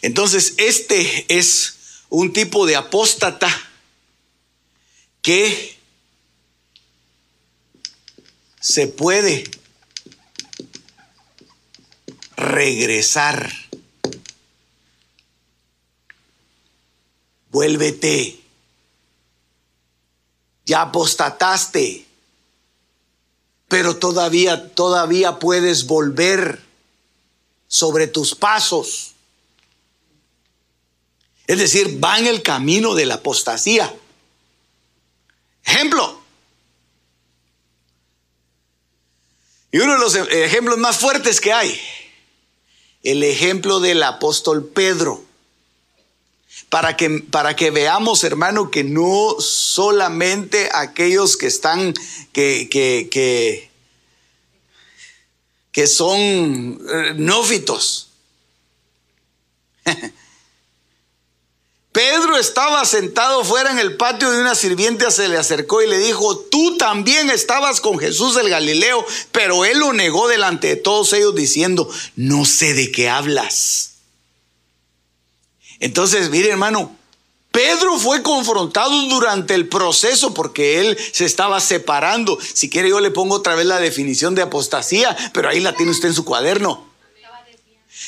Entonces, 0.00 0.54
este 0.56 1.26
es 1.28 1.76
un 2.08 2.32
tipo 2.32 2.64
de 2.64 2.76
apóstata 2.76 3.54
que 5.20 5.76
se 8.58 8.86
puede 8.86 9.44
regresar. 12.38 13.52
Vuélvete. 17.50 18.40
Ya 20.64 20.82
apostataste. 20.82 22.06
Pero 23.66 23.96
todavía 23.96 24.74
todavía 24.74 25.38
puedes 25.38 25.86
volver 25.86 26.62
sobre 27.66 28.06
tus 28.06 28.34
pasos. 28.34 29.12
Es 31.46 31.58
decir, 31.58 32.02
va 32.02 32.18
en 32.18 32.26
el 32.26 32.42
camino 32.42 32.94
de 32.94 33.06
la 33.06 33.14
apostasía. 33.14 33.94
Ejemplo. 35.64 36.22
Y 39.70 39.78
uno 39.78 39.94
de 39.94 39.98
los 39.98 40.14
ejemplos 40.14 40.78
más 40.78 40.98
fuertes 40.98 41.40
que 41.40 41.52
hay, 41.52 41.78
el 43.02 43.22
ejemplo 43.22 43.80
del 43.80 44.02
apóstol 44.02 44.64
Pedro. 44.66 45.24
Para 46.68 46.96
que, 46.96 47.08
para 47.30 47.56
que 47.56 47.70
veamos, 47.70 48.24
hermano, 48.24 48.70
que 48.70 48.84
no 48.84 49.36
solamente 49.40 50.68
aquellos 50.74 51.36
que 51.38 51.46
están, 51.46 51.94
que, 52.32 52.68
que, 52.70 53.08
que, 55.72 55.86
son 55.86 56.18
eh, 56.20 57.14
nófitos. 57.16 58.08
Pedro 61.98 62.36
estaba 62.36 62.84
sentado 62.84 63.42
fuera 63.42 63.72
en 63.72 63.80
el 63.80 63.96
patio 63.96 64.30
de 64.30 64.40
una 64.40 64.54
sirviente, 64.54 65.10
se 65.10 65.26
le 65.26 65.36
acercó 65.36 65.82
y 65.82 65.88
le 65.88 65.98
dijo, 65.98 66.38
tú 66.38 66.76
también 66.76 67.28
estabas 67.28 67.80
con 67.80 67.98
Jesús 67.98 68.36
el 68.36 68.48
Galileo, 68.48 69.04
pero 69.32 69.64
él 69.64 69.80
lo 69.80 69.92
negó 69.92 70.28
delante 70.28 70.68
de 70.68 70.76
todos 70.76 71.12
ellos 71.12 71.34
diciendo, 71.34 71.90
no 72.14 72.44
sé 72.44 72.74
de 72.74 72.92
qué 72.92 73.08
hablas. 73.08 73.94
Entonces, 75.80 76.30
mire 76.30 76.50
hermano, 76.50 76.96
Pedro 77.50 77.98
fue 77.98 78.22
confrontado 78.22 78.94
durante 79.08 79.56
el 79.56 79.66
proceso 79.66 80.32
porque 80.34 80.78
él 80.78 80.96
se 81.12 81.24
estaba 81.24 81.58
separando. 81.58 82.38
Si 82.40 82.70
quiere 82.70 82.90
yo 82.90 83.00
le 83.00 83.10
pongo 83.10 83.34
otra 83.34 83.56
vez 83.56 83.66
la 83.66 83.80
definición 83.80 84.36
de 84.36 84.42
apostasía, 84.42 85.16
pero 85.32 85.48
ahí 85.48 85.58
la 85.58 85.74
tiene 85.74 85.90
usted 85.90 86.10
en 86.10 86.14
su 86.14 86.24
cuaderno. 86.24 86.86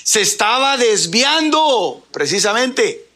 Se 0.04 0.20
estaba 0.20 0.76
desviando, 0.76 2.06
precisamente 2.12 3.09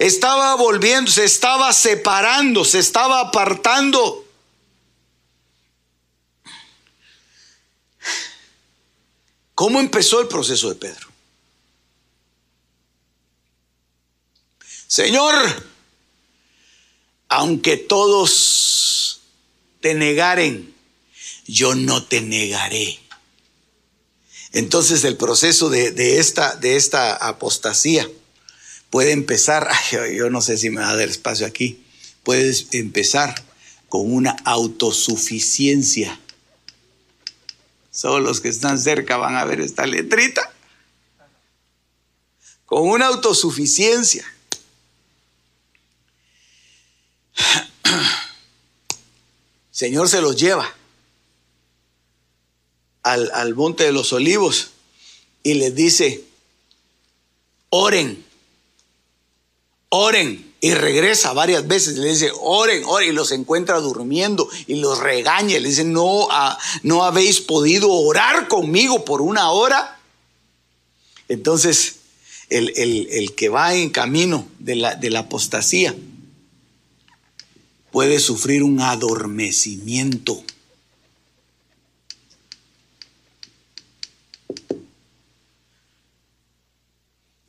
estaba 0.00 0.54
volviendo, 0.54 1.10
se 1.10 1.24
estaba 1.24 1.74
separando, 1.74 2.64
se 2.64 2.78
estaba 2.78 3.20
apartando. 3.20 4.26
¿Cómo 9.54 9.78
empezó 9.78 10.22
el 10.22 10.28
proceso 10.28 10.70
de 10.70 10.76
Pedro? 10.76 11.06
Señor, 14.86 15.34
aunque 17.28 17.76
todos 17.76 19.20
te 19.82 19.92
negaren, 19.94 20.74
yo 21.46 21.74
no 21.74 22.04
te 22.04 22.22
negaré. 22.22 22.98
Entonces 24.52 25.04
el 25.04 25.18
proceso 25.18 25.68
de, 25.68 26.18
esta, 26.18 26.56
de 26.56 26.76
esta 26.76 27.14
apostasía 27.16 28.08
puede 28.90 29.12
empezar, 29.12 29.68
yo 30.14 30.28
no 30.30 30.42
sé 30.42 30.58
si 30.58 30.68
me 30.70 30.80
va 30.80 30.90
a 30.90 30.96
dar 30.96 31.08
espacio 31.08 31.46
aquí, 31.46 31.82
puedes 32.22 32.74
empezar 32.74 33.34
con 33.88 34.12
una 34.12 34.36
autosuficiencia. 34.44 36.18
Solo 37.90 38.20
los 38.20 38.40
que 38.40 38.48
están 38.48 38.78
cerca 38.78 39.16
van 39.16 39.36
a 39.36 39.44
ver 39.44 39.60
esta 39.60 39.86
letrita. 39.86 40.52
Con 42.66 42.88
una 42.88 43.06
autosuficiencia. 43.06 44.24
Señor 49.72 50.08
se 50.08 50.20
los 50.20 50.36
lleva 50.36 50.72
al, 53.02 53.30
al 53.34 53.56
monte 53.56 53.82
de 53.84 53.92
los 53.92 54.12
olivos 54.12 54.70
y 55.42 55.54
les 55.54 55.74
dice, 55.74 56.22
oren 57.70 58.29
oren. 59.90 60.48
Y 60.62 60.74
regresa 60.74 61.32
varias 61.32 61.66
veces, 61.66 61.96
le 61.96 62.10
dice, 62.10 62.30
oren, 62.38 62.82
oren, 62.84 63.08
y 63.08 63.12
los 63.12 63.32
encuentra 63.32 63.80
durmiendo 63.80 64.46
y 64.66 64.74
los 64.74 64.98
regaña, 64.98 65.58
le 65.58 65.70
dice, 65.70 65.84
no, 65.84 66.28
no 66.82 67.04
habéis 67.04 67.40
podido 67.40 67.90
orar 67.90 68.46
conmigo 68.46 69.06
por 69.06 69.22
una 69.22 69.50
hora. 69.52 69.98
Entonces, 71.28 71.96
el, 72.50 72.68
el 72.76 73.34
que 73.34 73.48
va 73.48 73.74
en 73.74 73.88
camino 73.88 74.46
de 74.58 74.76
la, 74.76 74.96
de 74.96 75.08
la 75.08 75.20
apostasía 75.20 75.94
puede 77.90 78.20
sufrir 78.20 78.62
un 78.62 78.80
adormecimiento. 78.80 80.42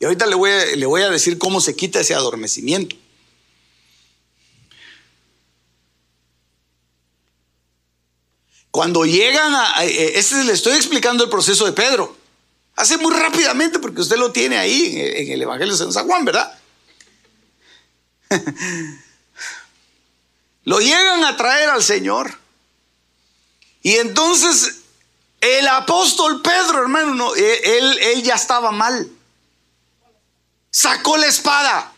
Y 0.01 0.05
ahorita 0.05 0.25
le 0.25 0.33
voy, 0.33 0.49
a, 0.49 0.65
le 0.65 0.85
voy 0.87 1.03
a 1.03 1.11
decir 1.11 1.37
cómo 1.37 1.61
se 1.61 1.75
quita 1.75 1.99
ese 1.99 2.15
adormecimiento. 2.15 2.95
Cuando 8.71 9.05
llegan 9.05 9.53
a... 9.53 9.83
Este 9.83 10.43
le 10.43 10.53
estoy 10.53 10.73
explicando 10.73 11.23
el 11.23 11.29
proceso 11.29 11.65
de 11.65 11.73
Pedro. 11.73 12.17
Hace 12.75 12.97
muy 12.97 13.13
rápidamente 13.13 13.77
porque 13.77 14.01
usted 14.01 14.17
lo 14.17 14.31
tiene 14.31 14.57
ahí 14.57 14.99
en 14.99 15.33
el 15.33 15.41
Evangelio 15.43 15.77
de 15.77 15.93
San 15.93 16.07
Juan, 16.07 16.25
¿verdad? 16.25 16.59
lo 20.63 20.79
llegan 20.79 21.25
a 21.25 21.37
traer 21.37 21.69
al 21.69 21.83
Señor. 21.83 22.39
Y 23.83 23.97
entonces 23.97 24.77
el 25.41 25.67
apóstol 25.67 26.41
Pedro, 26.41 26.81
hermano, 26.81 27.13
no, 27.13 27.35
él, 27.35 27.99
él 27.99 28.23
ya 28.23 28.33
estaba 28.33 28.71
mal 28.71 29.07
sacó 30.71 31.17
la 31.17 31.27
espada. 31.27 31.93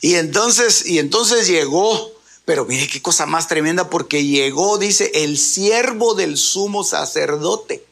Y 0.00 0.14
entonces, 0.14 0.86
y 0.86 0.98
entonces 0.98 1.46
llegó, 1.46 2.12
pero 2.46 2.64
mire 2.64 2.88
qué 2.88 3.02
cosa 3.02 3.26
más 3.26 3.46
tremenda, 3.46 3.90
porque 3.90 4.24
llegó, 4.24 4.78
dice, 4.78 5.12
el 5.14 5.38
siervo 5.38 6.14
del 6.14 6.38
sumo 6.38 6.82
sacerdote. 6.84 7.84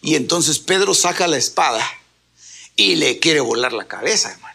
Y 0.00 0.14
entonces 0.14 0.60
Pedro 0.60 0.94
saca 0.94 1.26
la 1.26 1.36
espada 1.36 1.84
y 2.76 2.96
le 2.96 3.18
quiere 3.18 3.40
volar 3.40 3.72
la 3.72 3.88
cabeza, 3.88 4.30
hermano. 4.30 4.54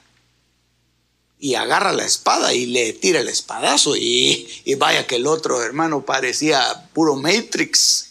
Y 1.41 1.55
agarra 1.55 1.93
la 1.93 2.05
espada 2.05 2.53
y 2.53 2.65
le 2.65 2.93
tira 2.93 3.21
el 3.21 3.29
espadazo. 3.29 3.95
Y, 3.95 4.47
y 4.65 4.75
vaya 4.75 5.07
que 5.07 5.15
el 5.15 5.25
otro 5.25 5.63
hermano 5.63 6.05
parecía 6.05 6.89
puro 6.93 7.15
Matrix. 7.15 8.09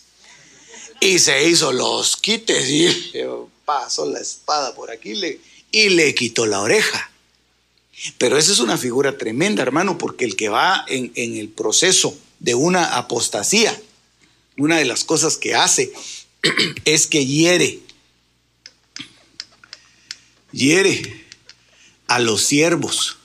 Y 1.01 1.19
se 1.19 1.49
hizo 1.49 1.73
los 1.73 2.17
quites 2.17 2.69
y 2.69 3.13
pasó 3.69 4.07
la 4.07 4.19
espada 4.19 4.75
por 4.75 4.91
aquí 4.91 5.13
y 5.71 5.91
le 5.91 6.15
quitó 6.15 6.47
la 6.47 6.63
oreja. 6.63 7.11
Pero 8.17 8.39
esa 8.39 8.51
es 8.51 8.61
una 8.61 8.79
figura 8.79 9.19
tremenda, 9.19 9.63
hermano, 9.63 9.99
porque 9.99 10.25
el 10.25 10.37
que 10.37 10.49
va 10.49 10.87
en, 10.89 11.13
en 11.17 11.37
el 11.37 11.51
proceso 11.51 12.17
de 12.39 12.55
una 12.55 12.97
apostasía, 12.97 13.79
una 14.57 14.79
de 14.79 14.87
las 14.87 15.05
cosas 15.05 15.37
que 15.37 15.55
hace 15.55 15.93
es 16.87 17.07
que 17.07 17.27
hiere, 17.27 17.81
hiere 20.51 21.27
a 22.07 22.21
los 22.21 22.45
siervos. 22.45 23.19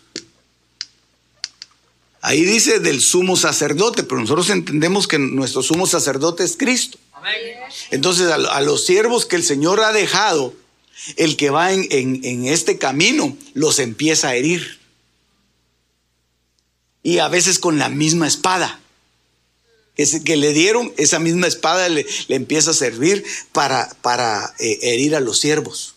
Ahí 2.20 2.44
dice 2.44 2.82
del 2.82 3.00
sumo 3.00 3.38
sacerdote, 3.38 4.04
pero 4.04 4.20
nosotros 4.20 4.50
entendemos 4.50 5.08
que 5.08 5.20
nuestro 5.20 5.64
sumo 5.64 5.88
sacerdote 5.88 6.44
es 6.44 6.58
Cristo. 6.58 6.98
Entonces 7.92 8.32
a, 8.32 8.62
los 8.62 8.86
siervos 8.86 9.26
que 9.26 9.36
el 9.36 9.44
Señor 9.44 9.82
ha 9.82 9.92
dejado, 9.92 10.54
el 11.16 11.38
que 11.38 11.50
va 11.50 11.72
en, 11.74 12.46
este 12.46 12.78
camino, 12.78 13.38
los 13.54 13.80
empieza 13.80 14.30
a 14.30 14.36
herir. 14.36 14.80
Y 17.02 17.20
a 17.20 17.28
veces 17.28 17.60
con 17.60 17.80
la 17.80 17.90
misma 17.90 18.28
espada 18.28 18.80
que 19.96 20.38
le 20.38 20.54
dieron, 20.54 20.92
esa 20.98 21.20
misma 21.20 21.48
espada 21.48 21.88
le, 21.90 22.06
empieza 22.30 22.72
a 22.72 22.74
servir 22.74 23.24
para, 23.52 23.90
para 24.02 24.54
eh, 24.60 24.80
herir 24.82 25.16
a 25.16 25.20
los 25.20 25.40
siervos. 25.40 25.96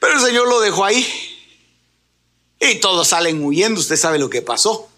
Pero 0.00 0.14
el 0.14 0.20
Señor 0.20 0.48
lo 0.48 0.60
dejó 0.60 0.84
ahí. 0.84 1.06
Y 2.60 2.76
todos 2.76 3.08
salen 3.08 3.42
huyendo, 3.44 3.80
usted 3.80 3.96
sabe 3.96 4.18
lo 4.18 4.30
que 4.30 4.42
pasó. 4.42 4.88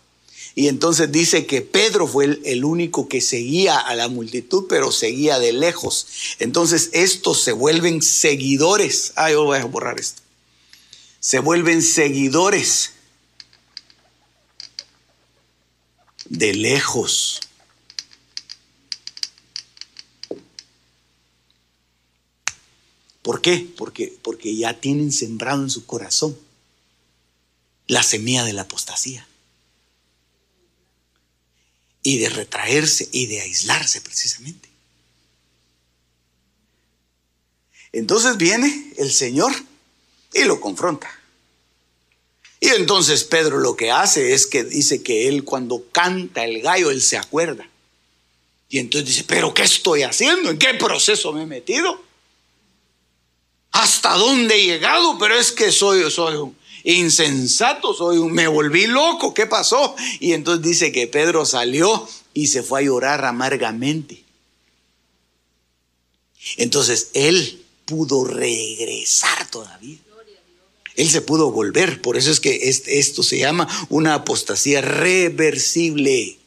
Y 0.55 0.69
entonces 0.69 1.13
dice 1.13 1.47
que 1.47 1.63
Pedro 1.63 2.07
fue 2.07 2.41
el, 2.45 2.65
único 2.65 3.09
que 3.09 3.21
seguía 3.21 3.79
a 3.79 3.95
la 3.95 4.09
multitud, 4.09 4.67
pero 4.69 4.91
seguía 4.91 5.39
de 5.39 5.53
lejos. 5.53 6.07
Entonces 6.39 6.91
estos 6.93 7.43
se 7.43 7.53
vuelven 7.53 8.03
seguidores. 8.03 9.13
Ah, 9.17 9.31
yo 9.31 9.45
voy 9.45 9.59
a 9.59 9.65
borrar 9.65 10.01
esto. 10.01 10.23
Se 11.21 11.39
vuelven 11.39 11.83
seguidores 11.83 12.93
de 16.29 16.55
lejos. 16.55 17.41
¿Por 23.23 23.43
qué? 23.43 23.69
Porque, 23.77 24.19
porque 24.23 24.57
ya 24.57 24.81
tienen 24.81 25.13
sembrado 25.13 25.63
en 25.63 25.71
su 25.71 25.87
corazón 25.87 26.37
la 27.87 28.03
semilla 28.03 28.45
de 28.45 28.53
la 28.53 28.63
apostasía. 28.63 29.27
Y 32.03 32.19
de 32.19 32.31
retraerse 32.31 33.09
y 33.13 33.27
de 33.27 33.43
aislarse 33.43 34.01
precisamente. 34.01 34.69
Entonces 37.93 38.37
viene 38.37 38.93
el 38.99 39.13
Señor 39.13 39.53
y 40.33 40.45
lo 40.45 40.61
confronta. 40.61 41.11
Y 42.61 42.69
entonces 42.69 43.25
Pedro 43.25 43.59
lo 43.59 43.75
que 43.75 43.91
hace 43.91 44.35
es 44.35 44.47
que 44.47 44.65
dice 44.65 45.03
que 45.03 45.29
él 45.29 45.45
cuando 45.45 45.85
canta 45.91 46.45
el 46.45 46.61
gallo, 46.61 46.91
él 46.91 47.01
se 47.01 47.17
acuerda. 47.17 47.69
Y 48.69 48.79
entonces 48.79 49.09
dice, 49.09 49.25
pero 49.27 49.53
¿qué 49.53 49.63
estoy 49.63 50.03
haciendo? 50.03 50.51
¿En 50.51 50.59
qué 50.59 50.75
proceso 50.75 51.33
me 51.33 51.43
he 51.43 51.47
metido? 51.47 52.01
¿Hasta 53.73 54.15
dónde 54.15 54.57
he 54.57 54.65
llegado? 54.67 55.19
Pero 55.19 55.37
es 55.37 55.53
que 55.53 55.73
soy, 55.73 56.09
soy 56.11 56.37
un 56.37 56.57
insensato, 56.85 57.95
soy 57.95 58.21
me 58.31 58.49
volví 58.49 58.87
loco, 58.87 59.35
¿qué 59.35 59.47
pasó? 59.47 59.95
Y 60.19 60.33
entonces 60.33 60.65
dice 60.65 60.93
que 60.93 61.07
Pedro 61.07 61.45
salió 61.45 62.09
y 62.35 62.49
se 62.49 62.63
fue 62.63 62.81
a 62.81 62.85
llorar 62.85 63.25
amargamente. 63.25 64.25
Entonces 66.57 67.11
él 67.15 67.65
pudo 67.85 68.25
regresar 68.25 69.51
todavía. 69.51 69.99
Él 70.97 71.09
se 71.09 71.23
pudo 71.23 71.51
volver. 71.51 72.03
Por 72.03 72.17
eso 72.17 72.31
es 72.31 72.41
que 72.41 72.69
esto 72.69 73.23
se 73.23 73.39
llama 73.39 73.69
una 73.89 74.15
apostasía 74.15 74.81
reversible. 74.81 76.39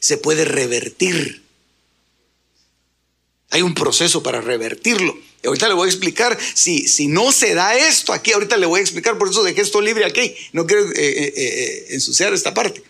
Se 0.00 0.18
puede 0.18 0.44
revertir. 0.44 1.42
Hay 3.50 3.62
un 3.62 3.74
proceso 3.74 4.22
para 4.22 4.40
revertirlo. 4.40 5.16
Ahorita 5.44 5.68
le 5.68 5.74
voy 5.74 5.86
a 5.86 5.90
explicar, 5.90 6.38
si, 6.54 6.88
si 6.88 7.06
no 7.06 7.32
se 7.32 7.54
da 7.54 7.76
esto 7.76 8.12
aquí, 8.12 8.32
ahorita 8.32 8.56
le 8.56 8.66
voy 8.66 8.80
a 8.80 8.82
explicar, 8.82 9.18
por 9.18 9.28
eso 9.28 9.42
dejé 9.42 9.60
esto 9.60 9.80
libre 9.80 10.04
aquí. 10.04 10.34
No 10.52 10.66
quiero 10.66 10.90
eh, 10.90 10.94
eh, 10.96 11.32
eh, 11.36 11.86
ensuciar 11.90 12.32
esta 12.32 12.54
parte. 12.54 12.82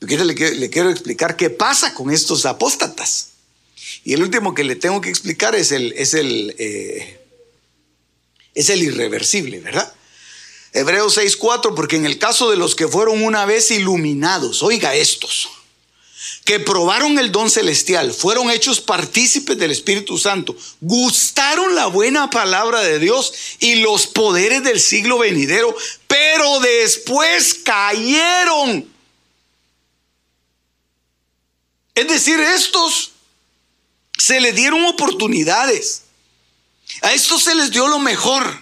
Le, 0.00 0.24
le 0.24 0.70
quiero 0.70 0.90
explicar 0.90 1.36
qué 1.36 1.50
pasa 1.50 1.94
con 1.94 2.10
estos 2.10 2.46
apóstatas. 2.46 3.30
Y 4.04 4.14
el 4.14 4.22
último 4.22 4.54
que 4.54 4.64
le 4.64 4.76
tengo 4.76 5.00
que 5.00 5.10
explicar 5.10 5.54
es 5.54 5.72
el, 5.72 5.92
es 5.96 6.14
el, 6.14 6.54
es 8.54 8.70
el 8.70 8.82
irreversible, 8.82 9.60
¿verdad? 9.60 9.92
Hebreos 10.72 11.16
6:4, 11.16 11.74
porque 11.74 11.96
en 11.96 12.06
el 12.06 12.18
caso 12.18 12.50
de 12.50 12.56
los 12.56 12.74
que 12.74 12.88
fueron 12.88 13.22
una 13.22 13.44
vez 13.46 13.70
iluminados, 13.70 14.62
oiga 14.62 14.94
estos, 14.94 15.48
que 16.48 16.60
probaron 16.60 17.18
el 17.18 17.30
don 17.30 17.50
celestial, 17.50 18.10
fueron 18.10 18.50
hechos 18.50 18.80
partícipes 18.80 19.58
del 19.58 19.70
Espíritu 19.70 20.16
Santo, 20.16 20.56
gustaron 20.80 21.74
la 21.74 21.88
buena 21.88 22.30
palabra 22.30 22.80
de 22.80 22.98
Dios 22.98 23.34
y 23.58 23.74
los 23.82 24.06
poderes 24.06 24.64
del 24.64 24.80
siglo 24.80 25.18
venidero, 25.18 25.76
pero 26.06 26.58
después 26.60 27.52
cayeron. 27.52 28.90
Es 31.94 32.08
decir, 32.08 32.40
estos 32.40 33.12
se 34.16 34.40
les 34.40 34.54
dieron 34.54 34.86
oportunidades. 34.86 36.04
A 37.02 37.12
estos 37.12 37.44
se 37.44 37.54
les 37.56 37.72
dio 37.72 37.88
lo 37.88 37.98
mejor. 37.98 38.58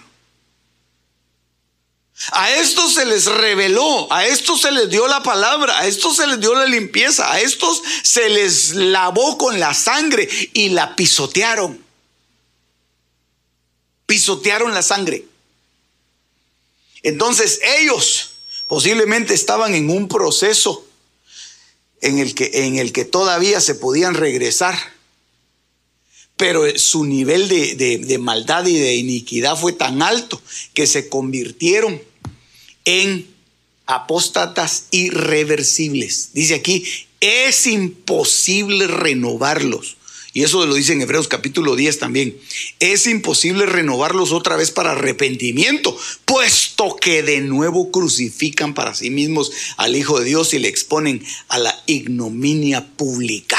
A 2.31 2.51
estos 2.51 2.95
se 2.95 3.05
les 3.05 3.25
reveló, 3.25 4.11
a 4.11 4.25
estos 4.25 4.61
se 4.61 4.71
les 4.71 4.89
dio 4.89 5.07
la 5.07 5.21
palabra, 5.21 5.79
a 5.79 5.87
estos 5.87 6.17
se 6.17 6.25
les 6.25 6.39
dio 6.39 6.55
la 6.55 6.65
limpieza, 6.65 7.31
a 7.31 7.39
estos 7.39 7.81
se 8.01 8.29
les 8.29 8.73
lavó 8.73 9.37
con 9.37 9.59
la 9.59 9.73
sangre 9.73 10.27
y 10.53 10.69
la 10.69 10.95
pisotearon. 10.95 11.79
Pisotearon 14.07 14.73
la 14.73 14.81
sangre. 14.81 15.25
Entonces 17.03 17.59
ellos 17.79 18.31
posiblemente 18.67 19.33
estaban 19.33 19.75
en 19.75 19.89
un 19.89 20.07
proceso 20.07 20.85
en 22.01 22.17
el 22.17 22.33
que, 22.33 22.49
en 22.65 22.77
el 22.77 22.93
que 22.93 23.05
todavía 23.05 23.61
se 23.61 23.75
podían 23.75 24.15
regresar 24.15 24.96
pero 26.37 26.63
su 26.77 27.03
nivel 27.03 27.49
de, 27.49 28.17
maldad 28.19 28.65
y 28.67 28.77
de 28.77 28.95
iniquidad 28.95 29.57
fue 29.57 29.73
tan 29.73 30.01
alto 30.03 30.41
que 30.73 30.85
se 30.85 31.09
convirtieron 31.09 32.01
en 32.85 33.27
apóstatas 33.87 34.85
irreversibles. 34.91 36.29
Dice 36.33 36.55
aquí, 36.55 36.85
es 37.19 37.65
imposible 37.65 38.85
renovarlos. 38.87 39.97
Y 40.33 40.43
eso 40.43 40.63
lo 40.67 40.75
dice 40.75 40.93
en 40.93 41.01
Hebreos 41.01 41.27
capítulo 41.27 41.75
10 41.75 41.97
también. 41.97 42.37
Es 42.79 43.07
imposible 43.07 43.65
renovarlos 43.65 44.31
otra 44.31 44.55
vez 44.55 44.69
para 44.69 44.91
arrepentimiento, 44.91 45.97
puesto 46.25 46.95
que 46.97 47.23
de 47.23 47.39
nuevo 47.41 47.89
crucifican 47.89 48.75
para 48.75 48.93
sí 48.93 49.09
mismos 49.09 49.51
al 49.77 49.95
Hijo 49.95 50.19
de 50.19 50.25
Dios 50.25 50.53
y 50.53 50.59
le 50.59 50.67
exponen 50.67 51.25
a 51.47 51.57
la 51.57 51.81
ignominia 51.87 52.85
pública. 52.85 53.57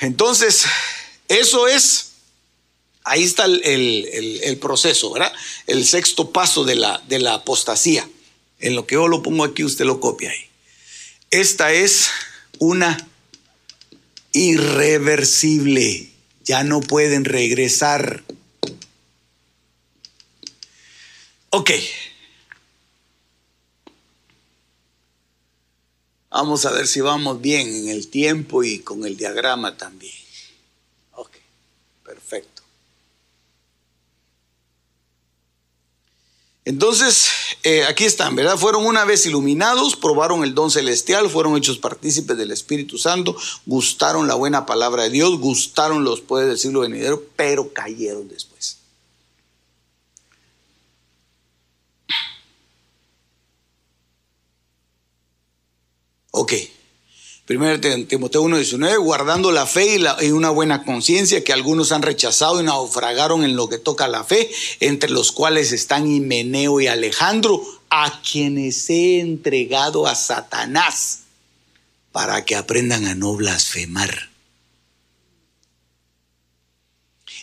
Entonces, 0.00 0.64
eso 1.28 1.68
es, 1.68 2.12
ahí 3.04 3.24
está 3.24 3.44
el, 3.44 4.58
proceso, 4.60 5.12
¿verdad? 5.12 5.32
El 5.66 5.84
sexto 5.86 6.30
paso 6.30 6.64
de 6.64 6.76
la, 6.76 7.02
de 7.08 7.18
la 7.18 7.34
apostasía. 7.34 8.08
En 8.60 8.74
lo 8.74 8.86
que 8.86 8.94
yo 8.94 9.08
lo 9.08 9.22
pongo 9.22 9.44
aquí, 9.44 9.64
usted 9.64 9.84
lo 9.84 10.00
copia 10.00 10.30
ahí. 10.30 10.48
Esta 11.30 11.72
es 11.72 12.08
una 12.58 13.08
irreversible. 14.32 16.10
Ya 16.44 16.64
no 16.64 16.80
pueden 16.80 17.24
regresar. 17.24 18.24
Ok, 21.50 21.70
Vamos 26.30 26.66
a 26.66 26.72
ver 26.72 26.86
si 26.86 27.00
vamos 27.00 27.40
bien 27.40 27.68
en 27.68 27.88
el 27.88 28.08
tiempo 28.08 28.62
y 28.62 28.80
con 28.80 29.04
el 29.06 29.16
diagrama 29.16 29.76
también. 29.76 30.12
Ok, 31.12 31.30
perfecto. 32.04 32.62
Entonces, 36.68 37.28
eh, 37.62 37.84
aquí 37.84 38.04
están, 38.04 38.36
¿verdad? 38.36 38.58
Fueron 38.58 38.84
una 38.84 39.06
vez 39.06 39.24
iluminados, 39.24 39.96
probaron 39.96 40.44
el 40.44 40.54
don 40.54 40.70
celestial, 40.70 41.30
fueron 41.30 41.56
hechos 41.56 41.78
partícipes 41.78 42.36
del 42.36 42.50
Espíritu 42.50 42.98
Santo, 42.98 43.34
gustaron 43.64 44.26
la 44.26 44.34
buena 44.34 44.66
palabra 44.66 45.04
de 45.04 45.10
Dios, 45.10 45.38
gustaron 45.38 46.04
los 46.04 46.20
poderes 46.20 46.50
del 46.50 46.58
siglo 46.58 46.80
venidero, 46.80 47.24
pero 47.36 47.72
cayeron 47.72 48.28
después. 48.28 48.76
Ok. 56.38 56.52
Primero 57.46 57.80
Timoteo 58.06 58.44
1.19, 58.44 59.02
guardando 59.02 59.50
la 59.50 59.66
fe 59.66 59.98
y, 60.20 60.30
una 60.30 60.50
buena 60.50 60.84
conciencia 60.84 61.42
que 61.42 61.52
algunos 61.52 61.90
han 61.90 62.02
rechazado 62.02 62.60
y 62.60 62.64
naufragaron 62.64 63.42
en 63.42 63.56
lo 63.56 63.68
que 63.68 63.78
toca 63.78 64.06
la 64.06 64.22
fe, 64.22 64.48
entre 64.78 65.10
los 65.10 65.32
cuales 65.32 65.72
están 65.72 66.08
Himeneo 66.08 66.80
y 66.80 66.86
Alejandro, 66.86 67.60
a 67.90 68.22
quienes 68.22 68.88
he 68.88 69.18
entregado 69.18 70.06
a 70.06 70.14
Satanás 70.14 71.22
para 72.12 72.44
que 72.44 72.54
aprendan 72.54 73.06
a 73.06 73.16
no 73.16 73.34
blasfemar. 73.34 74.30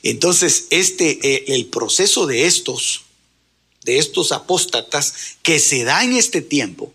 Entonces, 0.04 0.68
este, 0.70 1.20
eh, 1.22 1.46
el 1.50 1.66
proceso 1.66 2.28
de 2.28 2.46
estos, 2.46 3.02
de 3.84 3.98
estos 3.98 4.32
apóstatas 4.32 5.36
que 5.42 5.60
se 5.60 5.84
da 5.84 6.06
en 6.06 6.14
este 6.14 6.42
tiempo, 6.42 6.94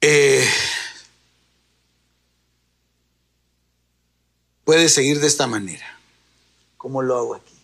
Eh, 0.00 0.48
puede 4.64 4.88
seguir 4.88 5.20
de 5.20 5.26
esta 5.26 5.46
manera. 5.46 5.98
¿Cómo 6.76 7.02
lo 7.02 7.16
hago 7.16 7.34
aquí? 7.34 7.54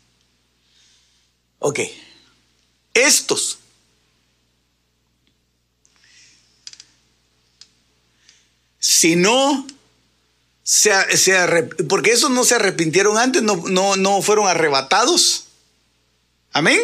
Ok. 1.61 1.81
Estos. 2.93 3.59
Si 8.79 9.17
no 9.17 9.67
se, 10.63 10.93
porque 11.89 12.13
esos 12.13 12.31
no 12.31 12.45
se 12.45 12.57
arrepintieron 12.57 13.19
antes, 13.19 13.43
no, 13.43 13.57
no, 13.69 13.97
no 13.97 14.23
fueron 14.23 14.47
arrebatados. 14.47 15.47
Amén. 16.53 16.81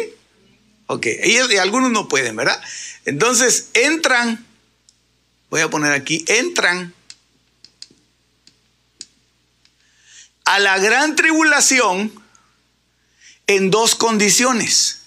Ok, 0.87 1.07
y 1.23 1.57
algunos 1.57 1.91
no 1.91 2.09
pueden, 2.09 2.35
¿verdad? 2.35 2.61
Entonces 3.05 3.69
entran 3.73 4.45
voy 5.51 5.59
a 5.59 5.69
poner 5.69 5.91
aquí, 5.91 6.23
entran 6.27 6.93
a 10.45 10.59
la 10.59 10.79
gran 10.79 11.17
tribulación 11.17 12.11
en 13.47 13.69
dos 13.69 13.93
condiciones. 13.93 15.01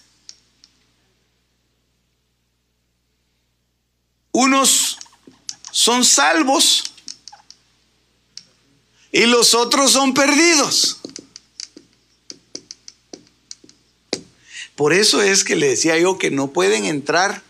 Unos 4.33 4.99
son 5.71 6.05
salvos 6.05 6.93
y 9.13 9.25
los 9.25 9.55
otros 9.55 9.93
son 9.93 10.13
perdidos. 10.13 10.99
Por 14.77 14.93
eso 14.93 15.23
es 15.23 15.43
que 15.43 15.57
le 15.57 15.69
decía 15.69 15.97
yo 15.99 16.19
que 16.19 16.31
no 16.31 16.53
pueden 16.53 16.85
entrar 16.85 17.43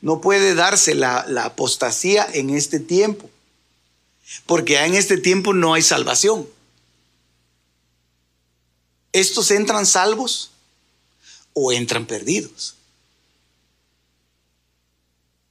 no 0.00 0.20
puede 0.20 0.54
darse 0.54 0.94
la, 0.94 1.26
apostasía 1.44 2.26
en 2.32 2.50
este 2.50 2.80
tiempo, 2.80 3.30
porque 4.46 4.78
en 4.78 4.94
este 4.94 5.18
tiempo 5.18 5.52
no 5.52 5.74
hay 5.74 5.82
salvación. 5.82 6.48
¿Estos 9.12 9.50
entran 9.50 9.86
salvos 9.86 10.52
o 11.52 11.72
entran 11.72 12.06
perdidos? 12.06 12.76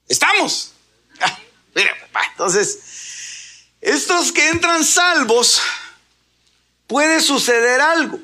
¿Estamos? 0.08 0.72
Ah, 2.12 2.24
entonces, 2.32 2.80
estos 3.80 4.34
que 4.34 4.50
entran 4.50 4.84
salvos, 4.84 5.62
puede 6.88 7.22
suceder 7.22 7.80
algo. 7.80 8.20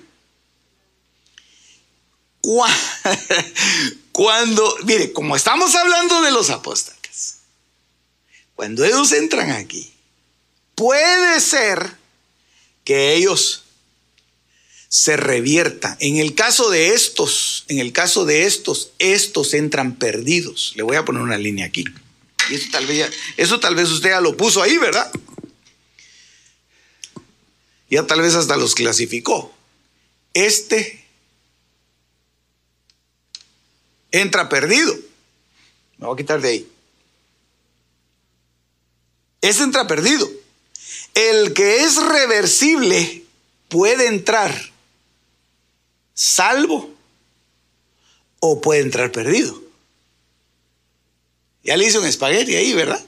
Cuando, 4.16 4.78
mire, 4.86 5.12
como 5.12 5.36
estamos 5.36 5.76
hablando 5.76 6.22
de 6.22 6.32
los 6.32 6.50
apóstoles, 6.50 7.40
cuando 8.56 8.86
ellos 8.86 9.12
entran 9.12 9.52
aquí, 9.52 9.92
puede 10.74 11.42
ser 11.42 11.98
que 12.86 13.16
ellos 13.16 13.64
se 14.88 15.18
reviertan. 15.18 15.98
En 16.00 16.16
el 16.16 16.34
caso 16.34 16.70
de 16.70 16.94
estos, 16.94 17.66
en 17.68 17.80
el 17.80 17.92
caso 17.92 18.24
de 18.24 18.46
estos, 18.46 18.92
estos 19.00 19.54
entran 19.54 19.98
perdidos. 19.98 20.72
Le 20.78 20.84
voy 20.84 20.96
a 20.96 21.04
poner 21.04 21.22
una 21.22 21.38
línea 21.38 21.66
aquí. 21.66 21.84
Y 22.50 22.56
eso 22.56 22.70
tal 22.72 22.88
vez, 22.88 23.12
eso 23.36 23.60
tal 23.60 23.76
vez 23.76 23.90
usted 23.90 24.12
ya 24.12 24.22
lo 24.22 24.38
puso 24.38 24.62
ahí, 24.62 24.78
¿verdad? 24.78 25.12
Ya 27.90 28.08
tal 28.08 28.22
vez 28.22 28.34
hasta 28.36 28.56
los 28.56 28.76
clasificó. 28.76 29.54
Este 30.34 31.05
entra 34.22 34.50
perdido. 34.50 34.94
Me 35.98 36.08
voy 36.08 36.14
a 36.14 36.18
quitar 36.18 36.42
de 36.42 36.50
ahí. 36.50 36.72
Ese 39.42 39.64
entra 39.64 39.88
perdido. 39.88 40.30
El 41.14 41.54
que 41.54 41.84
es 41.84 41.96
reversible 41.98 43.24
puede 43.70 44.08
entrar 44.08 44.54
salvo 46.14 46.94
o 48.40 48.62
puede 48.62 48.82
entrar 48.82 49.12
perdido. 49.12 49.62
Ya 51.64 51.78
le 51.78 51.86
hice 51.86 52.00
un 52.00 52.06
espagueti 52.06 52.56
ahí, 52.56 52.74
¿verdad? 52.74 53.04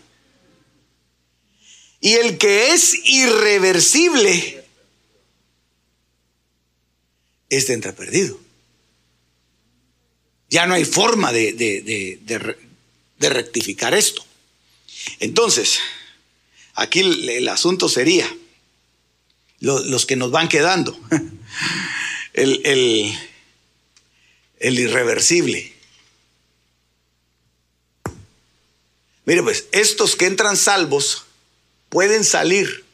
Y 1.99 2.13
el 2.13 2.37
que 2.37 2.73
es 2.73 2.93
irreversible, 3.05 4.63
este 7.49 7.73
entra 7.73 7.93
perdido. 7.93 8.46
Ya 10.49 10.65
no 10.65 10.73
hay 10.73 10.85
forma 10.85 11.31
de, 11.31 12.57
rectificar 13.19 13.93
esto. 13.93 14.23
Entonces, 15.19 15.79
aquí 16.73 16.99
el, 16.99 17.47
asunto 17.49 17.89
sería 17.89 18.33
los 19.59 20.05
que 20.05 20.15
nos 20.15 20.31
van 20.31 20.49
quedando, 20.49 20.97
el, 22.33 23.17
el 24.59 24.79
irreversible. 24.79 25.73
Mire, 29.25 29.43
pues, 29.43 29.65
estos 29.73 30.15
que 30.15 30.25
entran 30.25 30.55
salvos 30.55 31.25
pueden 31.89 32.23
salir 32.23 32.85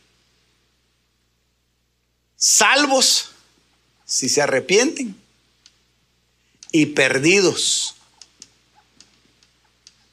salvos 2.36 3.30
si 4.06 4.28
se 4.28 4.41
arrepienten 4.41 5.16
y 6.74 6.88
perdidos. 6.88 7.96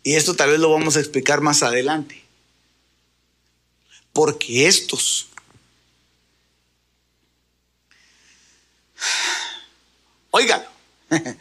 Y 0.05 0.15
esto 0.15 0.37
tal 0.37 0.51
vez 0.51 0.61
lo 0.61 0.71
vamos 0.71 0.97
a 0.97 1.01
explicar 1.01 1.41
más 1.41 1.65
adelante. 1.65 2.23
Porque 4.13 4.69
estos 4.69 5.31
Oigan, 10.31 10.65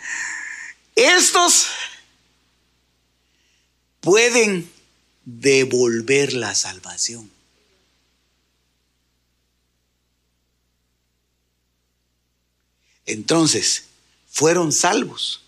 estos 0.96 1.68
pueden 4.00 4.72
devolver 5.26 6.34
la 6.34 6.56
salvación. 6.56 7.30
Entonces, 13.06 13.89
fueron 14.40 14.72
salvos. 14.72 15.42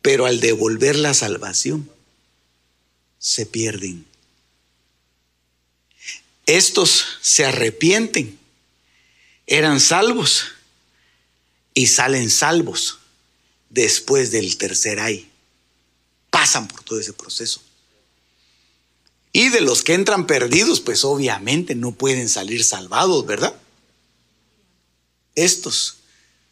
Pero 0.00 0.24
al 0.24 0.40
devolver 0.40 0.96
la 0.96 1.12
salvación, 1.12 1.90
se 3.18 3.44
pierden. 3.44 4.06
Estos 6.46 7.04
se 7.20 7.44
arrepienten, 7.44 8.38
eran 9.46 9.78
salvos 9.78 10.44
y 11.74 11.88
salen 11.88 12.30
salvos 12.30 13.00
después 13.68 14.30
del 14.30 14.56
tercer 14.56 14.98
ay. 14.98 15.30
Pasan 16.30 16.66
por 16.66 16.82
todo 16.82 16.98
ese 16.98 17.12
proceso. 17.12 17.60
Y 19.34 19.50
de 19.50 19.60
los 19.60 19.82
que 19.82 19.92
entran 19.92 20.26
perdidos, 20.26 20.80
pues 20.80 21.04
obviamente 21.04 21.74
no 21.74 21.92
pueden 21.92 22.30
salir 22.30 22.64
salvados, 22.64 23.26
¿verdad? 23.26 23.54
Estos 25.34 25.98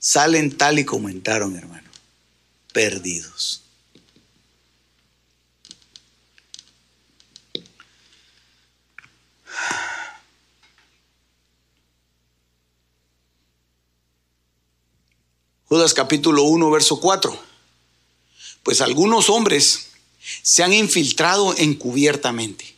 salen 0.01 0.57
tal 0.57 0.79
y 0.79 0.85
como 0.85 1.09
entraron, 1.09 1.55
hermano, 1.55 1.89
perdidos. 2.73 3.63
Judas 15.67 15.95
capítulo 15.95 16.43
1, 16.45 16.69
verso 16.71 16.99
4. 16.99 17.39
Pues 18.65 18.81
algunos 18.81 19.31
hombres 19.31 19.91
se 20.43 20.65
han 20.65 20.73
infiltrado 20.73 21.55
encubiertamente. 21.57 22.75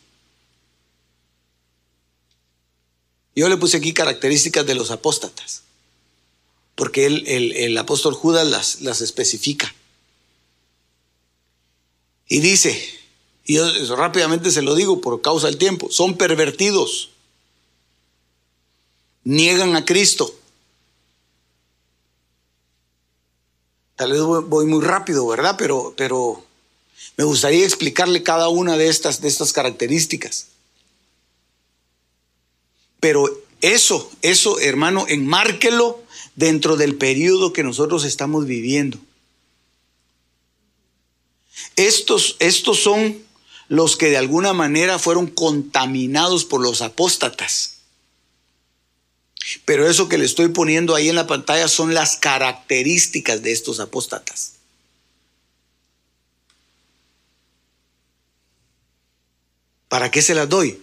Yo 3.35 3.49
le 3.49 3.57
puse 3.57 3.77
aquí 3.77 3.93
características 3.93 4.67
de 4.67 4.75
los 4.75 4.91
apóstatas 4.91 5.62
porque 6.75 7.05
el, 7.05 7.77
apóstol 7.77 8.13
Judas 8.13 8.47
las, 8.47 8.81
las 8.81 9.01
especifica. 9.01 9.73
Y 12.27 12.39
dice, 12.39 12.81
y 13.45 13.55
yo 13.55 13.95
rápidamente 13.95 14.51
se 14.51 14.61
lo 14.61 14.75
digo 14.75 15.01
por 15.01 15.21
causa 15.21 15.47
del 15.47 15.57
tiempo, 15.57 15.91
son 15.91 16.17
pervertidos, 16.17 17.11
niegan 19.23 19.75
a 19.75 19.85
Cristo. 19.85 20.33
Tal 23.95 24.11
vez 24.11 24.21
voy 24.21 24.65
muy 24.65 24.83
rápido, 24.83 25.27
¿verdad? 25.27 25.55
Pero, 25.57 25.93
pero 25.95 26.43
me 27.15 27.23
gustaría 27.23 27.63
explicarle 27.63 28.23
cada 28.23 28.49
una 28.49 28.75
de 28.77 28.87
estas, 28.87 29.21
de 29.21 29.27
estas 29.27 29.53
características. 29.53 30.47
Pero 32.99 33.43
eso, 33.61 34.09
eso, 34.21 34.59
hermano, 34.59 35.05
enmárquelo 35.07 36.02
dentro 36.35 36.75
del 36.75 36.95
periodo 36.95 37.53
que 37.53 37.63
nosotros 37.63 38.05
estamos 38.05 38.45
viviendo. 38.45 38.99
Estos, 41.75 42.35
estos 42.39 42.79
son 42.79 43.21
los 43.67 43.97
que 43.97 44.09
de 44.09 44.17
alguna 44.17 44.53
manera 44.53 44.99
fueron 44.99 45.27
contaminados 45.27 46.45
por 46.45 46.61
los 46.61 46.81
apóstatas. 46.81 47.77
Pero 49.65 49.87
eso 49.87 50.07
que 50.07 50.17
le 50.17 50.25
estoy 50.25 50.49
poniendo 50.49 50.95
ahí 50.95 51.09
en 51.09 51.15
la 51.15 51.27
pantalla 51.27 51.67
son 51.67 51.93
las 51.93 52.17
características 52.17 53.41
de 53.41 53.51
estos 53.51 53.79
apóstatas. 53.79 54.53
¿Para 59.89 60.09
qué 60.09 60.21
se 60.21 60.33
las 60.35 60.49
doy? 60.49 60.81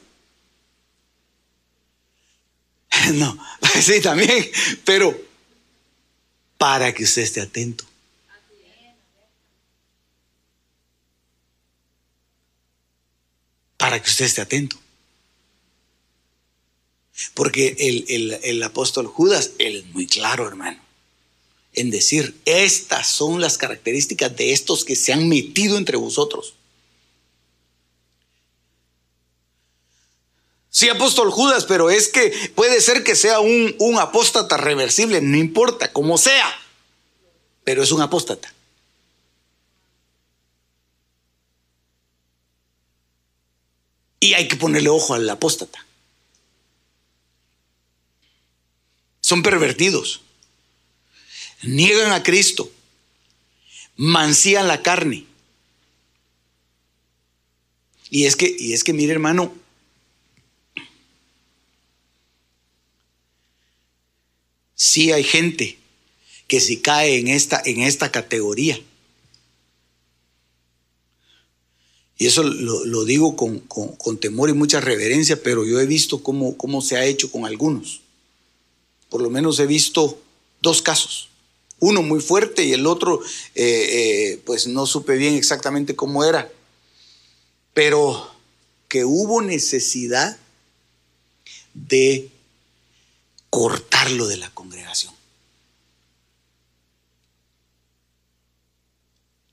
No, 3.14 3.38
sí, 3.80 4.00
también, 4.00 4.48
pero 4.84 5.29
para 6.60 6.92
que 6.92 7.04
usted 7.04 7.22
esté 7.22 7.40
atento. 7.40 7.86
Para 13.78 14.02
que 14.02 14.10
usted 14.10 14.26
esté 14.26 14.42
atento. 14.42 14.76
Porque 17.32 17.76
el, 18.42 18.62
apóstol 18.62 19.06
Judas, 19.06 19.52
él 19.58 19.76
es 19.76 19.86
muy 19.86 20.06
claro, 20.06 20.46
hermano, 20.46 20.78
en 21.72 21.88
decir, 21.88 22.38
estas 22.44 23.08
son 23.08 23.40
las 23.40 23.56
características 23.56 24.36
de 24.36 24.52
estos 24.52 24.84
que 24.84 24.96
se 24.96 25.14
han 25.14 25.30
metido 25.30 25.78
entre 25.78 25.96
vosotros. 25.96 26.52
Sí, 30.70 30.88
apóstol 30.88 31.32
Judas, 31.32 31.64
pero 31.64 31.90
es 31.90 32.08
que 32.08 32.52
puede 32.54 32.80
ser 32.80 33.02
que 33.02 33.16
sea 33.16 33.40
un, 33.40 33.74
un 33.78 33.98
apóstata 33.98 34.56
reversible, 34.56 35.20
no 35.20 35.36
importa, 35.36 35.92
como 35.92 36.16
sea, 36.16 36.48
pero 37.64 37.82
es 37.82 37.90
un 37.90 38.00
apóstata. 38.00 38.54
Y 44.20 44.34
hay 44.34 44.46
que 44.46 44.56
ponerle 44.56 44.90
ojo 44.90 45.14
al 45.14 45.28
apóstata. 45.28 45.84
Son 49.22 49.42
pervertidos. 49.42 50.20
Niegan 51.62 52.12
a 52.12 52.22
Cristo. 52.22 52.70
Mancían 53.96 54.68
la 54.68 54.82
carne. 54.82 55.26
Y 58.10 58.26
es 58.26 58.36
que, 58.36 58.54
y 58.58 58.72
es 58.72 58.84
que, 58.84 58.92
mire, 58.92 59.12
hermano, 59.12 59.54
sí 64.80 65.12
hay 65.12 65.24
gente 65.24 65.76
que 66.48 66.58
si 66.58 66.78
cae 66.78 67.18
en 67.18 67.28
esta, 67.28 67.60
en 67.62 67.82
esta 67.82 68.10
categoría. 68.10 68.80
Y 72.16 72.26
eso 72.26 72.42
lo, 72.42 73.04
digo 73.04 73.36
con, 73.36 74.18
temor 74.18 74.48
y 74.48 74.54
mucha 74.54 74.80
reverencia, 74.80 75.42
pero 75.42 75.66
yo 75.66 75.80
he 75.80 75.86
visto 75.86 76.22
cómo, 76.22 76.56
cómo 76.56 76.80
se 76.80 76.96
ha 76.96 77.04
hecho 77.04 77.30
con 77.30 77.44
algunos. 77.44 78.00
Por 79.10 79.20
lo 79.20 79.28
menos 79.28 79.58
he 79.58 79.66
visto 79.66 80.18
dos 80.62 80.80
casos. 80.80 81.28
Uno 81.78 82.00
muy 82.00 82.20
fuerte 82.20 82.64
y 82.64 82.72
el 82.72 82.86
otro, 82.86 83.20
eh, 83.54 84.32
eh, 84.34 84.42
pues 84.46 84.66
no 84.66 84.86
supe 84.86 85.18
bien 85.18 85.34
exactamente 85.34 85.94
cómo 85.94 86.24
era. 86.24 86.50
Pero 87.74 88.30
que 88.88 89.04
hubo 89.04 89.42
necesidad 89.42 90.38
de 91.74 92.30
cortarlo 93.50 94.28
de 94.28 94.36
la 94.36 94.50
congregación. 94.50 95.12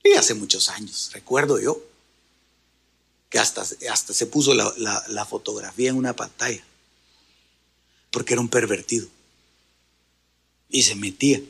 Y 0.03 0.13
hace 0.13 0.35
muchos 0.35 0.69
años, 0.69 1.09
recuerdo 1.13 1.59
yo, 1.59 1.83
que 3.29 3.39
hasta, 3.39 3.65
hasta 3.91 4.13
se 4.13 4.25
puso 4.25 4.53
la, 4.53 5.25
fotografía 5.25 5.89
en 5.89 5.97
una 5.97 6.15
pantalla, 6.15 6.63
porque 8.11 8.33
era 8.33 8.41
un 8.41 8.47
pervertido. 8.47 9.07
Y 10.69 10.83
se 10.83 10.95
metía 10.95 11.41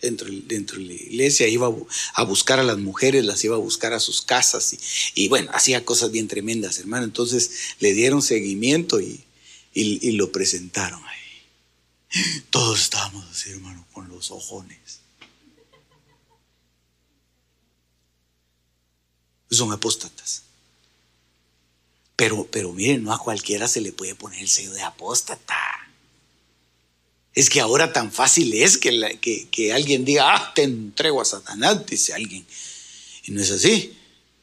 dentro, 0.00 0.28
dentro 0.30 0.78
de 0.78 0.86
la 0.86 0.94
iglesia, 0.94 1.46
iba 1.46 1.70
a 2.14 2.24
buscar 2.24 2.58
a 2.58 2.64
las 2.64 2.78
mujeres, 2.78 3.24
las 3.24 3.44
iba 3.44 3.54
a 3.54 3.60
buscar 3.60 3.92
a 3.92 4.00
sus 4.00 4.22
casas, 4.22 4.74
y, 5.14 5.28
bueno, 5.28 5.50
hacía 5.54 5.84
cosas 5.84 6.10
bien 6.10 6.26
tremendas, 6.26 6.80
hermano. 6.80 7.04
Entonces 7.04 7.76
le 7.78 7.92
dieron 7.92 8.22
seguimiento 8.22 9.00
y, 9.00 9.22
y 9.72 10.12
lo 10.12 10.32
presentaron 10.32 11.04
ahí. 11.06 11.19
Todos 12.50 12.80
estábamos 12.80 13.24
así, 13.30 13.50
hermano, 13.50 13.86
con 13.92 14.08
los 14.08 14.30
ojones. 14.30 15.00
Son 19.50 19.72
apóstatas. 19.72 20.42
Pero, 22.16 22.46
pero 22.50 22.72
miren, 22.72 23.02
no 23.02 23.12
a 23.12 23.18
cualquiera 23.18 23.66
se 23.66 23.80
le 23.80 23.92
puede 23.92 24.14
poner 24.14 24.40
el 24.40 24.48
sello 24.48 24.72
de 24.72 24.82
apóstata. 24.82 25.56
Es 27.32 27.48
que 27.48 27.60
ahora 27.60 27.92
tan 27.92 28.12
fácil 28.12 28.52
es 28.52 28.76
que, 28.76 29.48
que, 29.50 29.72
alguien 29.72 30.04
diga, 30.04 30.34
ah, 30.34 30.52
te 30.54 30.64
entrego 30.64 31.20
a 31.20 31.24
Satanás, 31.24 31.86
dice 31.86 32.12
alguien. 32.12 32.44
Y 33.24 33.32
no 33.32 33.40
es 33.40 33.50
así. 33.50 33.96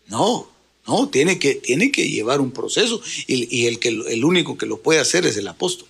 No, 0.07 0.49
no, 0.87 1.09
tiene 1.09 1.37
que, 1.37 1.55
tiene 1.55 1.91
que 1.91 2.09
llevar 2.09 2.41
un 2.41 2.51
proceso. 2.51 3.01
Y, 3.27 3.55
y 3.55 3.67
el, 3.67 3.79
que, 3.79 3.89
el 3.89 4.25
único 4.25 4.57
que 4.57 4.65
lo 4.65 4.81
puede 4.81 4.99
hacer 4.99 5.25
es 5.25 5.37
el 5.37 5.47
apóstol. 5.47 5.86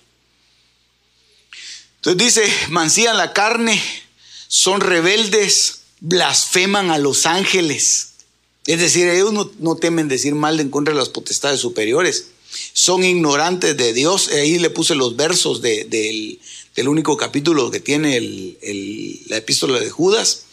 Entonces 1.98 2.34
dice, 2.34 2.52
mancían 2.70 3.16
la 3.16 3.32
carne, 3.32 3.82
son 4.46 4.80
rebeldes, 4.80 5.80
blasfeman 6.00 6.90
a 6.90 6.98
los 6.98 7.26
ángeles. 7.26 8.10
Es 8.66 8.78
decir, 8.78 9.08
ellos 9.08 9.32
no, 9.58 9.76
temen 9.76 10.08
decir 10.08 10.34
mal 10.34 10.60
en 10.60 10.70
contra 10.70 10.94
de 10.94 11.00
las 11.00 11.08
potestades 11.08 11.58
superiores. 11.58 12.26
Son 12.72 13.02
ignorantes 13.02 13.76
de 13.76 13.92
Dios. 13.92 14.28
Ahí 14.28 14.58
le 14.58 14.70
puse 14.70 14.94
los 14.94 15.16
versos 15.16 15.60
del, 15.60 16.38
único 16.86 17.16
capítulo 17.16 17.70
que 17.70 17.80
tiene 17.80 18.20
la 19.26 19.38
epístola 19.38 19.80
de 19.80 19.90
Judas. 19.90 20.44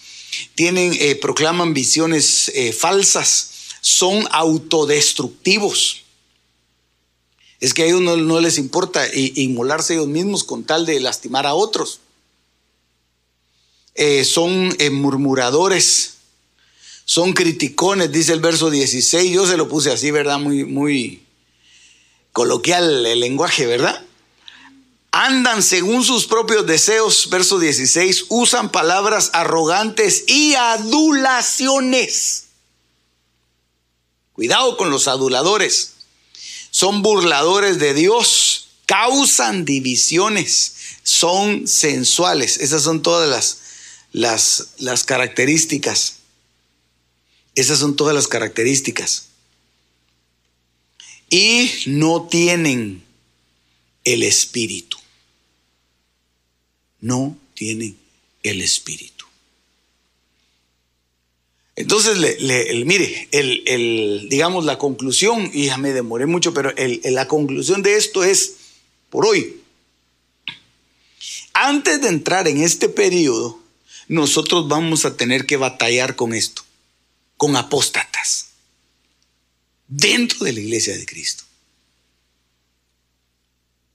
Tienen, 0.55 0.97
eh, 0.99 1.15
proclaman 1.15 1.73
visiones 1.73 2.49
eh, 2.55 2.73
falsas. 2.73 3.51
Son 3.81 4.27
autodestructivos. 4.31 6.04
Es 7.59 7.73
que 7.73 7.83
a 7.83 7.85
ellos 7.85 8.01
no, 8.01 8.39
les 8.39 8.57
importa 8.57 9.05
inmolarse 9.13 9.93
ellos 9.93 10.07
mismos 10.07 10.43
con 10.43 10.63
tal 10.63 10.85
de 10.85 10.99
lastimar 10.99 11.45
a 11.45 11.53
otros. 11.53 11.99
Eh, 13.95 14.25
son 14.25 14.75
eh, 14.77 14.89
murmuradores, 14.89 16.15
son 17.05 17.31
criticones, 17.31 18.11
dice 18.11 18.33
el 18.33 18.41
verso 18.41 18.69
16. 18.69 19.31
Yo 19.31 19.47
se 19.47 19.55
lo 19.55 19.69
puse 19.69 19.91
así, 19.91 20.11
¿verdad? 20.11 20.37
Muy, 20.37 20.65
muy 20.65 21.23
coloquial 22.33 23.05
el 23.05 23.21
lenguaje, 23.21 23.65
¿verdad? 23.65 24.03
Andan 25.11 25.63
según 25.63 26.03
sus 26.03 26.27
propios 26.27 26.65
deseos, 26.67 27.29
verso 27.29 27.57
16, 27.57 28.25
usan 28.27 28.69
palabras 28.69 29.29
arrogantes 29.31 30.25
y 30.27 30.55
adulaciones. 30.55 32.47
Cuidado 34.33 34.75
con 34.75 34.89
los 34.89 35.07
aduladores 35.07 35.94
son 36.75 37.01
burladores 37.01 37.79
de 37.79 37.93
Dios, 37.93 38.67
causan 38.85 39.63
divisiones, 39.63 40.73
son 41.03 41.69
sensuales. 41.69 42.57
Esas 42.57 42.83
son 42.83 43.01
todas 43.01 43.29
las, 43.29 43.59
las, 44.11 44.71
las 44.79 45.05
características. 45.05 46.17
Esas 47.55 47.79
son 47.79 47.95
todas 47.95 48.13
las 48.13 48.27
características. 48.27 49.27
Y 51.29 51.71
no 51.85 52.27
tienen 52.29 53.05
el 54.03 54.23
espíritu. 54.23 54.97
No 56.99 57.37
tienen 57.53 57.97
el 58.43 58.59
espíritu. 58.59 59.14
Entonces, 61.77 62.17
le, 62.17 62.85
mire, 62.85 63.27
el, 63.31 64.27
digamos, 64.29 64.63
la 64.63 64.77
conclusión, 64.77 65.49
y 65.53 65.65
ya 65.65 65.77
me 65.77 65.91
demoré 65.91 66.25
mucho, 66.25 66.53
pero 66.53 66.73
la 66.75 67.27
conclusión 67.27 67.81
de 67.81 67.97
esto 67.97 68.23
es, 68.23 68.55
por 69.09 69.25
hoy, 69.25 69.61
antes 71.53 72.01
de 72.01 72.07
entrar 72.07 72.47
en 72.47 72.61
este 72.61 72.87
periodo, 72.87 73.59
nosotros 74.07 74.67
vamos 74.67 75.03
a 75.03 75.17
tener 75.17 75.45
que 75.45 75.57
batallar 75.57 76.15
con 76.15 76.33
esto, 76.33 76.63
con 77.37 77.55
apóstatas. 77.55 78.49
dentro 79.87 80.45
de 80.45 80.53
la 80.53 80.59
iglesia 80.59 80.97
de 80.97 81.05
Cristo. 81.05 81.43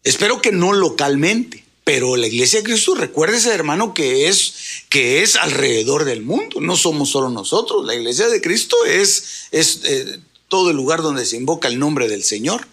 Espero 0.02 0.40
que 0.40 0.52
no 0.52 0.72
localmente, 0.72 1.64
pero 1.92 2.14
la 2.16 2.28
iglesia 2.28 2.60
de 2.60 2.66
Cristo, 2.66 2.94
recuérdese 2.94 3.52
hermano 3.52 3.94
que 3.94 4.28
es, 4.28 4.84
que 4.88 5.22
es 5.22 5.34
alrededor 5.34 6.04
del 6.04 6.22
mundo, 6.22 6.60
no 6.60 6.76
somos 6.76 7.10
solo 7.10 7.30
nosotros, 7.30 7.84
la 7.84 7.96
iglesia 7.96 8.28
de 8.28 8.40
Cristo 8.40 8.76
es, 8.86 9.48
es 9.50 9.80
eh, 9.82 10.20
todo 10.46 10.70
el 10.70 10.76
lugar 10.76 11.02
donde 11.02 11.26
se 11.26 11.36
invoca 11.36 11.66
el 11.66 11.80
nombre 11.80 12.06
del 12.06 12.22
Señor. 12.22 12.64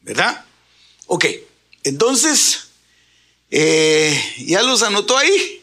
¿Verdad? 0.00 0.46
Ok, 1.08 1.26
entonces, 1.84 2.68
eh, 3.50 4.18
¿ya 4.46 4.62
los 4.62 4.82
anotó 4.82 5.18
ahí? 5.18 5.62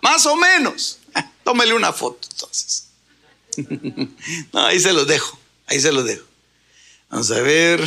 Más 0.00 0.24
o 0.24 0.34
menos. 0.34 0.96
Tómele 1.44 1.74
una 1.74 1.92
foto 1.92 2.26
entonces. 2.32 2.86
no, 4.54 4.64
ahí 4.64 4.80
se 4.80 4.94
los 4.94 5.06
dejo, 5.06 5.38
ahí 5.66 5.78
se 5.78 5.92
los 5.92 6.06
dejo. 6.06 6.35
Vamos 7.08 7.30
a 7.30 7.40
ver. 7.40 7.80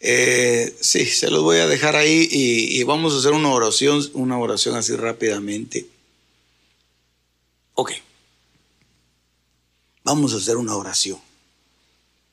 Eh, 0.00 0.76
sí, 0.80 1.06
se 1.06 1.30
los 1.30 1.42
voy 1.42 1.58
a 1.58 1.66
dejar 1.66 1.96
ahí 1.96 2.28
y, 2.30 2.78
y, 2.78 2.82
vamos 2.84 3.14
a 3.14 3.18
hacer 3.18 3.32
una 3.32 3.48
oración, 3.48 4.08
una 4.12 4.38
oración 4.38 4.76
así 4.76 4.94
rápidamente. 4.94 5.86
Ok. 7.74 7.92
Vamos 10.04 10.34
a 10.34 10.36
hacer 10.36 10.56
una 10.56 10.76
oración. 10.76 11.18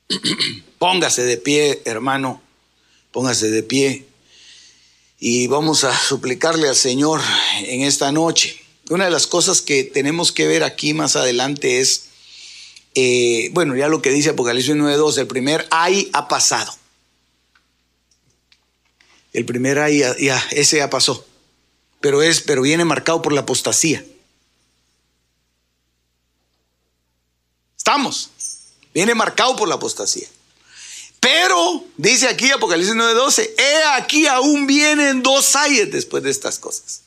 Póngase 0.78 1.24
de 1.24 1.38
pie, 1.38 1.82
hermano. 1.84 2.40
Póngase 3.10 3.50
de 3.50 3.62
pie. 3.62 4.06
Y 5.18 5.46
vamos 5.46 5.84
a 5.84 5.96
suplicarle 5.96 6.68
al 6.68 6.76
Señor 6.76 7.20
en 7.66 7.82
esta 7.82 8.12
noche. 8.12 8.60
Una 8.90 9.06
de 9.06 9.10
las 9.10 9.26
cosas 9.26 9.62
que 9.62 9.84
tenemos 9.84 10.32
que 10.32 10.46
ver 10.46 10.62
aquí 10.62 10.92
más 10.92 11.16
adelante 11.16 11.80
es, 11.80 12.08
eh, 12.94 13.50
bueno, 13.52 13.74
ya 13.76 13.88
lo 13.88 14.00
que 14.00 14.10
dice 14.10 14.30
Apocalipsis 14.30 14.74
9.2, 14.74 15.18
el 15.18 15.26
primer 15.26 15.66
ay 15.70 16.10
ha 16.12 16.28
pasado. 16.28 16.72
El 19.32 19.44
primer 19.44 19.80
ay, 19.80 19.98
ya, 20.20 20.42
ese 20.52 20.76
ya 20.76 20.90
pasó. 20.90 21.26
Pero, 22.00 22.22
es, 22.22 22.40
pero 22.40 22.62
viene 22.62 22.84
marcado 22.84 23.20
por 23.20 23.32
la 23.32 23.40
apostasía. 23.40 24.04
Estamos. 27.76 28.30
Viene 28.94 29.14
marcado 29.14 29.56
por 29.56 29.68
la 29.68 29.74
apostasía. 29.74 30.28
Pero, 31.18 31.84
dice 31.96 32.28
aquí 32.28 32.50
Apocalipsis 32.50 32.94
9:12, 32.94 33.50
he 33.58 33.84
aquí 33.96 34.26
aún 34.26 34.66
vienen 34.66 35.22
dos 35.22 35.56
ayes 35.56 35.90
después 35.90 36.22
de 36.22 36.30
estas 36.30 36.58
cosas. 36.58 37.00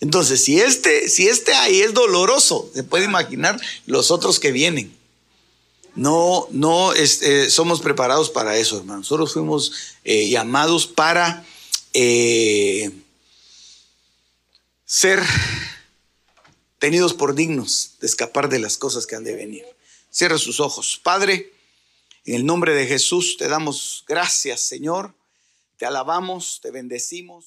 Entonces, 0.00 0.42
si 0.42 0.60
este, 0.60 1.08
si 1.08 1.28
este 1.28 1.52
ay 1.54 1.82
es 1.82 1.94
doloroso, 1.94 2.70
se 2.74 2.82
puede 2.82 3.04
imaginar 3.04 3.60
los 3.86 4.10
otros 4.10 4.40
que 4.40 4.52
vienen. 4.52 4.97
No, 5.98 6.46
no 6.52 6.92
este, 6.92 7.50
somos 7.50 7.80
preparados 7.80 8.30
para 8.30 8.56
eso, 8.56 8.78
hermano. 8.78 9.00
Nosotros 9.00 9.32
fuimos 9.32 9.72
eh, 10.04 10.28
llamados 10.28 10.86
para 10.86 11.44
eh, 11.92 12.92
ser 14.84 15.20
tenidos 16.78 17.14
por 17.14 17.34
dignos 17.34 17.96
de 18.00 18.06
escapar 18.06 18.48
de 18.48 18.60
las 18.60 18.76
cosas 18.76 19.08
que 19.08 19.16
han 19.16 19.24
de 19.24 19.34
venir. 19.34 19.64
Cierra 20.08 20.38
sus 20.38 20.60
ojos. 20.60 21.00
Padre, 21.02 21.52
en 22.24 22.36
el 22.36 22.46
nombre 22.46 22.76
de 22.76 22.86
Jesús 22.86 23.36
te 23.36 23.48
damos 23.48 24.04
gracias, 24.06 24.60
Señor. 24.60 25.12
Te 25.78 25.86
alabamos, 25.86 26.60
te 26.62 26.70
bendecimos. 26.70 27.46